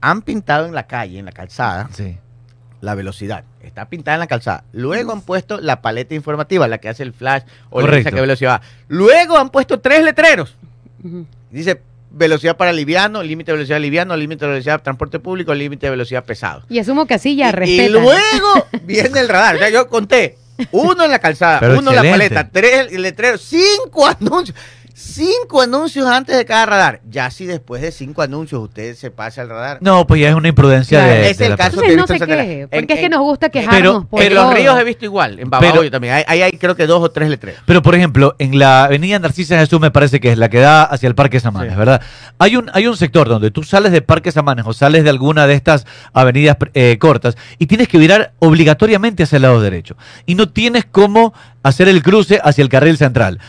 han 0.00 0.22
pintado 0.22 0.66
en 0.66 0.74
la 0.74 0.86
calle, 0.86 1.18
en 1.18 1.24
la 1.24 1.32
calzada, 1.32 1.88
Sí. 1.92 2.18
la 2.80 2.94
velocidad. 2.94 3.44
Está 3.60 3.88
pintada 3.88 4.16
en 4.16 4.20
la 4.20 4.26
calzada. 4.26 4.64
Luego 4.72 5.12
han 5.12 5.20
puesto 5.22 5.60
la 5.60 5.80
paleta 5.80 6.14
informativa, 6.14 6.66
la 6.68 6.78
que 6.78 6.88
hace 6.88 7.04
el 7.04 7.12
flash 7.12 7.42
o 7.70 7.80
Correcto. 7.80 7.96
dice 7.98 8.08
a 8.08 8.12
qué 8.12 8.20
velocidad. 8.20 8.62
Luego 8.88 9.38
han 9.38 9.50
puesto 9.50 9.80
tres 9.80 10.02
letreros. 10.04 10.56
Dice 11.50 11.80
velocidad 12.10 12.56
para 12.56 12.72
liviano, 12.72 13.22
límite 13.22 13.52
de 13.52 13.56
velocidad 13.56 13.80
liviano, 13.80 14.16
límite 14.16 14.44
de 14.44 14.50
velocidad 14.52 14.78
de 14.78 14.84
transporte 14.84 15.18
público, 15.18 15.54
límite 15.54 15.86
de 15.86 15.90
velocidad 15.90 16.24
pesado. 16.24 16.62
Y 16.68 16.78
asumo 16.78 17.06
que 17.06 17.14
así 17.14 17.36
ya 17.36 17.48
Y- 17.48 17.52
respeta. 17.52 17.82
Y 17.84 17.88
luego 17.88 18.66
viene 18.84 19.20
el 19.20 19.28
radar. 19.28 19.56
O 19.56 19.58
sea, 19.58 19.70
yo 19.70 19.88
conté 19.88 20.36
uno 20.70 21.04
en 21.04 21.10
la 21.10 21.18
calzada, 21.18 21.58
Pero 21.60 21.78
uno 21.78 21.90
en 21.90 21.96
la 21.96 22.02
paleta, 22.10 22.48
tres 22.50 22.92
letreros, 22.92 23.40
cinco 23.40 24.06
anuncios. 24.20 24.56
Cinco 25.04 25.60
anuncios 25.60 26.06
antes 26.06 26.36
de 26.36 26.44
cada 26.44 26.64
radar. 26.64 27.00
Ya 27.10 27.28
si 27.30 27.44
después 27.44 27.82
de 27.82 27.90
cinco 27.90 28.22
anuncios 28.22 28.62
usted 28.62 28.94
se 28.94 29.10
pasa 29.10 29.42
al 29.42 29.48
radar. 29.48 29.78
No, 29.80 30.06
pues 30.06 30.20
ya 30.20 30.28
es 30.28 30.34
una 30.36 30.46
imprudencia 30.48 31.00
Claro. 31.00 31.12
de, 31.12 31.30
Es 31.30 31.38
de 31.38 31.44
el 31.46 31.50
la 31.50 31.56
caso 31.56 31.80
que 31.82 31.96
no 31.96 32.06
se 32.06 32.14
en 32.16 32.24
queje, 32.24 32.60
En- 32.62 32.68
porque 32.68 32.92
es 32.94 32.98
que 33.00 33.06
en- 33.06 33.10
nos 33.10 33.20
gusta 33.20 33.48
Pero- 33.50 33.66
quejarnos 33.68 34.06
por 34.06 34.22
En 34.22 34.32
los 34.34 34.54
ríos 34.54 34.78
he 34.78 34.84
visto 34.84 35.04
igual, 35.04 35.40
en 35.40 35.50
Babahoyo 35.50 35.80
Pero- 35.80 35.90
también. 35.90 36.14
Ahí 36.14 36.24
ahí 36.28 36.42
hay 36.42 36.52
creo 36.52 36.76
que 36.76 36.86
dos 36.86 37.02
o 37.02 37.10
tres 37.10 37.28
letreros. 37.28 37.60
Pero, 37.66 37.82
por 37.82 37.96
ejemplo, 37.96 38.36
en 38.38 38.58
la 38.60 38.84
avenida 38.84 39.18
Narcisa 39.18 39.58
Jesús 39.58 39.80
me 39.80 39.90
parece 39.90 40.20
que 40.20 40.30
es 40.30 40.38
la 40.38 40.48
que 40.48 40.60
da 40.60 40.84
hacia 40.84 41.08
el 41.08 41.16
Parque 41.16 41.40
Samanes, 41.40 41.72
Sí. 41.72 41.78
¿verdad? 41.78 42.00
Hay 42.38 42.54
un, 42.56 42.70
hay 42.72 42.86
un 42.86 42.96
sector 42.96 43.28
donde 43.28 43.50
tú 43.50 43.64
sales 43.64 43.90
de 43.90 44.02
Parque 44.02 44.30
Samanes 44.30 44.64
o 44.66 44.72
sales 44.72 45.02
de 45.02 45.10
alguna 45.10 45.48
de 45.48 45.54
estas 45.54 45.84
avenidas 46.12 46.56
eh, 46.74 46.96
cortas 47.00 47.36
y 47.58 47.66
tienes 47.66 47.88
que 47.88 47.98
virar 47.98 48.32
obligatoriamente 48.38 49.24
hacia 49.24 49.36
el 49.36 49.42
lado 49.42 49.60
derecho. 49.60 49.96
Y 50.26 50.36
no 50.36 50.48
tienes 50.48 50.84
cómo 50.84 51.34
hacer 51.64 51.88
el 51.88 52.02
cruce 52.02 52.40
hacia 52.42 52.62
el 52.62 52.68
carril 52.68 52.96
central. 52.96 53.40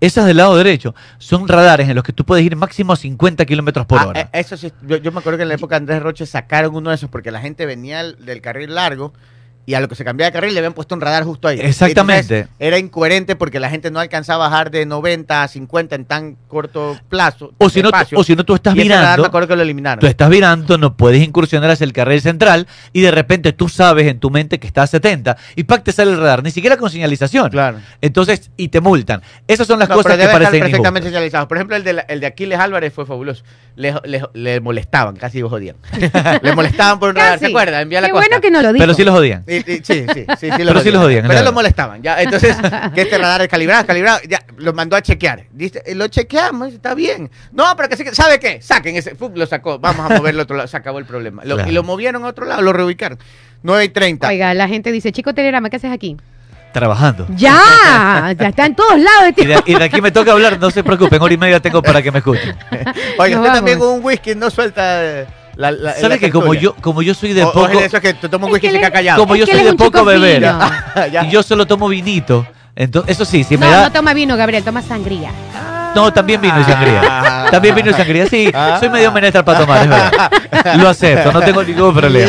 Esas 0.00 0.26
del 0.26 0.36
lado 0.36 0.56
derecho 0.56 0.94
son 1.18 1.48
radares 1.48 1.88
en 1.88 1.94
los 1.94 2.04
que 2.04 2.12
tú 2.12 2.24
puedes 2.24 2.44
ir 2.44 2.54
máximo 2.56 2.92
a 2.92 2.96
50 2.96 3.44
kilómetros 3.46 3.84
por 3.86 3.98
Ah, 3.98 4.06
hora. 4.06 4.20
eh, 4.20 4.28
eso 4.32 4.56
sí, 4.56 4.72
yo, 4.86 4.96
yo 4.98 5.10
me 5.10 5.18
acuerdo 5.18 5.38
que 5.38 5.42
en 5.42 5.48
la 5.48 5.54
época 5.54 5.74
de 5.74 5.78
Andrés 5.82 6.02
Roche 6.02 6.24
sacaron 6.26 6.74
uno 6.76 6.90
de 6.90 6.96
esos 6.96 7.10
porque 7.10 7.30
la 7.30 7.40
gente 7.40 7.66
venía 7.66 8.02
del, 8.04 8.24
del 8.24 8.40
carril 8.40 8.74
largo 8.74 9.12
y 9.68 9.74
a 9.74 9.80
lo 9.80 9.88
que 9.88 9.94
se 9.96 10.02
cambiaba 10.02 10.28
de 10.30 10.32
carril 10.32 10.54
le 10.54 10.60
habían 10.60 10.72
puesto 10.72 10.94
un 10.94 11.02
radar 11.02 11.24
justo 11.24 11.46
ahí. 11.46 11.60
Exactamente. 11.60 12.38
Entonces, 12.38 12.56
era 12.58 12.78
incoherente 12.78 13.36
porque 13.36 13.60
la 13.60 13.68
gente 13.68 13.90
no 13.90 14.00
alcanzaba 14.00 14.46
a 14.46 14.48
bajar 14.48 14.70
de 14.70 14.86
90 14.86 15.42
a 15.42 15.46
50 15.48 15.94
en 15.94 16.04
tan 16.06 16.36
corto 16.48 16.98
plazo. 17.10 17.52
o, 17.58 17.68
si 17.68 17.82
no, 17.82 17.90
o 18.14 18.24
si 18.24 18.34
no, 18.34 18.44
tú 18.46 18.54
estás 18.54 18.74
Y 18.74 18.80
ese 18.80 18.88
radar 18.88 19.02
mirando. 19.02 19.22
me 19.24 19.26
acuerdo 19.28 19.48
que 19.48 19.56
lo 19.56 19.62
eliminaron. 19.62 20.00
Tú 20.00 20.06
estás 20.06 20.30
virando, 20.30 20.78
no 20.78 20.96
puedes 20.96 21.22
incursionar 21.22 21.70
hacia 21.70 21.84
el 21.84 21.92
carril 21.92 22.22
central 22.22 22.66
y 22.94 23.02
de 23.02 23.10
repente 23.10 23.52
tú 23.52 23.68
sabes 23.68 24.06
en 24.06 24.18
tu 24.20 24.30
mente 24.30 24.58
que 24.58 24.66
está 24.66 24.84
a 24.84 24.86
70 24.86 25.36
y 25.54 25.64
¡pac! 25.64 25.84
te 25.84 25.92
sale 25.92 26.12
el 26.12 26.16
radar, 26.16 26.42
ni 26.42 26.50
siquiera 26.50 26.78
con 26.78 26.88
señalización. 26.88 27.50
Claro. 27.50 27.78
Entonces, 28.00 28.50
y 28.56 28.68
te 28.68 28.80
multan. 28.80 29.20
Esas 29.46 29.66
son 29.66 29.78
las 29.80 29.90
No, 29.90 29.96
cosas 29.96 30.12
pero 30.12 30.14
que 30.14 30.22
debe 30.22 30.32
estar 30.32 30.42
parecen 30.44 30.60
perfectamente 30.60 31.08
injustas. 31.08 31.12
señalizados. 31.12 31.46
Por 31.46 31.58
ejemplo, 31.58 31.76
el 31.76 31.84
de, 31.84 31.92
la- 31.92 32.02
el 32.08 32.20
de 32.20 32.26
Aquiles 32.26 32.58
Álvarez 32.58 32.90
fue 32.94 33.04
fabuloso. 33.04 33.44
Le, 33.76 33.94
le- 34.04 34.22
le 34.32 34.60
molestaban, 34.60 35.14
casi 35.16 35.40
lo 35.40 35.50
jodían. 35.50 35.76
le 36.42 36.52
molestaban 36.54 36.98
por 36.98 37.10
un 37.10 37.16
radar, 37.16 37.34
¿se 37.38 37.44
Casi. 37.44 37.52
acuerda? 37.52 37.82
Envía 37.82 38.00
la 38.00 38.06
Qué 38.08 38.12
costa. 38.12 38.26
bueno 38.28 38.40
que 38.40 38.50
no 38.50 38.62
lo 38.62 38.72
dijo. 38.72 38.82
Pero 38.82 38.94
sí 38.94 39.04
los 39.04 39.14
odian. 39.14 39.44
Y- 39.46 39.57
y- 39.58 39.62
sí, 39.62 39.80
sí, 39.84 40.06
sí, 40.14 40.26
sí, 40.38 40.48
Pero 40.56 40.80
sí 40.80 40.90
los 40.90 41.04
odian, 41.04 41.22
Pero 41.22 41.32
claro. 41.34 41.44
lo 41.46 41.52
molestaban. 41.52 42.02
Ya, 42.02 42.20
entonces, 42.22 42.56
que 42.94 43.02
este 43.02 43.18
radar 43.18 43.42
es 43.42 43.48
calibrado, 43.48 43.86
calibrado, 43.86 44.20
ya 44.28 44.40
lo 44.56 44.72
mandó 44.72 44.96
a 44.96 45.02
chequear. 45.02 45.44
Dice, 45.52 45.82
"Eh, 45.86 45.94
lo 45.94 46.08
chequeamos, 46.08 46.72
está 46.72 46.94
bien. 46.94 47.30
No, 47.52 47.64
pero 47.76 47.88
que 47.88 47.96
sí 47.96 48.04
que- 48.04 48.14
¿sabe 48.14 48.38
qué? 48.40 48.60
Saquen 48.62 48.96
ese, 48.96 49.14
¡fum! 49.14 49.32
lo 49.34 49.46
sacó, 49.46 49.78
vamos 49.78 50.10
a 50.10 50.16
moverlo 50.16 50.40
a 50.40 50.44
otro 50.44 50.56
lado, 50.56 50.68
se 50.68 50.76
acabó 50.76 50.98
el 50.98 51.04
problema. 51.06 51.44
Lo- 51.44 51.54
Claro. 51.56 51.70
Y 51.70 51.74
lo 51.74 51.82
movieron 51.82 52.24
a 52.24 52.28
otro 52.28 52.44
lado, 52.46 52.62
lo 52.62 52.72
reubicaron. 52.72 53.18
9 53.62 53.84
y 53.84 53.88
30. 53.88 54.28
Oiga, 54.28 54.54
la 54.54 54.68
gente 54.68 54.92
dice, 54.92 55.10
chico 55.12 55.34
Telegrama, 55.34 55.68
¿qué 55.70 55.76
haces 55.76 55.90
aquí? 55.92 56.16
Trabajando. 56.72 57.26
Ya, 57.34 58.34
ya 58.38 58.48
está 58.48 58.66
en 58.66 58.76
todos 58.76 58.98
lados. 59.00 59.30
Y 59.30 59.32
tío. 59.32 59.48
de, 59.48 59.62
y 59.66 59.74
de 59.74 59.84
aquí 59.84 60.00
me 60.02 60.10
toca 60.10 60.32
hablar, 60.32 60.60
no 60.60 60.70
se 60.70 60.84
preocupen, 60.84 61.20
hora 61.20 61.32
y 61.34 61.38
media 61.38 61.60
tengo 61.60 61.82
para 61.82 62.02
que 62.02 62.12
me 62.12 62.18
escuchen. 62.18 62.54
Oiga, 63.18 63.36
Nos 63.36 63.46
usted 63.46 63.56
también 63.58 63.78
con 63.78 63.88
un 63.88 64.04
whisky 64.04 64.34
no 64.34 64.50
suelta 64.50 65.02
eh, 65.04 65.26
la, 65.58 65.72
la 65.72 65.92
¿Sabes 65.94 66.08
la 66.08 66.18
que 66.18 66.30
como 66.30 66.54
yo, 66.54 66.74
como 66.76 67.02
yo 67.02 67.14
soy 67.14 67.32
de 67.32 67.42
O- 67.42 67.48
o 67.48 67.52
poco, 67.52 67.80
es 67.80 67.86
eso 67.86 68.00
que 68.00 68.14
te 68.14 68.28
un 68.34 68.44
whisky 68.44 68.60
que 68.60 68.66
y 68.68 68.70
se 68.70 68.78
queda 68.78 68.92
callado. 68.92 69.18
como 69.20 69.34
yo 69.34 69.44
soy 69.44 69.62
de 69.64 69.74
poco 69.74 70.04
beber. 70.04 70.42
y 71.24 71.30
yo 71.30 71.42
solo 71.42 71.66
tomo 71.66 71.88
vinito, 71.88 72.46
entonces 72.76 73.16
eso 73.16 73.24
sí, 73.24 73.42
si 73.42 73.58
me 73.58 73.66
no, 73.66 73.72
da, 73.72 73.82
no 73.82 73.92
toma 73.92 74.14
vino, 74.14 74.36
Gabriel, 74.36 74.62
toma 74.62 74.82
sangría. 74.82 75.32
No, 75.94 76.12
también 76.12 76.40
vino 76.40 76.60
y 76.60 76.64
sangría. 76.64 77.02
Ah. 77.04 77.46
También 77.50 77.74
vino 77.74 77.90
y 77.90 77.94
sangría, 77.94 78.26
sí, 78.26 78.50
Ah. 78.54 78.76
soy 78.78 78.88
medio 78.90 79.10
menester 79.12 79.44
para 79.44 79.60
tomar, 79.60 79.82
es 79.82 79.88
verdad. 79.88 80.30
Lo 80.76 80.88
acepto, 80.88 81.32
no 81.32 81.40
tengo 81.40 81.62
ningún 81.64 81.94
problema. 81.94 82.28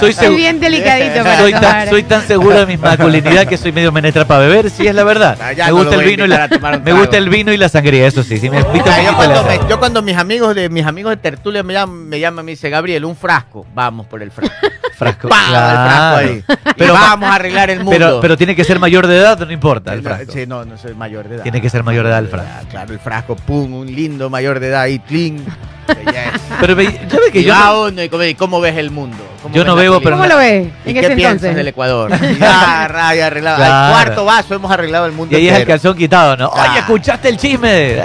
Soy, 0.00 0.12
segu- 0.12 0.36
bien 0.36 0.60
delicadito 0.60 1.22
para 1.24 1.38
soy 1.38 1.52
tomar. 1.52 1.70
tan, 1.72 1.88
soy 1.88 2.02
tan 2.02 2.26
seguro 2.26 2.58
de 2.60 2.66
mi 2.66 2.76
masculinidad 2.76 3.46
que 3.46 3.56
soy 3.56 3.72
medio 3.72 3.90
menestra 3.92 4.24
para 4.24 4.40
beber, 4.40 4.70
sí 4.70 4.86
es 4.86 4.94
la 4.94 5.04
verdad. 5.04 5.36
Ah, 5.40 5.52
ya 5.52 5.64
me 5.66 5.70
no 5.70 5.76
gusta 5.78 5.94
lo 5.96 6.00
el 6.00 6.04
voy 6.06 6.06
a 6.06 6.16
vino 6.16 6.22
y 6.24 6.26
invitar 6.26 6.38
la, 6.38 6.44
a 6.44 6.58
tomar 6.58 6.72
un 6.74 6.78
me 6.80 6.84
trago. 6.84 6.98
gusta 7.00 7.16
el 7.16 7.28
vino 7.28 7.52
y 7.52 7.56
la 7.56 7.68
sangría, 7.68 8.06
eso 8.06 8.22
sí, 8.22 8.38
sí 8.38 8.50
me 8.50 8.58
invita 8.60 8.90
yo, 8.90 9.12
poquito 9.12 9.16
cuando 9.16 9.34
la 9.34 9.42
me- 9.42 9.48
acepto. 9.48 9.68
yo 9.68 9.78
cuando 9.78 10.02
mis 10.02 10.16
amigos 10.16 10.54
de 10.54 10.68
mis 10.68 10.86
amigos 10.86 11.10
de 11.10 11.16
tertulia 11.16 11.62
me 11.62 11.72
llaman, 11.72 12.08
me 12.08 12.20
llaman, 12.20 12.44
me 12.44 12.52
dice 12.52 12.68
Gabriel, 12.70 13.04
un 13.04 13.16
frasco, 13.16 13.66
vamos 13.74 14.06
por 14.06 14.22
el 14.22 14.30
frasco. 14.30 14.54
frasco. 14.94 15.28
¡Pam! 15.28 15.48
Claro. 15.48 16.18
El 16.20 16.42
frasco 16.42 16.56
ahí. 16.56 16.74
Pero- 16.78 16.92
vamos 16.94 17.30
a 17.30 17.34
arreglar 17.34 17.70
el 17.70 17.78
mundo. 17.78 17.90
Pero, 17.92 18.20
pero 18.20 18.36
tiene 18.36 18.56
que 18.56 18.64
ser 18.64 18.78
mayor 18.78 19.06
de 19.06 19.16
edad, 19.18 19.38
no 19.38 19.52
importa 19.52 19.92
el 19.92 20.02
No, 20.02 20.08
frasco. 20.10 20.32
Sí, 20.32 20.46
no, 20.46 20.64
no 20.64 20.76
soy 20.78 20.94
mayor 20.94 21.28
de 21.28 21.36
edad. 21.36 21.42
Tiene 21.42 21.60
que 21.60 21.70
ser 21.70 21.82
mayor 21.82 22.04
de 22.04 22.10
edad 22.10 22.18
el 22.20 22.28
frasco. 22.28 22.68
Claro, 22.70 22.92
el 22.92 22.98
frasco, 22.98 23.36
pum, 23.36 23.72
un 23.74 23.86
lindo 23.86 24.30
mayor 24.30 24.60
de 24.60 24.68
edad 24.68 24.82
ahí, 24.82 24.98
clean. 25.00 25.44
Belleza. 25.86 26.38
Pero 26.60 26.74
ve- 26.76 26.98
ya 27.10 27.18
ve 27.20 27.30
que 27.30 27.40
Y 27.40 27.44
yo 27.44 27.52
va 27.52 27.66
no, 27.66 27.82
uno 27.82 28.02
y 28.02 28.34
¿cómo 28.36 28.58
ves 28.60 28.74
el 28.78 28.90
mundo? 28.90 29.18
¿Cómo 29.42 29.54
Yo 29.54 29.64
no 29.66 29.76
bebo, 29.76 30.00
pero 30.00 30.16
¿Cómo 30.16 30.26
lo 30.26 30.38
ves 30.38 30.68
¿Y 30.86 30.88
en 30.88 30.94
qué 30.94 31.00
ese 31.00 31.14
piensas 31.14 31.32
entonces? 31.34 31.56
del 31.56 31.68
Ecuador? 31.68 32.10
Ya, 32.40 32.88
raya, 32.88 33.26
arreglado. 33.26 33.56
Claro. 33.58 33.74
Al 33.74 33.92
cuarto 33.92 34.24
vaso 34.24 34.54
hemos 34.54 34.70
arreglado 34.72 35.04
el 35.04 35.12
mundo 35.12 35.34
y 35.34 35.40
ahí 35.40 35.46
es 35.48 35.52
el 35.54 35.60
entero. 35.60 35.74
calzón 35.78 35.96
quitado, 35.98 36.38
¿no? 36.38 36.50
Ah. 36.54 36.68
Oye, 36.70 36.78
¿escuchaste 36.78 37.28
el 37.28 37.36
chisme? 37.36 37.96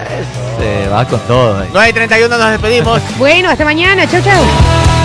Se 0.60 0.90
va 0.90 1.06
con 1.06 1.22
todo. 1.22 1.62
ahí. 1.62 1.70
9 1.72 1.90
y 1.90 1.94
31 1.94 2.38
nos 2.38 2.50
despedimos. 2.52 3.02
Bueno, 3.18 3.50
hasta 3.50 3.64
mañana. 3.64 4.06
Chau, 4.08 4.22
chau. 4.22 4.99